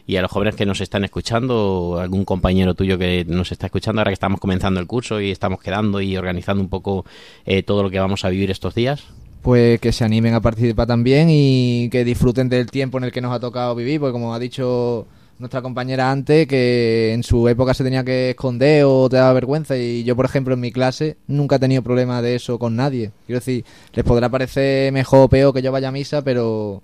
Y 0.05 0.15
a 0.15 0.21
los 0.21 0.31
jóvenes 0.31 0.55
que 0.55 0.65
nos 0.65 0.81
están 0.81 1.03
escuchando, 1.03 1.97
algún 1.99 2.25
compañero 2.25 2.73
tuyo 2.73 2.97
que 2.97 3.25
nos 3.25 3.51
está 3.51 3.67
escuchando 3.67 4.01
ahora 4.01 4.09
que 4.09 4.15
estamos 4.15 4.39
comenzando 4.39 4.79
el 4.79 4.87
curso 4.87 5.21
y 5.21 5.31
estamos 5.31 5.61
quedando 5.61 6.01
y 6.01 6.17
organizando 6.17 6.63
un 6.63 6.69
poco 6.69 7.05
eh, 7.45 7.63
todo 7.63 7.83
lo 7.83 7.89
que 7.89 7.99
vamos 7.99 8.25
a 8.25 8.29
vivir 8.29 8.51
estos 8.51 8.73
días. 8.75 9.03
pues 9.41 9.79
que 9.79 9.91
se 9.93 10.03
animen 10.03 10.33
a 10.33 10.41
participar 10.41 10.87
también 10.87 11.27
y 11.29 11.87
que 11.89 12.03
disfruten 12.03 12.49
del 12.49 12.69
tiempo 12.69 12.97
en 12.97 13.05
el 13.05 13.11
que 13.11 13.21
nos 13.21 13.33
ha 13.33 13.39
tocado 13.39 13.75
vivir, 13.75 13.99
porque 13.99 14.11
como 14.11 14.33
ha 14.33 14.39
dicho 14.39 15.07
nuestra 15.39 15.61
compañera 15.61 16.11
antes, 16.11 16.47
que 16.47 17.13
en 17.13 17.23
su 17.23 17.47
época 17.47 17.73
se 17.73 17.83
tenía 17.83 18.03
que 18.03 18.31
esconder 18.31 18.85
o 18.85 19.07
te 19.07 19.17
daba 19.17 19.33
vergüenza 19.33 19.77
y 19.77 20.03
yo, 20.03 20.15
por 20.15 20.25
ejemplo, 20.25 20.55
en 20.55 20.59
mi 20.59 20.71
clase 20.71 21.17
nunca 21.27 21.57
he 21.57 21.59
tenido 21.59 21.83
problema 21.83 22.21
de 22.21 22.35
eso 22.35 22.57
con 22.57 22.75
nadie. 22.75 23.11
Quiero 23.25 23.39
decir, 23.39 23.63
les 23.93 24.03
podrá 24.03 24.29
parecer 24.29 24.91
mejor 24.91 25.21
o 25.21 25.29
peor 25.29 25.53
que 25.53 25.61
yo 25.61 25.71
vaya 25.71 25.89
a 25.89 25.91
misa, 25.91 26.23
pero 26.23 26.81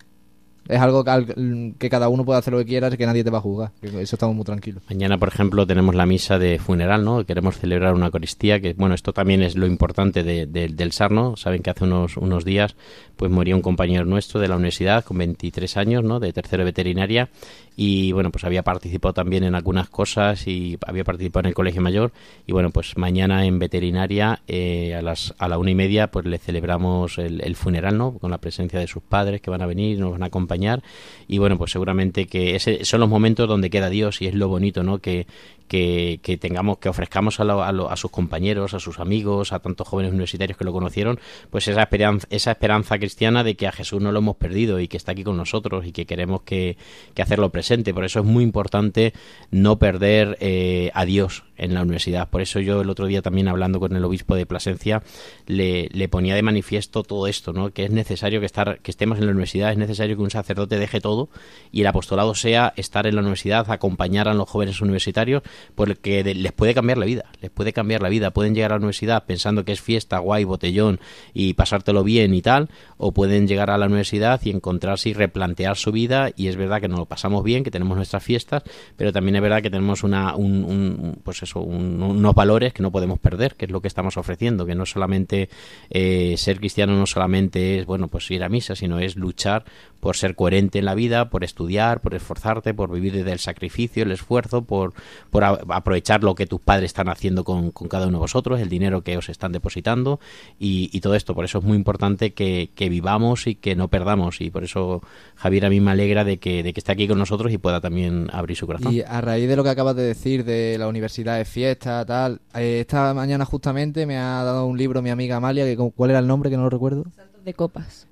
es 0.68 0.80
algo 0.80 1.04
que, 1.04 1.74
que 1.78 1.90
cada 1.90 2.10
uno 2.10 2.24
puede 2.26 2.40
hacer 2.40 2.54
lo 2.54 2.60
que 2.60 2.66
quiera 2.66 2.88
y 2.92 2.98
que 2.98 3.06
nadie 3.06 3.24
te 3.24 3.30
va 3.30 3.40
a 3.40 3.42
juzgar. 3.42 3.72
Eso 3.82 4.16
estamos 4.16 4.36
muy 4.36 4.46
tranquilos. 4.46 4.84
Mañana, 4.90 5.18
por 5.18 5.28
ejemplo, 5.30 5.66
tenemos 5.68 5.96
la 5.96 6.06
misa 6.06 6.38
de 6.40 6.60
funeral, 6.60 7.04
¿no? 7.04 7.26
Queremos 7.26 7.58
celebrar 7.58 7.94
una 7.94 8.06
Eucaristía, 8.08 8.60
que, 8.60 8.74
bueno, 8.74 8.96
esto 8.96 9.14
también 9.14 9.42
es 9.44 9.56
lo 9.56 9.66
importante 9.68 10.24
de- 10.24 10.46
de- 10.46 10.68
del 10.70 10.92
Sarno. 10.92 11.36
Saben 11.38 11.62
que 11.62 11.70
hace 11.70 11.84
unos, 11.84 12.18
unos 12.18 12.46
días, 12.46 12.76
pues 13.18 13.32
moría 13.32 13.56
un 13.56 13.62
compañero 13.62 14.06
nuestro 14.06 14.40
de 14.40 14.48
la 14.48 14.56
universidad 14.56 15.04
con 15.04 15.18
23 15.18 15.78
años, 15.78 16.04
¿no? 16.04 16.20
De 16.20 16.32
tercero 16.34 16.64
veterinaria. 16.64 17.30
Y, 17.76 18.12
bueno, 18.12 18.32
pues 18.32 18.44
había 18.44 18.64
participado 18.64 19.14
también 19.14 19.44
en 19.44 19.56
algunas 19.56 19.90
cosas 19.90 20.48
y 20.48 20.78
había 20.86 21.04
participado 21.04 21.42
en 21.42 21.48
el 21.48 21.54
colegio 21.54 21.82
mayor. 21.82 22.12
Y, 22.46 22.52
bueno, 22.52 22.70
pues 22.70 22.98
mañana 22.98 23.46
en 23.46 23.60
veterinaria, 23.60 24.42
eh, 24.48 24.96
a, 24.96 25.02
las, 25.02 25.34
a 25.38 25.48
la 25.48 25.58
una 25.58 25.72
y 25.72 25.76
media, 25.76 26.12
pues 26.12 26.26
le 26.26 26.38
celebramos 26.38 27.18
el, 27.18 27.42
el 27.42 27.56
funeral, 27.56 27.98
¿no? 27.98 28.18
Con 28.18 28.32
la 28.32 28.38
presencia 28.38 28.80
de 28.80 28.88
sus 28.88 29.02
padres 29.02 29.42
que 29.42 29.50
van 29.50 29.62
a 29.62 29.66
venir, 29.66 30.00
nos 30.00 30.12
van 30.12 30.24
a 30.24 30.28
acompañar. 30.28 30.84
Y, 31.28 31.40
bueno, 31.40 31.58
pues 31.58 31.72
seguramente 31.72 32.28
que 32.28 32.56
ese 32.56 32.86
son 32.86 33.00
los 33.00 33.10
momentos 33.10 33.48
donde 33.48 33.70
queda 33.70 33.90
Dios 33.90 34.22
y 34.22 34.28
es 34.28 34.36
lo 34.36 34.48
bonito, 34.48 34.84
¿no? 34.84 35.00
Que, 35.00 35.26
que, 35.68 36.20
tengamos, 36.40 36.78
que 36.78 36.90
ofrezcamos 36.90 37.40
a, 37.40 37.44
lo- 37.44 37.64
a, 37.64 37.72
lo- 37.72 37.90
a 37.90 37.96
sus 37.98 38.12
compañeros, 38.12 38.74
a 38.74 38.80
sus 38.80 39.00
amigos, 39.00 39.54
a 39.54 39.60
tantos 39.60 39.88
jóvenes 39.88 40.12
universitarios 40.12 40.58
que 40.58 40.64
lo 40.66 40.72
conocieron, 40.74 41.20
pues 41.50 41.68
esa 41.68 41.82
esperanza, 41.82 42.28
esa 42.30 42.52
esperanza 42.52 42.98
cristiana 42.98 43.44
de 43.44 43.56
que 43.56 43.68
a 43.68 43.72
Jesús 43.72 44.02
no 44.02 44.12
lo 44.12 44.20
hemos 44.20 44.36
perdido 44.38 44.80
y 44.80 44.88
que 44.88 44.98
está 44.98 45.14
aquí 45.14 45.24
con 45.24 45.38
nosotros 45.38 45.86
y 45.86 45.92
que 45.92 46.06
queremos 46.06 46.42
que, 46.44 46.78
que 47.14 47.22
hacerlo 47.22 47.50
presente. 47.52 47.94
Por 47.94 48.06
eso 48.06 48.20
es 48.20 48.26
muy 48.26 48.44
importante 48.44 49.14
no 49.52 49.80
perder 49.80 50.38
eh, 50.40 50.92
a 50.94 51.06
Dios 51.06 51.44
en 51.58 51.74
la 51.74 51.82
universidad. 51.82 52.30
Por 52.30 52.42
eso 52.42 52.60
yo 52.60 52.82
el 52.82 52.90
otro 52.90 53.06
día 53.08 53.22
también 53.22 53.48
hablando 53.48 53.80
con 53.80 53.96
el 53.96 54.04
obispo 54.04 54.36
de 54.36 54.46
Plasencia 54.46 55.02
le, 55.48 55.88
le 55.92 56.10
ponía 56.10 56.36
de 56.36 56.42
manifiesto 56.42 57.04
todo 57.04 57.28
esto, 57.28 57.54
¿no? 57.54 57.72
Que 57.72 57.86
es 57.86 57.92
necesario 57.92 58.40
que 58.40 58.46
estar, 58.46 58.80
que 58.80 58.92
estemos 58.92 59.18
en 59.20 59.26
la 59.26 59.32
universidad, 59.32 59.72
es 59.72 59.78
necesario 59.78 60.16
que 60.16 60.22
un 60.24 60.32
sacerdote 60.32 60.78
deje 60.78 61.00
todo 61.00 61.30
y 61.72 61.82
el 61.82 61.88
apostolado 61.88 62.36
sea 62.36 62.74
estar 62.76 63.08
en 63.08 63.16
la 63.16 63.22
universidad, 63.22 63.70
acompañar 63.72 64.28
a 64.28 64.34
los 64.34 64.50
jóvenes 64.50 64.82
universitarios, 64.82 65.44
porque 65.76 66.24
les 66.24 66.52
puede 66.52 66.74
cambiar 66.74 66.98
la 66.98 67.06
vida, 67.06 67.26
les 67.42 67.52
puede 67.52 67.74
cambiar 67.74 68.02
la 68.02 68.10
vida. 68.10 68.32
Pueden 68.32 68.56
llegar 68.56 68.72
a 68.72 68.76
la 68.76 68.80
universidad 68.80 69.26
pensando 69.26 69.66
que 69.66 69.72
es 69.72 69.82
fiesta, 69.82 70.20
guay, 70.20 70.44
botellón 70.44 71.00
y 71.34 71.54
pasártelo 71.54 72.04
bien 72.04 72.34
y 72.34 72.42
tal, 72.42 72.70
o 72.98 73.12
pueden 73.12 73.48
llegar 73.48 73.70
a 73.70 73.78
la 73.78 73.86
universidad 73.88 74.40
y 74.44 74.50
encontrarse 74.52 75.10
y 75.10 75.14
replantear 75.14 75.76
su 75.78 75.92
vida 75.92 76.32
y 76.36 76.48
es 76.48 76.56
verdad 76.56 76.82
que 76.82 76.88
nos 76.88 77.00
lo 77.00 77.06
pasamos 77.06 77.44
bien, 77.44 77.64
que 77.64 77.72
tenemos 77.72 77.96
nuestras 77.98 78.24
fiestas, 78.24 78.64
pero 78.98 79.12
también 79.12 79.36
es 79.36 79.42
verdad 79.42 79.62
que 79.62 79.70
tenemos 79.70 80.04
una, 80.04 80.36
un, 80.36 81.20
pues 81.24 81.44
eso, 81.44 81.60
un- 81.62 82.02
unos 82.02 82.36
valores 82.36 82.74
que 82.74 82.84
no 82.84 82.92
podemos 82.92 83.20
perder, 83.20 83.56
que 83.56 83.66
es 83.66 83.72
lo 83.72 83.82
que 83.82 83.88
estamos 83.88 84.18
ofreciendo, 84.18 84.66
que 84.66 84.76
no 84.76 84.86
solamente 84.86 85.50
eh, 85.90 86.36
ser 86.38 86.60
cristiano 86.60 86.96
no 86.98 87.06
solamente 87.06 87.80
es 87.80 87.86
bueno 87.86 88.08
pues 88.08 88.30
ir 88.32 88.44
a 88.44 88.50
misa, 88.50 88.76
sino 88.76 89.00
es 89.00 89.16
luchar 89.16 89.66
por 90.04 90.18
ser 90.18 90.36
coherente 90.36 90.80
en 90.80 90.86
la 90.86 90.96
vida, 90.96 91.30
por 91.30 91.46
estudiar, 91.46 92.02
por 92.02 92.14
esforzarte, 92.14 92.74
por 92.74 92.92
vivir 92.92 93.14
desde 93.14 93.32
el 93.32 93.40
sacrificio, 93.40 94.04
el 94.04 94.12
esfuerzo, 94.12 94.64
por, 94.64 94.94
por 95.30 95.46
a- 95.46 95.60
aprovechar 95.70 96.24
lo 96.26 96.36
que 96.36 96.46
tus 96.46 96.60
padres 96.60 96.88
están 96.88 97.08
haciendo 97.08 97.46
con, 97.46 97.72
con 97.72 97.88
cada 97.88 98.08
uno 98.08 98.18
de 98.18 98.24
vosotros, 98.24 98.60
el 98.60 98.68
dinero 98.68 99.02
que 99.02 99.16
os 99.16 99.30
están 99.30 99.54
depositando 99.54 100.20
y, 100.60 100.90
y 100.92 101.00
todo 101.00 101.16
esto. 101.16 101.34
Por 101.36 101.46
eso 101.46 101.60
es 101.60 101.64
muy 101.64 101.78
importante 101.78 102.34
que, 102.34 102.70
que 102.76 102.90
vivamos 102.90 103.48
y 103.48 103.56
que 103.56 103.78
no 103.78 103.88
perdamos 103.88 104.42
y 104.42 104.50
por 104.52 104.66
eso 104.66 105.02
Javier 105.36 105.68
a 105.68 105.70
mí 105.70 105.80
me 105.80 105.92
alegra 105.92 106.26
de 106.26 106.38
que, 106.38 106.64
de 106.64 106.74
que 106.74 106.82
esté 106.82 106.92
aquí 106.92 107.08
con 107.08 107.18
nosotros 107.18 107.54
y 107.54 107.58
pueda 107.58 107.80
también 107.80 108.28
abrir 108.34 108.58
su 108.58 108.68
corazón. 108.68 108.92
Y 108.94 109.04
a 109.04 109.22
raíz 109.22 109.48
de 109.48 109.56
lo 109.56 109.64
que 109.64 109.70
acabas 109.70 109.96
de 109.96 110.04
decir 110.04 110.44
de 110.44 110.76
la 110.78 110.90
universidad 110.90 111.38
de 111.38 111.46
fiesta, 111.46 112.06
tal, 112.06 112.42
eh, 112.56 112.82
esta 112.82 113.14
mañana 113.14 113.46
justamente 113.46 114.06
me 114.06 114.18
ha 114.18 114.44
dado 114.44 114.66
un 114.66 114.78
libro 114.78 115.02
mi 115.02 115.12
amiga 115.12 115.38
Amalia, 115.38 115.64
que 115.64 115.78
¿cuál 115.96 116.10
era 116.10 116.20
el 116.20 116.28
nombre 116.28 116.50
que 116.50 116.58
no 116.58 116.64
lo 116.64 116.70
recuerdo? 116.70 117.06
de 117.46 117.54
copas. 117.54 118.06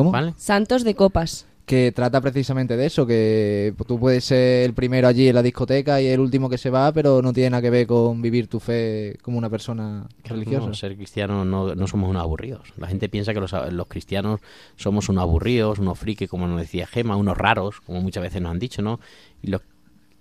¿Cómo? 0.00 0.12
¿Vale? 0.12 0.32
Santos 0.38 0.82
de 0.82 0.94
copas. 0.94 1.46
Que 1.66 1.92
trata 1.92 2.20
precisamente 2.20 2.76
de 2.76 2.86
eso, 2.86 3.06
que 3.06 3.74
tú 3.86 4.00
puedes 4.00 4.24
ser 4.24 4.64
el 4.64 4.72
primero 4.72 5.06
allí 5.06 5.28
en 5.28 5.34
la 5.36 5.42
discoteca 5.42 6.00
y 6.00 6.06
el 6.06 6.18
último 6.18 6.48
que 6.48 6.58
se 6.58 6.68
va, 6.68 6.90
pero 6.90 7.22
no 7.22 7.32
tiene 7.32 7.50
nada 7.50 7.60
que 7.60 7.70
ver 7.70 7.86
con 7.86 8.20
vivir 8.20 8.48
tu 8.48 8.58
fe 8.58 9.18
como 9.22 9.38
una 9.38 9.48
persona 9.50 10.08
religiosa. 10.24 10.66
No, 10.66 10.74
ser 10.74 10.96
cristiano 10.96 11.44
no, 11.44 11.74
no 11.76 11.86
somos 11.86 12.10
unos 12.10 12.22
aburridos. 12.22 12.72
La 12.76 12.88
gente 12.88 13.08
piensa 13.08 13.34
que 13.34 13.40
los, 13.40 13.52
los 13.70 13.86
cristianos 13.86 14.40
somos 14.74 15.08
unos 15.10 15.22
aburridos, 15.22 15.78
unos 15.78 15.96
frikis, 15.96 16.28
como 16.28 16.48
nos 16.48 16.58
decía 16.58 16.88
Gema, 16.88 17.14
unos 17.14 17.38
raros, 17.38 17.80
como 17.82 18.00
muchas 18.00 18.22
veces 18.24 18.42
nos 18.42 18.50
han 18.50 18.58
dicho, 18.58 18.82
¿no? 18.82 18.98
Y 19.40 19.48
los, 19.48 19.60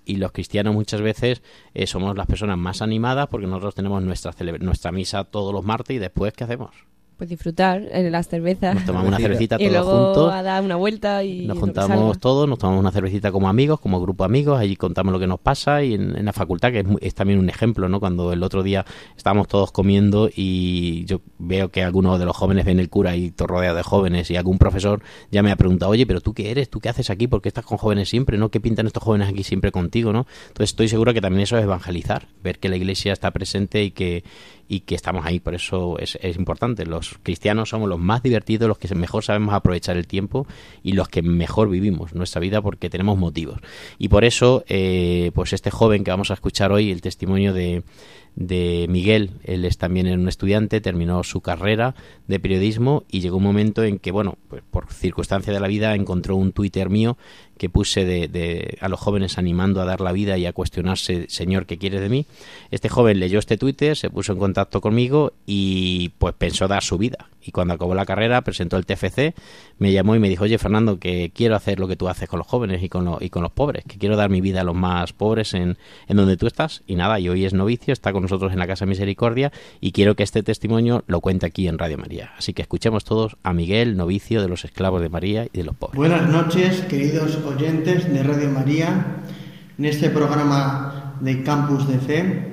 y 0.05 0.17
los 0.17 0.31
cristianos 0.33 0.75
muchas 0.75 1.01
veces 1.01 1.41
eh, 1.73 1.87
somos 1.87 2.15
las 2.15 2.27
personas 2.27 2.59
más 2.59 2.83
animadas 2.83 3.27
porque 3.27 3.47
nosotros 3.47 3.73
tenemos 3.73 4.03
nuestra, 4.03 4.33
nuestra 4.59 4.91
misa 4.91 5.23
todos 5.23 5.51
los 5.51 5.63
martes 5.63 5.95
y 5.95 5.99
después, 5.99 6.33
¿qué 6.33 6.43
hacemos? 6.43 6.75
Pues 7.19 7.29
disfrutar 7.29 7.83
en 7.91 8.11
las 8.13 8.29
cervezas. 8.29 8.73
Nos 8.73 8.85
tomamos 8.85 9.09
una 9.09 9.17
cervecita 9.17 9.57
y 9.59 9.67
todos 9.67 9.71
luego 9.85 10.05
juntos. 10.05 10.33
a 10.33 10.41
dar 10.41 10.63
una 10.63 10.77
vuelta 10.77 11.21
y 11.23 11.45
Nos 11.45 11.59
juntamos 11.59 12.17
todos, 12.19 12.47
nos 12.47 12.57
tomamos 12.57 12.79
una 12.79 12.91
cervecita 12.91 13.29
como 13.31 13.49
amigos, 13.49 13.81
como 13.81 13.99
grupo 14.01 14.23
de 14.23 14.27
amigos, 14.27 14.57
allí 14.57 14.77
contamos 14.77 15.11
lo 15.11 15.19
que 15.19 15.27
nos 15.27 15.39
pasa 15.41 15.83
y 15.83 15.95
en, 15.95 16.15
en 16.17 16.23
la 16.25 16.31
facultad, 16.31 16.71
que 16.71 16.79
es, 16.79 16.85
muy- 16.85 16.99
es 17.01 17.13
también 17.13 17.37
un 17.39 17.49
ejemplo, 17.49 17.89
¿no? 17.89 17.99
Cuando 17.99 18.31
el 18.31 18.41
otro 18.41 18.63
día 18.63 18.85
estábamos 19.17 19.49
todos 19.49 19.73
comiendo 19.73 20.29
y 20.33 21.03
yo 21.05 21.19
veo 21.39 21.69
que 21.71 21.83
algunos 21.83 22.17
de 22.19 22.25
los 22.25 22.37
jóvenes 22.37 22.63
ven 22.63 22.79
el 22.79 22.89
cura 22.89 23.17
y 23.17 23.31
todo 23.31 23.47
rodeado 23.49 23.75
de 23.75 23.83
jóvenes 23.83 24.31
y 24.31 24.37
algún 24.37 24.57
profesor 24.57 25.01
ya 25.29 25.43
me 25.43 25.51
ha 25.51 25.57
preguntado, 25.57 25.91
oye, 25.91 26.07
pero 26.07 26.21
tú 26.21 26.33
qué 26.33 26.51
eres, 26.51 26.69
tú 26.69 26.79
qué 26.79 26.87
haces 26.87 27.09
aquí, 27.09 27.27
por 27.27 27.41
qué 27.41 27.49
estás 27.49 27.65
con 27.65 27.77
jóvenes 27.77 28.07
siempre, 28.07 28.37
¿no? 28.37 28.47
¿Qué 28.49 28.61
pintan 28.61 28.87
estos 28.87 29.03
jóvenes 29.03 29.27
aquí 29.27 29.43
siempre 29.43 29.73
contigo, 29.73 30.13
¿no? 30.13 30.25
Entonces 30.47 30.69
estoy 30.69 30.87
seguro 30.87 31.13
que 31.13 31.19
también 31.19 31.41
eso 31.43 31.57
es 31.57 31.65
evangelizar, 31.65 32.27
ver 32.41 32.59
que 32.59 32.69
la 32.69 32.77
iglesia 32.77 33.11
está 33.11 33.31
presente 33.31 33.83
y 33.83 33.91
que 33.91 34.23
y 34.71 34.81
que 34.81 34.93
estamos 34.93 35.25
ahí, 35.25 35.39
por 35.39 35.55
eso 35.55 35.97
es, 35.97 36.17
es 36.21 36.37
importante. 36.37 36.85
Los 36.85 37.19
cristianos 37.23 37.69
somos 37.69 37.89
los 37.89 37.99
más 37.99 38.21
divertidos, 38.21 38.67
los 38.67 38.77
que 38.77 38.93
mejor 38.93 39.23
sabemos 39.23 39.55
aprovechar 39.55 39.97
el 39.97 40.05
tiempo 40.05 40.45
y 40.83 40.93
los 40.93 41.09
que 41.09 41.23
mejor 41.23 41.69
vivimos 41.69 42.13
nuestra 42.13 42.39
vida 42.39 42.61
porque 42.61 42.87
tenemos 42.87 43.17
motivos. 43.17 43.59
Y 43.97 44.09
por 44.09 44.23
eso, 44.23 44.63
eh, 44.67 45.31
pues 45.33 45.53
este 45.53 45.71
joven 45.71 46.03
que 46.03 46.11
vamos 46.11 46.29
a 46.29 46.35
escuchar 46.35 46.71
hoy, 46.71 46.91
el 46.91 47.01
testimonio 47.01 47.51
de, 47.51 47.83
de 48.35 48.85
Miguel, 48.89 49.31
él 49.43 49.65
es 49.65 49.77
también 49.77 50.07
un 50.07 50.27
estudiante, 50.27 50.79
terminó 50.81 51.23
su 51.23 51.41
carrera 51.41 51.95
de 52.27 52.39
periodismo 52.39 53.03
y 53.09 53.19
llegó 53.19 53.37
un 53.37 53.43
momento 53.43 53.83
en 53.83 53.99
que, 53.99 54.11
bueno, 54.11 54.37
pues 54.47 54.63
por 54.69 54.91
circunstancia 54.93 55.51
de 55.51 55.59
la 55.59 55.67
vida 55.67 55.93
encontró 55.95 56.35
un 56.35 56.51
Twitter 56.51 56.89
mío 56.89 57.17
que 57.57 57.69
puse 57.69 58.05
de, 58.05 58.27
de- 58.29 58.77
a 58.79 58.87
los 58.87 58.99
jóvenes 58.99 59.37
animando 59.37 59.81
a 59.81 59.85
dar 59.85 59.99
la 59.99 60.13
vida 60.13 60.37
y 60.37 60.45
a 60.45 60.53
cuestionarse, 60.53 61.25
Señor, 61.27 61.65
¿qué 61.65 61.77
quieres 61.77 61.99
de 61.99 62.07
mí? 62.09 62.25
Este 62.71 62.87
joven 62.87 63.19
leyó 63.19 63.39
este 63.39 63.57
Twitter, 63.57 63.97
se 63.97 64.09
puso 64.09 64.31
en 64.31 64.39
contacto 64.39 64.79
conmigo 64.79 65.33
y 65.45 66.09
pues 66.17 66.33
pensó 66.37 66.67
dar 66.69 66.83
su 66.83 66.97
vida. 66.97 67.27
Y 67.41 67.51
cuando 67.51 67.73
acabó 67.73 67.95
la 67.95 68.05
carrera, 68.05 68.41
presentó 68.41 68.75
el 68.77 68.85
TFC, 68.85 69.33
me 69.77 69.91
llamó 69.93 70.15
y 70.15 70.19
me 70.19 70.27
dijo, 70.29 70.43
oye 70.43 70.57
Fernando, 70.57 70.99
que 70.99 71.31
quiero 71.33 71.55
hacer 71.55 71.79
lo 71.79 71.87
que 71.87 71.95
tú 71.95 72.09
haces 72.09 72.27
con 72.27 72.39
los 72.39 72.47
jóvenes 72.47 72.83
y 72.83 72.89
con, 72.89 73.05
lo- 73.05 73.17
y 73.21 73.29
con 73.29 73.43
los 73.43 73.51
pobres, 73.51 73.85
que 73.87 73.97
quiero 73.97 74.15
dar 74.17 74.29
mi 74.29 74.41
vida 74.41 74.61
a 74.61 74.63
los 74.63 74.75
más 74.75 75.13
pobres 75.13 75.53
en, 75.53 75.77
en 76.07 76.17
donde 76.17 76.35
tú 76.37 76.47
estás. 76.47 76.83
Y 76.85 76.95
nada, 76.95 77.19
y 77.19 77.29
hoy 77.29 77.45
es 77.45 77.53
novicio, 77.53 77.93
está 77.93 78.11
con 78.11 78.23
nosotros 78.23 78.51
en 78.51 78.59
la 78.59 78.67
Casa 78.67 78.85
Misericordia 78.85 79.51
y 79.79 79.91
quiero 79.93 80.15
que 80.15 80.23
este 80.23 80.43
testimonio 80.43 81.03
lo 81.07 81.21
cuente 81.21 81.45
aquí 81.45 81.67
en 81.67 81.77
Radio 81.77 81.97
María. 81.97 82.31
Así 82.37 82.53
que 82.53 82.61
escuchemos 82.61 83.05
todos 83.05 83.37
a 83.43 83.53
Miguel, 83.53 83.95
novicio 83.97 84.41
de 84.41 84.49
los 84.49 84.65
esclavos 84.65 85.01
de 85.01 85.09
María 85.09 85.45
y 85.51 85.57
de 85.57 85.63
los 85.63 85.75
pobres. 85.75 85.95
Buenas 85.97 86.27
noches, 86.29 86.81
queridos 86.89 87.37
oyentes 87.45 88.11
de 88.11 88.21
Radio 88.23 88.49
María, 88.49 89.17
en 89.77 89.85
este 89.85 90.09
programa 90.09 91.15
de 91.21 91.41
Campus 91.43 91.87
de 91.87 91.97
Fe. 91.99 92.45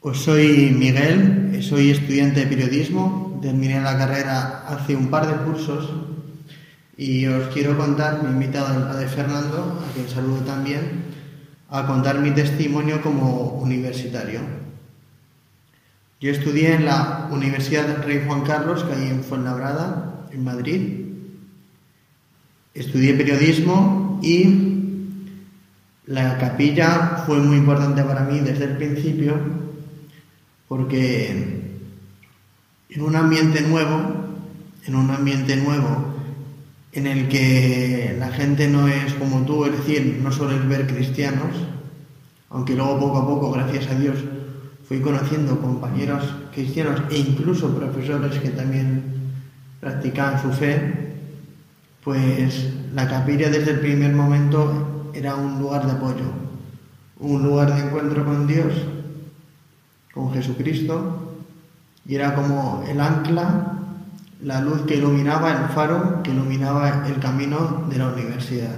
Os 0.00 0.18
soy 0.22 0.70
Miguel, 0.76 1.58
soy 1.62 1.90
estudiante 1.90 2.40
de 2.40 2.46
periodismo, 2.46 3.25
terminé 3.46 3.80
la 3.80 3.96
carrera 3.96 4.64
hace 4.66 4.96
un 4.96 5.08
par 5.08 5.26
de 5.28 5.44
cursos 5.44 5.88
y 6.96 7.26
os 7.26 7.46
quiero 7.54 7.78
contar, 7.78 8.22
me 8.22 8.30
he 8.30 8.32
invitado 8.32 8.66
al 8.66 8.88
padre 8.88 9.06
Fernando, 9.06 9.84
a 9.86 9.94
quien 9.94 10.08
saludo 10.08 10.40
también, 10.40 11.04
a 11.70 11.86
contar 11.86 12.18
mi 12.18 12.32
testimonio 12.32 13.00
como 13.02 13.52
universitario. 13.60 14.40
Yo 16.20 16.32
estudié 16.32 16.74
en 16.74 16.86
la 16.86 17.28
Universidad 17.30 18.02
Rey 18.02 18.24
Juan 18.26 18.40
Carlos, 18.40 18.82
que 18.82 18.94
hay 18.94 19.10
en 19.10 19.22
Fuenlabrada, 19.22 20.26
en 20.32 20.42
Madrid. 20.42 20.80
Estudié 22.74 23.14
periodismo 23.14 24.18
y 24.22 25.02
la 26.06 26.36
capilla 26.38 27.22
fue 27.26 27.38
muy 27.38 27.58
importante 27.58 28.02
para 28.02 28.22
mí 28.22 28.40
desde 28.40 28.64
el 28.64 28.76
principio 28.76 29.38
porque 30.66 31.75
en 32.88 33.02
un 33.02 33.16
ambiente 33.16 33.60
nuevo, 33.62 33.98
en 34.86 34.94
un 34.94 35.10
ambiente 35.10 35.56
nuevo 35.56 36.14
en 36.92 37.06
el 37.06 37.28
que 37.28 38.16
la 38.18 38.28
gente 38.28 38.68
no 38.68 38.88
es 38.88 39.12
como 39.14 39.42
tú, 39.44 39.66
es 39.66 39.72
decir, 39.72 40.18
no 40.22 40.32
sueles 40.32 40.66
ver 40.66 40.86
cristianos, 40.86 41.54
aunque 42.48 42.74
luego 42.74 42.98
poco 42.98 43.18
a 43.18 43.26
poco, 43.26 43.50
gracias 43.52 43.88
a 43.88 43.94
Dios, 43.98 44.16
fui 44.88 45.00
conociendo 45.00 45.60
compañeros 45.60 46.22
cristianos 46.54 47.02
e 47.10 47.18
incluso 47.18 47.76
profesores 47.76 48.38
que 48.38 48.50
también 48.50 49.02
practicaban 49.80 50.40
su 50.40 50.52
fe, 50.52 51.16
pues 52.02 52.68
la 52.94 53.08
capilla 53.08 53.50
desde 53.50 53.72
el 53.72 53.80
primer 53.80 54.14
momento 54.14 55.10
era 55.12 55.34
un 55.34 55.58
lugar 55.58 55.84
de 55.84 55.92
apoyo, 55.92 56.30
un 57.18 57.42
lugar 57.42 57.74
de 57.74 57.82
encuentro 57.82 58.24
con 58.24 58.46
Dios, 58.46 58.72
con 60.14 60.32
Jesucristo, 60.32 61.25
y 62.08 62.14
era 62.14 62.34
como 62.34 62.84
el 62.88 63.00
ancla, 63.00 63.72
la 64.42 64.60
luz 64.60 64.82
que 64.82 64.96
iluminaba 64.96 65.52
el 65.52 65.68
faro, 65.70 66.22
que 66.22 66.30
iluminaba 66.30 67.06
el 67.06 67.18
camino 67.18 67.86
de 67.88 67.98
la 67.98 68.08
universidad. 68.08 68.76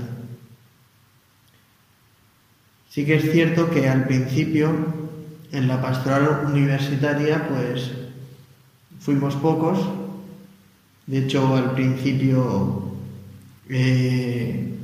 Sí 2.89 3.05
que 3.05 3.17
es 3.17 3.31
cierto 3.31 3.71
que 3.71 3.89
al 3.89 4.07
principio, 4.07 4.71
en 5.53 5.69
la 5.69 5.81
pastoral 5.81 6.47
universitaria, 6.47 7.49
pues 7.49 7.93
fuimos 9.01 9.35
pocos. 9.37 9.79
De 11.07 11.19
hecho, 11.19 11.55
al 11.55 11.73
principio 11.73 12.95
eh, 13.69 14.75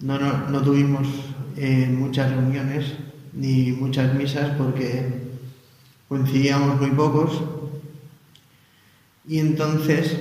no, 0.00 0.18
no, 0.18 0.48
no 0.48 0.62
tuvimos 0.62 1.08
eh, 1.56 1.88
muchas 1.90 2.30
reuniones 2.30 2.94
ni 3.32 3.72
muchas 3.72 4.14
misas 4.14 4.50
porque 4.56 5.26
coincidíamos 6.08 6.80
muy 6.80 6.90
pocos. 6.90 7.42
Y 9.28 9.40
entonces, 9.40 10.16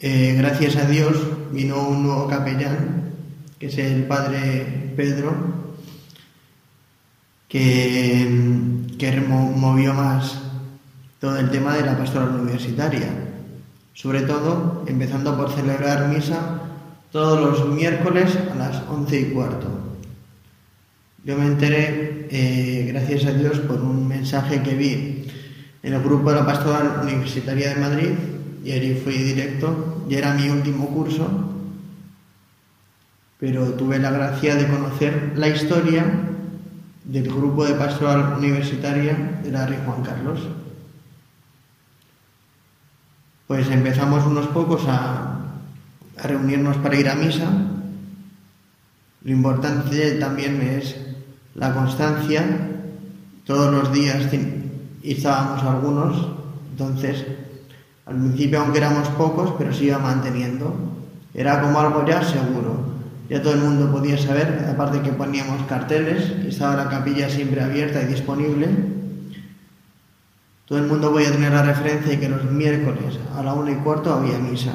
eh, 0.00 0.34
gracias 0.38 0.76
a 0.76 0.84
Dios, 0.84 1.16
vino 1.52 1.88
un 1.88 2.04
nuevo 2.04 2.28
capellán, 2.28 3.10
que 3.58 3.66
es 3.66 3.78
el 3.78 4.04
padre 4.04 4.92
Pedro, 4.96 5.34
que, 7.48 8.28
que 8.96 9.20
movió 9.20 9.92
más 9.94 10.40
todo 11.20 11.36
el 11.38 11.50
tema 11.50 11.74
de 11.74 11.84
la 11.84 11.98
pastoral 11.98 12.40
universitaria. 12.40 13.08
Sobre 13.92 14.22
todo, 14.22 14.84
empezando 14.86 15.36
por 15.36 15.52
celebrar 15.52 16.08
misa 16.08 16.60
todos 17.10 17.40
los 17.40 17.74
miércoles 17.74 18.38
a 18.52 18.54
las 18.54 18.82
once 18.88 19.20
y 19.20 19.24
cuarto. 19.26 19.68
Yo 21.24 21.36
me 21.36 21.46
enteré, 21.46 22.28
eh, 22.30 22.86
gracias 22.88 23.26
a 23.26 23.32
Dios, 23.32 23.58
por 23.60 23.80
un 23.80 24.08
mensaje 24.08 24.62
que 24.62 24.74
vi 24.74 25.11
en 25.82 25.94
el 25.94 26.02
grupo 26.02 26.30
de 26.30 26.36
la 26.36 26.46
Pastoral 26.46 27.00
Universitaria 27.02 27.74
de 27.74 27.80
Madrid 27.80 28.10
y 28.64 28.72
allí 28.72 28.94
fui 28.94 29.14
directo. 29.14 30.04
Ya 30.08 30.18
era 30.18 30.34
mi 30.34 30.48
último 30.48 30.88
curso, 30.88 31.28
pero 33.38 33.74
tuve 33.74 33.98
la 33.98 34.10
gracia 34.10 34.54
de 34.54 34.68
conocer 34.68 35.32
la 35.36 35.48
historia 35.48 36.04
del 37.04 37.24
grupo 37.24 37.64
de 37.64 37.74
Pastoral 37.74 38.38
Universitaria 38.38 39.40
de 39.42 39.50
la 39.50 39.66
Rey 39.66 39.78
Juan 39.84 40.02
Carlos. 40.02 40.40
Pues 43.48 43.68
empezamos 43.68 44.24
unos 44.24 44.46
pocos 44.48 44.82
a, 44.86 45.40
a 46.16 46.26
reunirnos 46.26 46.76
para 46.76 46.96
ir 46.96 47.08
a 47.08 47.16
misa. 47.16 47.50
Lo 49.24 49.30
importante 49.30 50.12
también 50.12 50.62
es 50.62 50.96
la 51.54 51.74
constancia. 51.74 52.44
Todos 53.44 53.72
los 53.72 53.92
días 53.92 54.30
estábamos 55.04 55.62
algunos, 55.64 56.28
entonces 56.70 57.26
al 58.06 58.16
principio 58.16 58.60
aunque 58.60 58.78
éramos 58.78 59.08
pocos, 59.08 59.54
pero 59.58 59.72
se 59.72 59.84
iba 59.84 59.98
manteniendo. 59.98 60.74
Era 61.34 61.60
como 61.60 61.80
algo 61.80 62.04
ya 62.06 62.22
seguro. 62.22 62.92
Ya 63.28 63.42
todo 63.42 63.54
el 63.54 63.60
mundo 63.60 63.90
podía 63.90 64.18
saber, 64.18 64.66
aparte 64.70 65.00
que 65.00 65.12
poníamos 65.12 65.62
carteles, 65.62 66.30
estaba 66.46 66.76
la 66.76 66.90
capilla 66.90 67.28
siempre 67.28 67.62
abierta 67.62 68.02
y 68.02 68.06
disponible. 68.06 68.68
Todo 70.66 70.78
el 70.78 70.86
mundo 70.86 71.12
podía 71.12 71.32
tener 71.32 71.52
la 71.52 71.62
referencia 71.62 72.12
de 72.12 72.20
que 72.20 72.28
los 72.28 72.44
miércoles 72.44 73.18
a 73.36 73.42
la 73.42 73.54
una 73.54 73.70
y 73.70 73.76
cuarto 73.76 74.12
había 74.12 74.38
misa. 74.38 74.72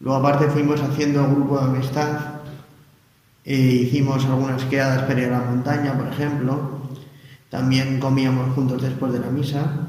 Luego 0.00 0.18
aparte 0.18 0.48
fuimos 0.48 0.80
haciendo 0.80 1.24
grupo 1.28 1.58
de 1.58 1.64
amistad, 1.64 2.38
e 3.44 3.56
hicimos 3.56 4.26
algunas 4.26 4.64
quedadas 4.64 5.02
para 5.04 5.20
ir 5.20 5.28
a 5.28 5.38
la 5.38 5.44
montaña, 5.44 5.96
por 5.96 6.08
ejemplo. 6.08 6.77
También 7.50 7.98
comíamos 8.00 8.54
juntos 8.54 8.82
después 8.82 9.12
de 9.12 9.20
la 9.20 9.30
misa. 9.30 9.88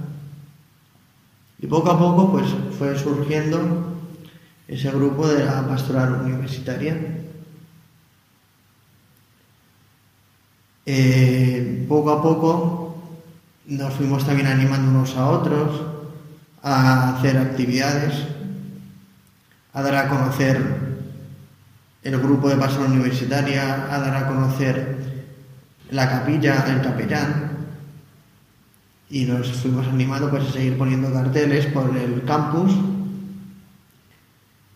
Y 1.60 1.68
poco 1.68 1.92
a 1.92 2.00
poco 2.00 2.32
pues 2.32 2.48
fue 2.78 2.98
surgiendo 2.98 3.98
ese 4.68 4.92
grupo 4.92 5.28
de 5.28 5.44
la 5.44 5.68
pastoral 5.68 6.22
universitaria. 6.22 6.98
Eh, 10.86 11.86
poco 11.88 12.12
a 12.12 12.22
poco 12.22 12.98
nos 13.66 13.94
fuimos 13.94 14.26
también 14.26 14.48
animando 14.48 14.90
unos 14.90 15.16
a 15.16 15.30
otros 15.30 15.82
a 16.64 17.16
hacer 17.16 17.38
actividades, 17.38 18.26
a 19.74 19.82
dar 19.82 19.96
a 19.96 20.10
conocer 20.10 20.60
el 22.02 22.20
grupo 22.20 22.50
de 22.50 22.56
pastoral 22.56 22.92
universitaria, 22.92 23.94
a 23.94 24.00
dar 24.00 24.16
a 24.16 24.28
conocer 24.28 24.98
la 25.92 26.10
capilla, 26.10 26.66
el 26.68 26.82
capellán, 26.82 27.49
y 29.10 29.26
nos 29.26 29.52
fuimos 29.54 29.88
animando 29.88 30.30
pues 30.30 30.44
a 30.48 30.52
seguir 30.52 30.78
poniendo 30.78 31.12
carteles 31.12 31.66
por 31.68 31.96
el 31.98 32.24
campus. 32.24 32.72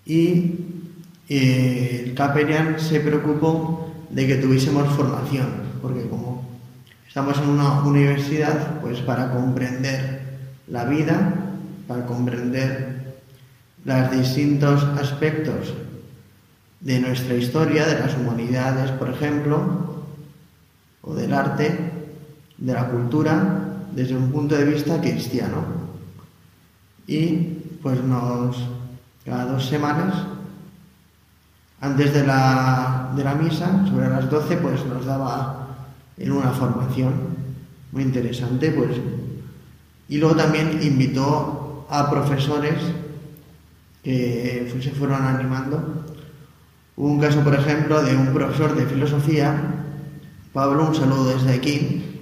Y 0.05 0.55
eh, 1.29 2.05
el 2.05 2.13
capellán 2.15 2.79
se 2.79 2.99
preocupó 2.99 3.93
de 4.09 4.27
que 4.27 4.35
tuviésemos 4.35 4.87
formación, 4.95 5.47
porque 5.81 6.07
como 6.07 6.45
estamos 7.07 7.37
en 7.37 7.49
una 7.49 7.83
universidad, 7.83 8.81
pues 8.81 8.99
para 8.99 9.31
comprender 9.31 10.21
la 10.67 10.85
vida, 10.85 11.35
para 11.87 12.05
comprender 12.05 13.13
los 13.85 14.11
distintos 14.11 14.83
aspectos 14.99 15.73
de 16.79 16.99
nuestra 16.99 17.35
historia, 17.35 17.85
de 17.85 17.99
las 17.99 18.17
humanidades, 18.17 18.91
por 18.91 19.09
ejemplo, 19.09 20.03
o 21.01 21.13
del 21.13 21.33
arte, 21.33 21.91
de 22.57 22.73
la 22.73 22.87
cultura, 22.87 23.62
desde 23.95 24.15
un 24.15 24.31
punto 24.31 24.55
de 24.55 24.65
vista 24.65 24.99
cristiano. 24.99 25.63
Y 27.07 27.35
pues 27.81 28.01
nos, 28.03 28.57
cada 29.25 29.45
dos 29.45 29.65
semanas, 29.65 30.25
antes 31.81 32.13
de 32.13 32.25
la, 32.25 33.11
de 33.15 33.23
la 33.23 33.35
misa, 33.35 33.85
sobre 33.87 34.09
las 34.09 34.29
12, 34.29 34.57
pues 34.57 34.85
nos 34.85 35.05
daba 35.05 35.67
en 36.17 36.31
una 36.31 36.51
formación 36.51 37.13
muy 37.91 38.03
interesante, 38.03 38.71
pues. 38.71 38.91
Y 40.07 40.17
luego 40.17 40.35
también 40.35 40.79
invitó 40.81 41.85
a 41.89 42.09
profesores 42.09 42.75
que 44.03 44.73
se 44.81 44.91
fueron 44.91 45.23
animando. 45.23 46.05
Hubo 46.95 47.07
un 47.07 47.19
caso, 47.19 47.41
por 47.41 47.55
ejemplo, 47.55 48.03
de 48.03 48.15
un 48.15 48.33
profesor 48.33 48.75
de 48.75 48.85
filosofía, 48.85 49.83
Pablo, 50.53 50.87
un 50.87 50.95
saludo 50.95 51.33
desde 51.33 51.53
aquí, 51.53 52.12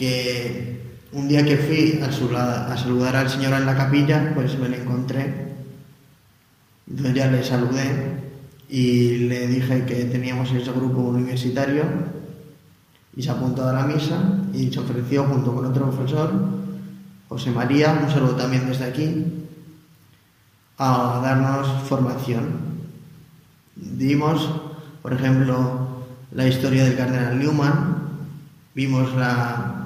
que 0.00 0.80
un 1.12 1.28
día 1.28 1.44
que 1.44 1.58
fui 1.58 2.00
a, 2.02 2.10
su- 2.10 2.34
a 2.34 2.74
saludar 2.78 3.16
al 3.16 3.28
señor 3.28 3.52
en 3.52 3.66
la 3.66 3.76
capilla, 3.76 4.32
pues 4.34 4.58
me 4.58 4.68
lo 4.70 4.76
encontré. 4.76 5.52
Entonces 6.88 7.14
ya 7.14 7.30
le 7.30 7.44
saludé 7.44 7.88
y 8.68 9.28
le 9.28 9.46
dije 9.46 9.84
que 9.84 10.06
teníamos 10.06 10.50
ese 10.52 10.72
grupo 10.72 11.00
universitario 11.02 11.84
y 13.14 13.22
se 13.22 13.30
apuntó 13.30 13.68
a 13.68 13.72
la 13.74 13.84
misa 13.84 14.16
y 14.54 14.72
se 14.72 14.80
ofreció 14.80 15.24
junto 15.24 15.54
con 15.54 15.66
otro 15.66 15.90
profesor, 15.90 16.32
José 17.28 17.50
María, 17.50 18.00
un 18.02 18.10
saludo 18.10 18.36
también 18.36 18.66
desde 18.66 18.84
aquí, 18.84 19.26
a 20.78 21.20
darnos 21.22 21.66
formación. 21.88 22.70
Dimos, 23.76 24.48
por 25.02 25.12
ejemplo, 25.12 26.04
la 26.32 26.46
historia 26.48 26.84
del 26.84 26.96
cardenal 26.96 27.38
Newman, 27.38 27.96
vimos 28.74 29.14
la, 29.14 29.79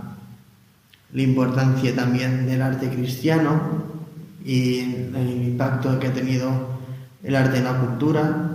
la 1.14 1.22
importancia 1.22 1.94
también 1.94 2.44
del 2.44 2.60
arte 2.60 2.90
cristiano 2.90 3.84
y 4.44 4.80
el 4.80 5.42
impacto 5.46 5.98
que 5.98 6.08
ha 6.08 6.12
tenido 6.12 6.50
el 7.22 7.36
arte 7.36 7.58
en 7.58 7.64
la 7.64 7.78
cultura. 7.78 8.50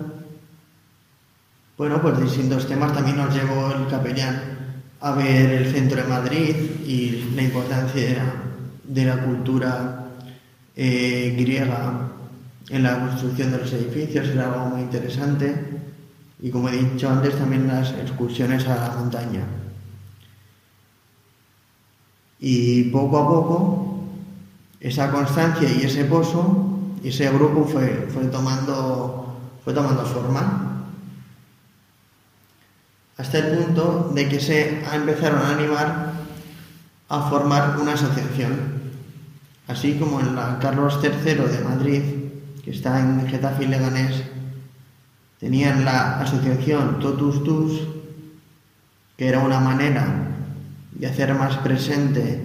Bueno, 1.78 2.02
pues 2.02 2.22
distintos 2.22 2.68
temas 2.68 2.94
también 2.94 3.16
nos 3.16 3.34
llevó 3.34 3.72
el 3.72 3.88
capellán 3.88 4.42
a 5.00 5.14
ver 5.14 5.52
el 5.54 5.72
centro 5.72 6.02
de 6.02 6.08
Madrid 6.10 6.56
y 6.86 7.32
la 7.34 7.44
importancia 7.44 8.34
de 8.84 9.06
la 9.06 9.24
cultura 9.24 10.10
eh, 10.76 11.36
griega 11.40 12.10
en 12.70 12.84
la 12.84 13.00
construcción 13.00 13.52
de 13.52 13.60
los 13.60 13.72
edificios, 13.72 14.28
era 14.28 14.54
algo 14.54 14.66
muy 14.66 14.82
interesante. 14.82 15.56
Y 16.42 16.50
como 16.50 16.68
he 16.68 16.78
dicho 16.78 17.10
antes, 17.10 17.38
también 17.38 17.68
las 17.68 17.92
excursiones 17.94 18.68
a 18.68 18.76
la 18.76 18.96
montaña. 18.98 19.59
Y 22.40 22.84
poco 22.86 23.18
a 23.18 23.28
poco, 23.28 24.00
esa 24.80 25.12
constancia 25.12 25.70
y 25.70 25.84
ese 25.86 26.06
pozo, 26.06 26.80
ese 27.04 27.30
grupo 27.32 27.66
fue, 27.66 28.08
fue, 28.14 28.26
tomando, 28.26 29.38
fue 29.64 29.74
tomando 29.74 30.06
forma. 30.06 30.86
Hasta 33.18 33.40
el 33.40 33.58
punto 33.58 34.12
de 34.16 34.30
que 34.30 34.40
se 34.40 34.82
empezaron 34.94 35.42
a 35.42 35.50
animar 35.50 36.14
a 37.10 37.30
formar 37.30 37.78
una 37.82 37.94
asociación. 37.94 38.80
Así 39.68 39.96
como 40.00 40.22
en 40.22 40.36
la 40.36 40.58
Carlos 40.60 41.00
III 41.04 41.34
de 41.34 41.64
Madrid, 41.64 42.02
que 42.64 42.72
está 42.72 43.00
en 43.00 43.28
Getafe 43.28 43.66
y 43.66 43.68
Leganés, 43.68 44.24
tenían 45.40 45.84
la 45.84 46.22
asociación 46.22 47.00
Totus 47.00 47.44
Tus, 47.44 47.82
que 49.18 49.28
era 49.28 49.40
una 49.40 49.60
manera 49.60 50.29
de 50.92 51.08
hacer 51.08 51.34
más 51.36 51.58
presente 51.58 52.42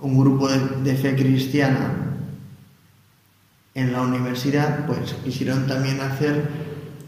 un 0.00 0.18
grupo 0.18 0.48
de, 0.48 0.58
de, 0.82 0.96
fe 0.96 1.16
cristiana 1.16 1.92
en 3.74 3.92
la 3.92 4.02
universidad, 4.02 4.86
pues 4.86 5.14
quisieron 5.24 5.66
también 5.66 6.00
hacer, 6.00 6.48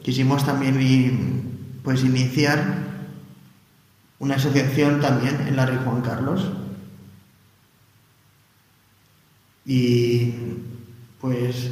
quisimos 0.03 0.45
también 0.45 1.43
pues 1.83 2.03
iniciar 2.03 2.89
una 4.19 4.35
asociación 4.35 5.01
también 5.01 5.37
en 5.47 5.57
la 5.57 5.67
Rey 5.67 5.79
Juan 5.85 6.03
Carlos. 6.03 6.51
Y 9.65 10.35
pues 11.21 11.71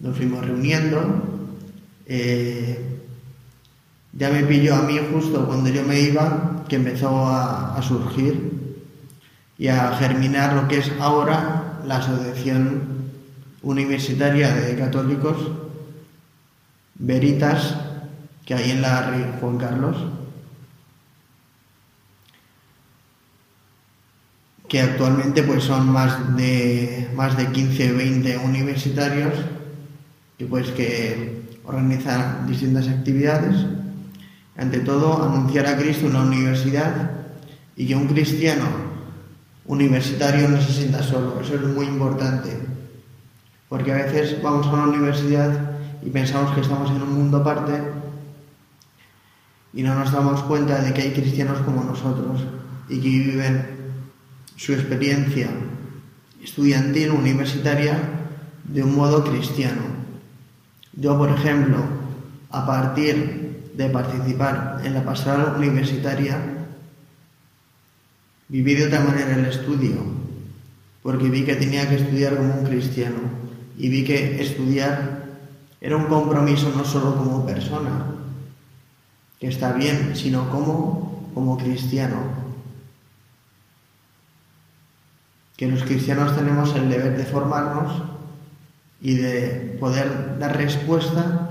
nos 0.00 0.16
fuimos 0.16 0.46
reuniendo. 0.46 1.48
Eh, 2.06 3.00
ya 4.12 4.30
me 4.30 4.44
pilló 4.44 4.76
a 4.76 4.82
mí 4.82 4.98
justo 5.12 5.46
cuando 5.46 5.70
yo 5.70 5.82
me 5.82 6.00
iba, 6.00 6.57
que 6.68 6.76
empezó 6.76 7.26
a, 7.26 7.80
surgir 7.82 8.84
y 9.56 9.68
a 9.68 9.96
germinar 9.96 10.52
lo 10.54 10.68
que 10.68 10.78
es 10.78 10.92
ahora 11.00 11.80
la 11.86 11.96
Asociación 11.96 12.82
Universitaria 13.62 14.54
de 14.54 14.76
Católicos 14.76 15.36
Veritas 16.94 17.74
que 18.44 18.54
hay 18.54 18.70
en 18.72 18.82
la 18.82 19.10
Rey 19.10 19.34
Juan 19.40 19.58
Carlos. 19.58 19.96
que 24.68 24.82
actualmente 24.82 25.42
pues 25.42 25.64
son 25.64 25.88
más 25.88 26.36
de 26.36 27.08
más 27.14 27.38
de 27.38 27.46
15 27.46 27.92
20 27.92 28.38
universitarios 28.38 29.32
que 30.36 30.44
pues 30.44 30.70
que 30.72 31.58
organizan 31.64 32.46
distintas 32.46 32.86
actividades 32.86 33.64
ante 34.58 34.80
todo 34.80 35.22
anunciar 35.22 35.66
a 35.66 35.78
Cristo 35.78 36.06
en 36.06 36.12
la 36.12 36.22
universidad 36.22 37.12
y 37.76 37.86
que 37.86 37.96
un 37.96 38.08
cristiano 38.08 38.66
universitario 39.66 40.48
no 40.48 40.60
se 40.60 40.72
sienta 40.72 41.02
solo 41.02 41.40
eso 41.40 41.54
es 41.54 41.62
muy 41.62 41.86
importante 41.86 42.58
porque 43.68 43.92
a 43.92 44.04
veces 44.04 44.42
vamos 44.42 44.66
a 44.66 44.70
una 44.70 44.88
universidad 44.88 45.78
y 46.02 46.10
pensamos 46.10 46.54
que 46.54 46.60
estamos 46.60 46.90
en 46.90 47.02
un 47.02 47.14
mundo 47.14 47.38
aparte 47.38 47.80
y 49.72 49.82
no 49.82 49.94
nos 49.94 50.10
damos 50.10 50.42
cuenta 50.42 50.80
de 50.80 50.92
que 50.92 51.02
hay 51.02 51.12
cristianos 51.12 51.60
como 51.60 51.84
nosotros 51.84 52.42
y 52.88 53.00
que 53.00 53.08
viven 53.08 53.66
su 54.56 54.72
experiencia 54.72 55.48
estudiantil 56.42 57.10
universitaria 57.10 57.98
de 58.64 58.82
un 58.82 58.94
modo 58.94 59.22
cristiano. 59.24 59.82
Yo, 60.94 61.16
por 61.16 61.30
ejemplo, 61.30 61.76
a 62.50 62.66
partir 62.66 63.47
de 63.78 63.88
participar 63.90 64.82
en 64.82 64.92
la 64.92 65.04
pastoral 65.04 65.54
universitaria, 65.56 66.36
viví 68.48 68.74
de 68.74 68.88
otra 68.88 68.98
manera 69.06 69.36
el 69.36 69.46
estudio, 69.46 70.02
porque 71.00 71.30
vi 71.30 71.44
que 71.44 71.54
tenía 71.54 71.88
que 71.88 71.94
estudiar 71.94 72.36
como 72.36 72.56
un 72.56 72.66
cristiano 72.66 73.20
y 73.78 73.88
vi 73.88 74.02
que 74.02 74.42
estudiar 74.42 75.28
era 75.80 75.96
un 75.96 76.06
compromiso 76.06 76.72
no 76.76 76.84
solo 76.84 77.14
como 77.14 77.46
persona, 77.46 78.04
que 79.38 79.46
está 79.46 79.72
bien, 79.74 80.16
sino 80.16 80.50
como, 80.50 81.30
como 81.32 81.56
cristiano, 81.56 82.18
que 85.56 85.68
los 85.68 85.84
cristianos 85.84 86.34
tenemos 86.34 86.74
el 86.74 86.90
deber 86.90 87.16
de 87.16 87.24
formarnos 87.24 88.02
y 89.00 89.14
de 89.14 89.76
poder 89.78 90.36
dar 90.40 90.56
respuesta 90.56 91.50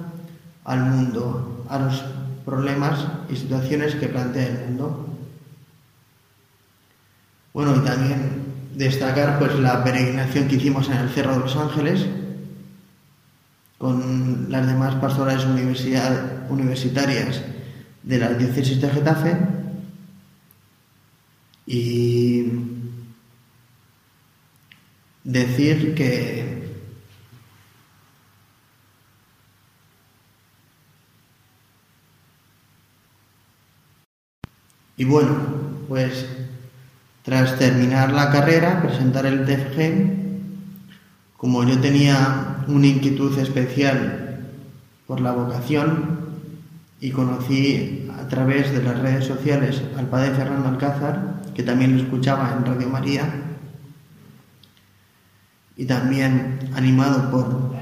al 0.66 0.82
mundo, 0.82 1.64
a 1.70 1.80
los 1.80 2.17
problemas 2.48 3.06
y 3.30 3.36
situaciones 3.36 3.96
que 3.96 4.08
plantea 4.08 4.48
el 4.48 4.60
mundo. 4.68 5.06
Bueno, 7.54 7.76
y 7.76 7.80
también 7.80 8.42
destacar 8.74 9.38
pues 9.38 9.60
la 9.60 9.84
peregrinación 9.84 10.48
que 10.48 10.56
hicimos 10.56 10.88
en 10.88 10.96
el 10.96 11.10
Cerro 11.10 11.34
de 11.34 11.40
los 11.40 11.58
Ángeles 11.58 12.06
con 13.78 14.50
las 14.50 14.66
demás 14.66 14.96
pastorales 14.96 15.44
universitarias 16.50 17.42
de 18.04 18.18
la 18.18 18.30
diócesis 18.30 18.80
de 18.80 18.90
Getafe 18.92 19.38
y 21.66 22.46
decir 25.26 25.94
que 25.96 26.67
y 34.98 35.06
bueno, 35.06 35.36
pues 35.88 36.26
tras 37.24 37.58
terminar 37.60 38.12
la 38.12 38.32
carrera, 38.32 38.82
presentar 38.82 39.26
el 39.28 39.46
TFG, 39.46 40.18
como 41.38 41.64
yo 41.64 41.80
tenía 41.80 42.64
una 42.68 42.88
inquietud 42.88 43.38
especial 43.38 44.40
por 45.06 45.22
la 45.22 45.34
vocación 45.34 46.20
y 47.00 47.12
conocí 47.12 48.10
a 48.18 48.28
través 48.28 48.72
de 48.72 48.82
las 48.82 49.00
redes 49.00 49.26
sociales 49.26 49.84
al 49.98 50.08
padre 50.08 50.32
Fernando 50.32 50.70
Alcázar, 50.70 51.42
que 51.54 51.64
también 51.64 51.96
lo 51.96 52.04
escuchaba 52.04 52.56
en 52.58 52.66
Radio 52.66 52.90
María, 52.90 53.30
y 55.76 55.86
también 55.86 56.60
animado 56.74 57.30
por 57.30 57.76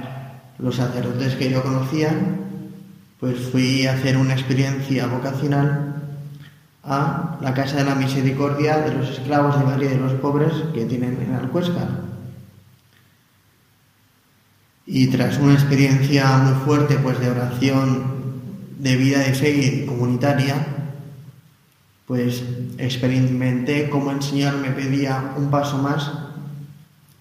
los 0.59 0.76
sacerdotes 0.76 1.36
que 1.36 1.49
yo 1.49 1.63
conocía, 1.63 2.11
pues 3.22 3.39
fui 3.39 3.88
a 3.88 3.93
hacer 3.93 4.18
una 4.18 4.34
experiencia 4.34 5.07
vocacional 5.07 5.94
a 6.86 7.38
la 7.41 7.53
Casa 7.53 7.77
de 7.77 7.83
la 7.83 7.95
Misericordia 7.95 8.77
de 8.77 8.93
los 8.93 9.09
Esclavos 9.09 9.57
de 9.57 9.65
María 9.65 9.89
y 9.89 9.95
de 9.95 9.99
los 9.99 10.13
Pobres 10.13 10.53
que 10.73 10.86
tienen 10.86 11.19
en 11.21 11.33
Alcuéscar. 11.33 12.05
Y 14.86 15.07
tras 15.07 15.39
una 15.39 15.53
experiencia 15.53 16.38
muy 16.38 16.53
fuerte 16.63 16.97
pues 16.99 17.19
de 17.19 17.31
oración, 17.31 18.03
de 18.77 18.95
vida 18.97 19.19
de 19.19 19.33
fe 19.33 19.86
comunitaria, 19.88 20.55
pues 22.05 22.43
experimenté 22.77 23.89
cómo 23.89 24.11
el 24.11 24.21
Señor 24.21 24.57
me 24.57 24.69
pedía 24.69 25.33
un 25.38 25.49
paso 25.49 25.79
más 25.79 26.11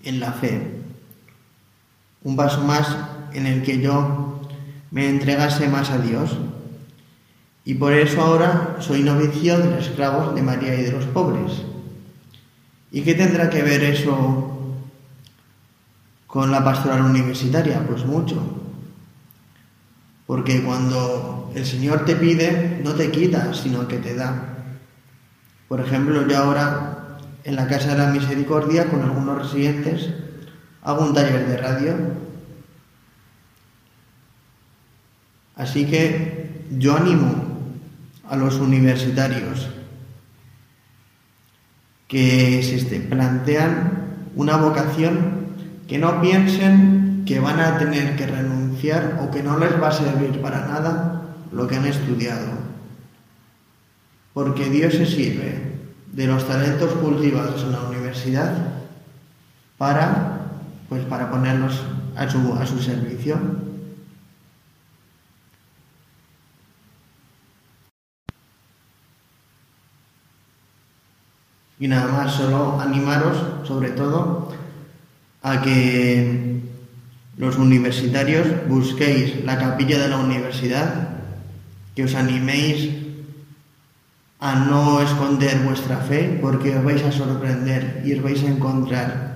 en 0.03 0.21
la 0.21 0.33
fe. 0.33 0.83
Un 2.23 2.37
paso 2.37 2.63
más 2.63 2.95
en 3.33 3.47
el 3.47 3.63
que 3.63 3.81
yo 3.81 4.43
me 4.91 5.09
entregase 5.09 5.69
más 5.69 5.91
a 5.91 5.99
Dios. 5.99 6.37
Y 7.65 7.75
por 7.75 7.95
eso 7.95 8.21
ahora 8.21 8.77
soy 8.81 9.03
novicio 9.03 9.59
de 9.59 9.71
los 9.71 9.87
esclavos 9.87 10.35
de 10.35 10.43
María 10.43 10.75
y 10.75 10.83
de 10.83 10.93
los 10.93 11.05
pobres. 11.07 11.63
¿Y 12.93 13.03
qué 13.03 13.15
tendrá 13.15 13.49
que 13.49 13.63
ver 13.63 13.83
eso 13.83 14.77
con 16.27 16.51
la 16.51 16.63
pastoral 16.63 17.03
universitaria? 17.03 17.85
Pues 17.87 18.05
mucho. 18.05 18.41
Porque 20.27 20.63
cuando 20.63 21.51
el 21.55 21.65
Señor 21.65 22.05
te 22.05 22.17
pide, 22.17 22.81
no 22.85 22.93
te 22.93 23.11
quita, 23.11 23.55
sino 23.55 23.89
que 23.89 23.99
te 23.99 24.15
da. 24.15 24.59
Por 25.69 25.81
ejemplo, 25.81 26.27
yo 26.29 26.37
ahora 26.37 27.19
en 27.45 27.57
la 27.57 27.67
Casa 27.67 27.95
de 27.95 27.99
la 27.99 28.11
Misericordia, 28.11 28.91
con 28.91 29.03
algunos 29.03 29.39
residentes, 29.39 30.11
hago 30.83 31.05
un 31.05 31.15
taller 31.15 31.47
de 31.47 31.57
radio. 31.57 31.95
Así 35.57 35.87
que 35.87 36.67
yo 36.71 36.97
animo 36.97 37.44
a 38.29 38.37
los 38.37 38.57
universitarios 38.57 39.69
que 42.09 42.63
se 42.63 42.77
este, 42.77 43.01
plantean 43.01 44.05
una 44.37 44.57
vocación 44.57 45.47
que 45.89 45.99
no 45.99 46.21
piensen 46.21 47.25
que 47.27 47.41
van 47.41 47.61
a 47.61 47.79
tener 47.79 48.17
que 48.17 48.27
renunciar 48.27 49.21
o 49.23 49.31
que 49.31 49.43
no 49.43 49.59
les 49.59 49.81
va 49.81 49.89
a 49.89 49.93
servir 49.93 50.41
para 50.41 50.67
nada 50.67 51.23
lo 51.53 51.67
que 51.67 51.77
han 51.77 51.87
estudiado. 51.87 52.53
Porque 54.33 54.69
Dios 54.69 54.95
se 54.95 55.07
sirve 55.07 55.75
de 56.13 56.27
los 56.27 56.47
talentos 56.47 56.93
cultivados 56.95 57.63
en 57.63 57.73
la 57.73 57.83
universidad 57.83 58.53
para, 59.79 60.41
pues, 60.89 61.03
para 61.05 61.31
ponerlos 61.31 61.81
a 62.17 62.29
su, 62.29 62.55
a 62.55 62.67
su 62.67 62.79
servicio. 62.81 63.37
Y 71.79 71.89
nada 71.89 72.11
más, 72.13 72.35
solo 72.35 72.81
animaros, 72.81 73.67
sobre 73.67 73.91
todo, 73.91 74.53
a 75.43 75.61
que 75.61 76.61
los 77.37 77.59
universitarios 77.59 78.47
busquéis 78.69 79.45
la 79.45 79.59
capilla 79.59 79.99
de 79.99 80.09
la 80.09 80.19
universidad, 80.19 81.09
que 81.95 82.05
os 82.05 82.15
animéis 82.15 82.91
a 84.41 84.55
no 84.55 85.01
esconder 85.01 85.59
vuestra 85.65 85.99
fe, 85.99 86.39
porque 86.41 86.77
os 86.77 86.85
vais 86.85 87.03
a 87.03 87.13
sorprender 87.13 88.03
y 88.05 88.15
os 88.15 88.23
vais 88.23 88.43
a 88.45 88.49
encontrar 88.49 89.35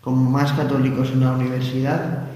como 0.00 0.30
más 0.30 0.52
católicos 0.52 1.10
en 1.12 1.20
la 1.20 1.32
universidad, 1.32 2.28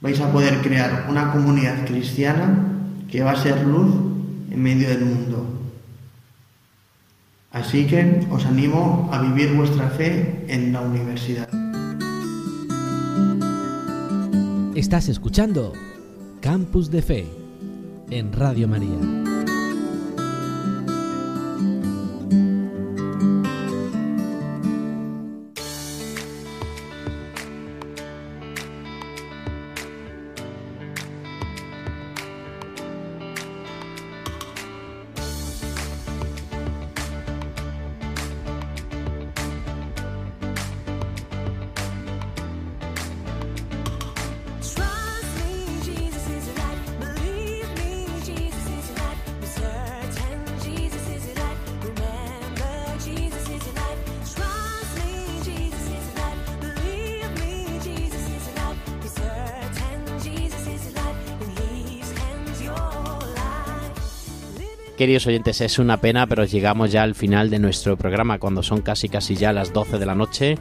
vais 0.00 0.20
a 0.20 0.32
poder 0.32 0.60
crear 0.60 1.06
una 1.08 1.32
comunidad 1.32 1.86
cristiana 1.86 2.50
que 3.10 3.22
va 3.22 3.32
a 3.32 3.42
ser 3.42 3.66
luz 3.66 3.94
en 4.50 4.62
medio 4.62 4.88
del 4.88 5.04
mundo. 5.04 5.59
Así 7.50 7.86
que 7.86 8.26
os 8.30 8.46
animo 8.46 9.08
a 9.12 9.20
vivir 9.20 9.52
vuestra 9.54 9.88
fe 9.90 10.44
en 10.46 10.72
la 10.72 10.82
universidad. 10.82 11.48
Estás 14.76 15.08
escuchando 15.08 15.72
Campus 16.40 16.90
de 16.90 17.02
Fe 17.02 17.26
en 18.10 18.32
Radio 18.32 18.68
María. 18.68 19.19
Queridos 65.00 65.26
oyentes, 65.26 65.62
es 65.62 65.78
una 65.78 65.96
pena, 65.96 66.26
pero 66.26 66.44
llegamos 66.44 66.92
ya 66.92 67.02
al 67.02 67.14
final 67.14 67.48
de 67.48 67.58
nuestro 67.58 67.96
programa 67.96 68.38
cuando 68.38 68.62
son 68.62 68.82
casi 68.82 69.08
casi 69.08 69.34
ya 69.34 69.50
las 69.50 69.72
12 69.72 69.98
de 69.98 70.04
la 70.04 70.14
noche. 70.14 70.58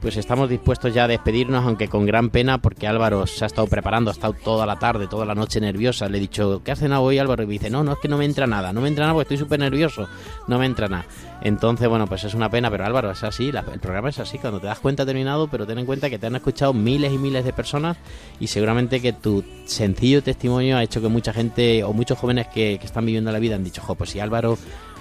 Pues 0.00 0.16
estamos 0.16 0.48
dispuestos 0.48 0.94
ya 0.94 1.04
a 1.04 1.08
despedirnos, 1.08 1.62
aunque 1.62 1.88
con 1.88 2.06
gran 2.06 2.30
pena, 2.30 2.56
porque 2.56 2.86
Álvaro 2.86 3.26
se 3.26 3.44
ha 3.44 3.46
estado 3.46 3.66
preparando, 3.66 4.10
ha 4.10 4.14
estado 4.14 4.32
toda 4.32 4.64
la 4.64 4.78
tarde, 4.78 5.06
toda 5.08 5.26
la 5.26 5.34
noche 5.34 5.60
nerviosa. 5.60 6.08
Le 6.08 6.16
he 6.16 6.20
dicho, 6.22 6.62
¿qué 6.64 6.72
has 6.72 6.78
cenado 6.78 7.02
hoy, 7.02 7.18
Álvaro? 7.18 7.42
Y 7.42 7.46
me 7.46 7.52
dice, 7.52 7.68
no, 7.68 7.84
no, 7.84 7.92
es 7.92 7.98
que 7.98 8.08
no 8.08 8.16
me 8.16 8.24
entra 8.24 8.46
nada, 8.46 8.72
no 8.72 8.80
me 8.80 8.88
entra 8.88 9.04
nada 9.04 9.12
porque 9.12 9.34
estoy 9.34 9.44
súper 9.44 9.60
nervioso, 9.60 10.08
no 10.48 10.58
me 10.58 10.64
entra 10.64 10.88
nada. 10.88 11.04
Entonces, 11.42 11.86
bueno, 11.86 12.06
pues 12.06 12.24
es 12.24 12.32
una 12.32 12.48
pena, 12.48 12.70
pero 12.70 12.86
Álvaro, 12.86 13.10
es 13.10 13.22
así, 13.24 13.52
la- 13.52 13.62
el 13.72 13.78
programa 13.80 14.08
es 14.08 14.18
así, 14.18 14.38
cuando 14.38 14.58
te 14.58 14.68
das 14.68 14.78
cuenta 14.78 15.04
terminado, 15.04 15.48
pero 15.48 15.66
ten 15.66 15.78
en 15.78 15.84
cuenta 15.84 16.08
que 16.08 16.18
te 16.18 16.26
han 16.28 16.36
escuchado 16.36 16.72
miles 16.72 17.12
y 17.12 17.18
miles 17.18 17.44
de 17.44 17.52
personas 17.52 17.98
y 18.40 18.46
seguramente 18.46 19.02
que 19.02 19.12
tu 19.12 19.44
sencillo 19.66 20.22
testimonio 20.22 20.78
ha 20.78 20.82
hecho 20.82 21.02
que 21.02 21.08
mucha 21.08 21.34
gente 21.34 21.84
o 21.84 21.92
muchos 21.92 22.18
jóvenes 22.18 22.46
que, 22.48 22.78
que 22.80 22.86
están 22.86 23.04
viviendo 23.04 23.30
la 23.32 23.38
vida 23.38 23.56
han 23.56 23.64
dicho, 23.64 23.82
jo, 23.82 23.94
pues 23.96 24.08
si 24.10 24.20
Álvaro 24.20 24.56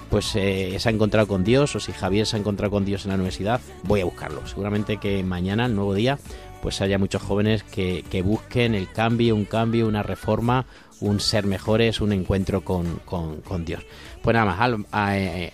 pues 0.10 0.36
eh, 0.36 0.76
se 0.80 0.90
ha 0.90 0.92
encontrado 0.92 1.28
con 1.28 1.44
Dios 1.44 1.76
o 1.76 1.80
si 1.80 1.92
Javier 1.92 2.26
se 2.26 2.36
ha 2.36 2.40
encontrado 2.40 2.72
con 2.72 2.86
Dios 2.86 3.06
en 3.06 3.10
la 3.10 3.16
universidad, 3.16 3.62
voy 3.84 4.02
a 4.02 4.06
buscarlo. 4.06 4.46
Seguramente 4.48 4.98
que 4.98 5.24
mañana, 5.24 5.66
el 5.66 5.76
nuevo 5.76 5.94
día, 5.94 6.18
pues 6.62 6.82
haya 6.82 6.98
muchos 6.98 7.22
jóvenes 7.22 7.64
que, 7.64 8.04
que 8.10 8.22
busquen 8.22 8.76
el 8.76 8.92
cambio, 8.92 9.36
un 9.36 9.46
cambio, 9.46 9.88
una 9.88 10.04
reforma, 10.04 10.66
un 11.00 11.20
ser 11.20 11.46
mejores, 11.46 12.02
un 12.02 12.12
encuentro 12.12 12.62
con, 12.62 12.98
con- 13.06 13.66
Dios. 13.66 13.84
Pues 14.22 14.34
nada 14.34 14.46
más, 14.92 15.16
eh, 15.16 15.52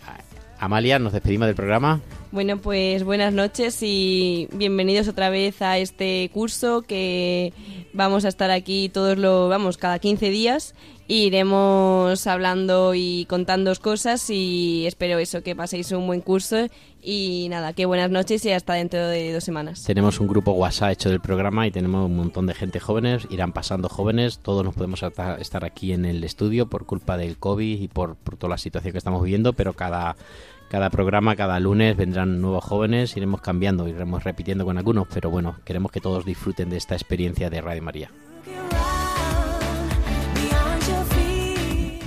Amalia, 0.58 0.98
nos 1.00 1.14
despedimos 1.14 1.48
del 1.48 1.56
programa. 1.56 2.02
Bueno, 2.32 2.58
pues 2.58 3.04
buenas 3.04 3.34
noches 3.34 3.78
y 3.82 4.48
bienvenidos 4.54 5.08
otra 5.08 5.30
vez 5.30 5.62
a 5.62 5.78
este 5.78 6.30
curso 6.34 6.82
que 6.82 7.54
vamos 7.94 8.26
a 8.26 8.30
estar 8.30 8.52
aquí 8.52 8.90
todos 8.90 9.18
los, 9.18 9.50
vamos, 9.50 9.78
cada 9.78 10.00
15 10.00 10.30
días. 10.30 10.74
Iremos 11.08 12.26
hablando 12.26 12.96
y 12.96 13.26
contándoos 13.26 13.80
cosas 13.80 14.28
y 14.32 14.88
espero 14.88 15.20
eso, 15.20 15.44
que 15.44 15.56
paséis 15.56 15.92
un 15.92 16.08
buen 16.08 16.22
curso 16.22 16.68
y 17.00 17.46
nada, 17.52 17.74
que 17.74 17.86
buenas 17.86 18.10
noches 18.10 18.44
y 18.46 18.52
hasta 18.52 18.74
dentro 18.74 19.08
de 19.08 19.32
dos 19.32 19.44
semanas. 19.44 19.84
Tenemos 19.84 20.20
un 20.20 20.28
grupo 20.28 20.54
WhatsApp 20.54 20.94
hecho 20.94 21.12
del 21.12 21.20
programa 21.20 21.68
y 21.68 21.72
tenemos 21.72 22.08
un 22.08 22.16
montón 22.16 22.48
de 22.48 22.56
gente 22.56 22.80
jóvenes, 22.80 23.28
irán 23.30 23.52
pasando 23.52 23.88
jóvenes, 23.88 24.40
todos 24.40 24.66
nos 24.66 24.74
podemos 24.74 25.04
estar 25.04 25.64
aquí 25.64 25.94
en 25.94 26.06
el 26.06 26.24
estudio 26.24 26.66
por 26.66 26.88
culpa 26.88 27.18
del 27.18 27.38
COVID 27.38 27.82
y 27.82 27.88
por, 27.88 28.16
por 28.16 28.38
toda 28.38 28.50
la 28.50 28.58
situación 28.58 28.92
que 28.92 28.98
estamos 28.98 29.22
viviendo, 29.22 29.54
pero 29.54 29.74
cada, 29.74 30.16
cada 30.70 30.90
programa, 30.90 31.36
cada 31.36 31.60
lunes 31.60 31.96
vendrán 31.96 32.42
nuevos 32.42 32.64
jóvenes, 32.64 33.16
iremos 33.16 33.42
cambiando, 33.42 33.88
iremos 33.88 34.24
repitiendo 34.24 34.66
con 34.66 34.80
algunos, 34.80 35.08
pero 35.14 35.30
bueno, 35.30 35.58
queremos 35.66 35.92
que 35.92 36.02
todos 36.02 36.26
disfruten 36.26 36.72
de 36.72 36.78
esta 36.78 36.96
experiencia 36.96 37.52
de 37.52 37.62
Radio 37.62 37.84
María. 37.84 38.12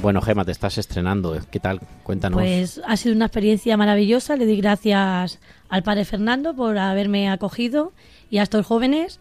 Bueno, 0.01 0.21
Gema, 0.23 0.45
te 0.45 0.53
estás 0.53 0.79
estrenando, 0.79 1.37
¿qué 1.51 1.59
tal? 1.59 1.81
Cuéntanos. 2.05 2.39
Pues 2.39 2.81
ha 2.87 2.97
sido 2.97 3.17
una 3.17 3.25
experiencia 3.27 3.77
maravillosa. 3.77 4.37
Le 4.37 4.47
di 4.47 4.57
gracias 4.57 5.41
al 5.69 5.83
padre 5.83 6.05
Fernando 6.05 6.55
por 6.55 6.79
haberme 6.79 7.29
acogido 7.29 7.93
y 8.31 8.39
a 8.39 8.45
estos 8.45 8.65
jóvenes. 8.65 9.19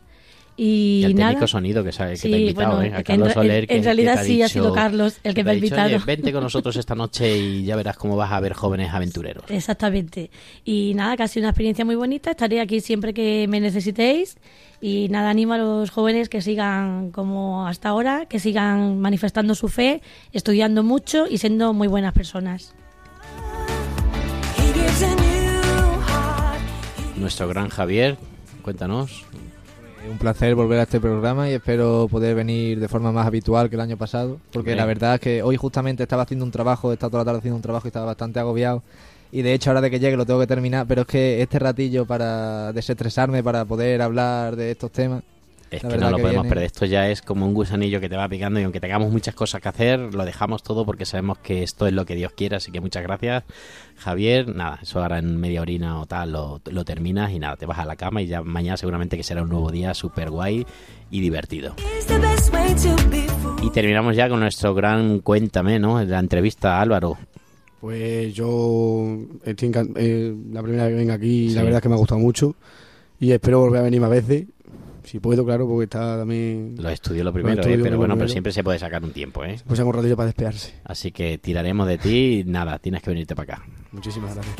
Y, 0.60 1.05
Y 1.08 1.14
nada. 1.14 1.30
técnico 1.30 1.45
sonido 1.47 1.84
que, 1.84 1.91
sabe, 1.91 2.12
que 2.14 2.18
Sí, 2.18 2.30
te 2.32 2.36
ha 2.36 2.39
invitado, 2.39 2.76
bueno, 2.78 2.95
¿eh? 2.95 2.99
A 2.99 3.03
Carlos 3.03 3.28
en- 3.28 3.34
Soler. 3.36 3.60
en 3.64 3.68
que- 3.68 3.82
realidad 3.84 4.14
te 4.16 4.20
ha 4.20 4.24
sí 4.24 4.41
ha 4.41 4.49
sido 4.49 4.74
Carlos 4.74 5.20
el 5.24 5.36
que 5.36 5.43
me 5.43 5.51
te 5.51 5.51
ha 5.51 5.53
invitado. 5.55 5.88
"Oye, 5.88 5.99
vente 6.03 6.34
con 6.34 6.41
nosotros 6.41 6.76
esta 6.78 6.95
noche 6.95 7.38
y 7.38 7.64
ya 7.64 7.76
verás 7.76 7.95
cómo 7.95 8.16
vas 8.16 8.32
a 8.32 8.39
ver 8.39 8.53
jóvenes 8.53 8.91
aventureros. 8.91 9.43
Exactamente. 9.49 10.32
Y 10.66 10.93
nada, 10.95 11.16
que 11.16 11.22
ha 11.24 11.28
sido 11.28 11.43
una 11.43 11.49
experiencia 11.51 11.86
muy 11.86 11.93
bonita. 11.95 12.32
Estaré 12.32 12.60
aquí 12.60 12.82
siempre 12.82 13.14
que 13.14 13.45
me 13.47 13.60
necesitéis. 13.60 14.38
Y 14.82 15.08
nada, 15.10 15.30
animo 15.30 15.53
a 15.53 15.58
los 15.60 15.91
jóvenes 15.91 16.28
que 16.28 16.41
sigan 16.41 17.12
como 17.12 17.68
hasta 17.68 17.89
ahora, 17.89 18.26
que 18.26 18.39
sigan 18.39 18.99
manifestando 18.99 19.53
su 19.53 19.68
fe, 19.68 20.01
estudiando 20.34 20.82
mucho 20.84 21.26
y 21.30 21.38
siendo 21.38 21.72
muy 21.74 21.88
buenas 21.88 22.14
personas. 22.14 22.74
Nuestro 27.16 27.47
gran 27.47 27.70
Javier, 27.70 28.18
cuéntanos. 28.62 29.26
Un 30.10 30.18
placer 30.18 30.56
volver 30.56 30.80
a 30.80 30.84
este 30.84 31.00
programa 31.00 31.50
y 31.50 31.54
espero 31.54 32.08
poder 32.10 32.36
venir 32.36 32.80
de 32.80 32.88
forma 32.88 33.12
más 33.12 33.28
habitual 33.28 33.70
que 33.70 33.76
el 33.76 33.82
año 33.82 33.98
pasado, 33.98 34.39
porque 34.54 34.70
Bien. 34.70 34.78
la 34.78 34.86
verdad 34.86 35.16
es 35.16 35.20
que 35.20 35.43
hoy 35.43 35.58
justamente 35.58 36.04
estaba 36.04 36.24
haciendo 36.24 36.45
un 36.45 36.52
trabajo, 36.52 36.91
he 36.91 36.93
estado 36.93 37.12
toda 37.12 37.22
la 37.22 37.26
tarde 37.26 37.39
haciendo 37.39 37.58
un 37.58 37.62
trabajo 37.62 37.88
y 37.88 37.89
estaba 37.89 38.06
bastante 38.06 38.39
agobiado. 38.39 38.84
Y 39.32 39.41
de 39.41 39.54
hecho 39.54 39.70
ahora 39.70 39.82
de 39.82 39.91
que 39.91 40.00
llegue 40.00 40.16
lo 40.16 40.26
tengo 40.26 40.39
que 40.39 40.48
terminar, 40.48 40.86
pero 40.88 41.02
es 41.02 41.08
que 41.08 41.41
este 41.41 41.60
ratillo 41.60 42.06
para 42.06 42.72
desestresarme, 42.72 43.43
para 43.43 43.66
poder 43.66 44.02
hablar 44.02 44.56
de 44.56 44.72
estos 44.72 44.91
temas, 44.91 45.24
Es 45.70 45.84
La 45.84 45.89
que 45.89 45.97
no 45.97 46.09
lo 46.11 46.15
que 46.18 46.22
podemos 46.22 46.43
viene- 46.43 46.49
perder. 46.49 46.65
Esto 46.65 46.86
ya 46.86 47.09
es 47.09 47.22
como 47.22 47.45
un 47.45 47.53
gusanillo 47.53 47.99
que 47.99 48.07
te 48.07 48.15
va 48.15 48.30
picando 48.30 48.59
y 48.59 48.63
aunque 48.63 48.80
tengamos 48.80 49.11
muchas 49.11 49.36
cosas 49.36 49.59
que 49.61 49.68
hacer, 49.68 49.99
lo 50.15 50.24
dejamos 50.24 50.63
todo 50.63 50.86
porque 50.86 51.05
sabemos 51.05 51.39
que 51.39 51.61
esto 51.63 51.88
es 51.88 51.93
lo 51.93 52.05
que 52.05 52.15
Dios 52.15 52.32
quiere. 52.32 52.55
Así 52.55 52.72
que 52.72 52.80
muchas 52.80 53.03
gracias, 53.03 53.43
Javier. 53.97 54.55
Nada, 54.55 54.80
eso 54.82 55.01
ahora 55.01 55.20
en 55.20 55.36
media 55.38 55.61
orina 55.61 55.99
o 55.99 56.05
tal 56.05 56.32
lo, 56.32 56.61
lo 56.72 56.86
terminas 56.86 57.32
y 57.32 57.39
nada, 57.39 57.57
te 57.57 57.65
vas 57.65 57.80
a 57.80 57.86
la 57.86 57.97
cama 57.97 58.22
y 58.22 58.28
ya 58.28 58.41
mañana 58.43 58.78
seguramente 58.78 59.18
que 59.18 59.24
será 59.24 59.41
un 59.41 59.49
nuevo 59.49 59.70
día 59.70 59.93
súper 59.93 60.30
guay 60.30 60.65
y 61.11 61.20
divertido. 61.20 61.76
Y 63.61 63.70
terminamos 63.72 64.15
ya 64.15 64.30
con 64.30 64.39
nuestro 64.39 64.74
gran 64.74 65.20
Cuéntame, 65.20 65.80
¿no? 65.80 66.01
La 66.03 66.20
entrevista 66.20 66.78
a 66.78 66.82
Álvaro. 66.82 67.18
Pues 67.82 68.34
yo 68.34 69.18
estoy 69.43 69.72
eh, 69.97 70.36
la 70.51 70.63
primera 70.63 70.86
vez 70.86 70.93
que 70.93 70.97
vengo 70.97 71.13
aquí, 71.13 71.49
Sí. 71.49 71.55
la 71.55 71.63
verdad 71.63 71.78
es 71.78 71.84
que 71.84 71.89
me 71.89 71.95
ha 71.95 71.99
gustado 71.99 72.20
mucho 72.20 72.55
y 73.20 73.32
espero 73.32 73.59
volver 73.59 73.82
a 73.82 73.84
venir 73.84 74.01
más 74.01 74.09
veces, 74.09 74.45
si 75.08 75.20
puedo, 75.20 75.45
claro, 75.45 75.68
porque 75.68 75.86
está 75.86 76.18
también... 76.18 76.76
Lo 76.78 76.89
estudio 76.89 77.24
lo 77.24 77.32
primero, 77.32 77.62
estudio 77.62 77.78
¿eh? 77.78 77.80
pero 77.82 77.91
lo 77.93 77.97
bueno, 77.97 78.14
pero 78.14 78.26
primero. 78.26 78.32
siempre 78.34 78.51
se 78.51 78.64
puede 78.64 78.78
sacar 78.78 79.03
un 79.03 79.12
tiempo, 79.12 79.43
¿eh? 79.45 79.58
Pues 79.66 79.80
hago 79.80 79.89
un 79.89 79.95
ratillo 79.95 80.18
para 80.18 80.28
despearse. 80.28 80.74
Así 80.84 81.12
que 81.12 81.38
tiraremos 81.38 81.88
de 81.88 81.97
ti 81.97 82.39
y 82.39 82.43
nada, 82.43 82.78
tienes 82.80 83.01
que 83.01 83.12
venirte 83.12 83.36
para 83.36 83.55
acá. 83.55 83.66
Muchísimas 83.91 84.36
gracias. 84.36 84.55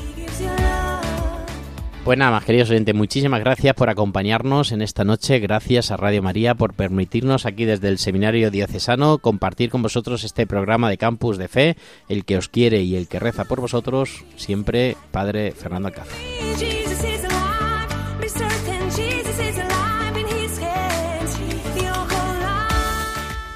Pues 2.07 2.17
nada 2.17 2.31
más, 2.31 2.45
queridos 2.45 2.69
oyentes, 2.69 2.95
muchísimas 2.95 3.41
gracias 3.41 3.75
por 3.75 3.89
acompañarnos 3.89 4.71
en 4.71 4.81
esta 4.81 5.03
noche. 5.03 5.39
Gracias 5.39 5.91
a 5.91 5.97
Radio 5.97 6.23
María 6.23 6.55
por 6.55 6.73
permitirnos 6.73 7.45
aquí 7.45 7.65
desde 7.65 7.89
el 7.89 7.97
Seminario 7.97 8.49
Diocesano 8.49 9.17
compartir 9.17 9.69
con 9.69 9.81
vosotros 9.81 10.23
este 10.23 10.47
programa 10.47 10.89
de 10.89 10.97
Campus 10.97 11.37
de 11.37 11.49
Fe, 11.49 11.75
el 12.07 12.23
que 12.23 12.37
os 12.37 12.47
quiere 12.47 12.81
y 12.83 12.95
el 12.95 13.09
que 13.09 13.19
reza 13.19 13.43
por 13.43 13.59
vosotros, 13.59 14.23
siempre 14.37 14.95
Padre 15.11 15.51
Fernando 15.51 15.89
Alcázar. 15.89 16.15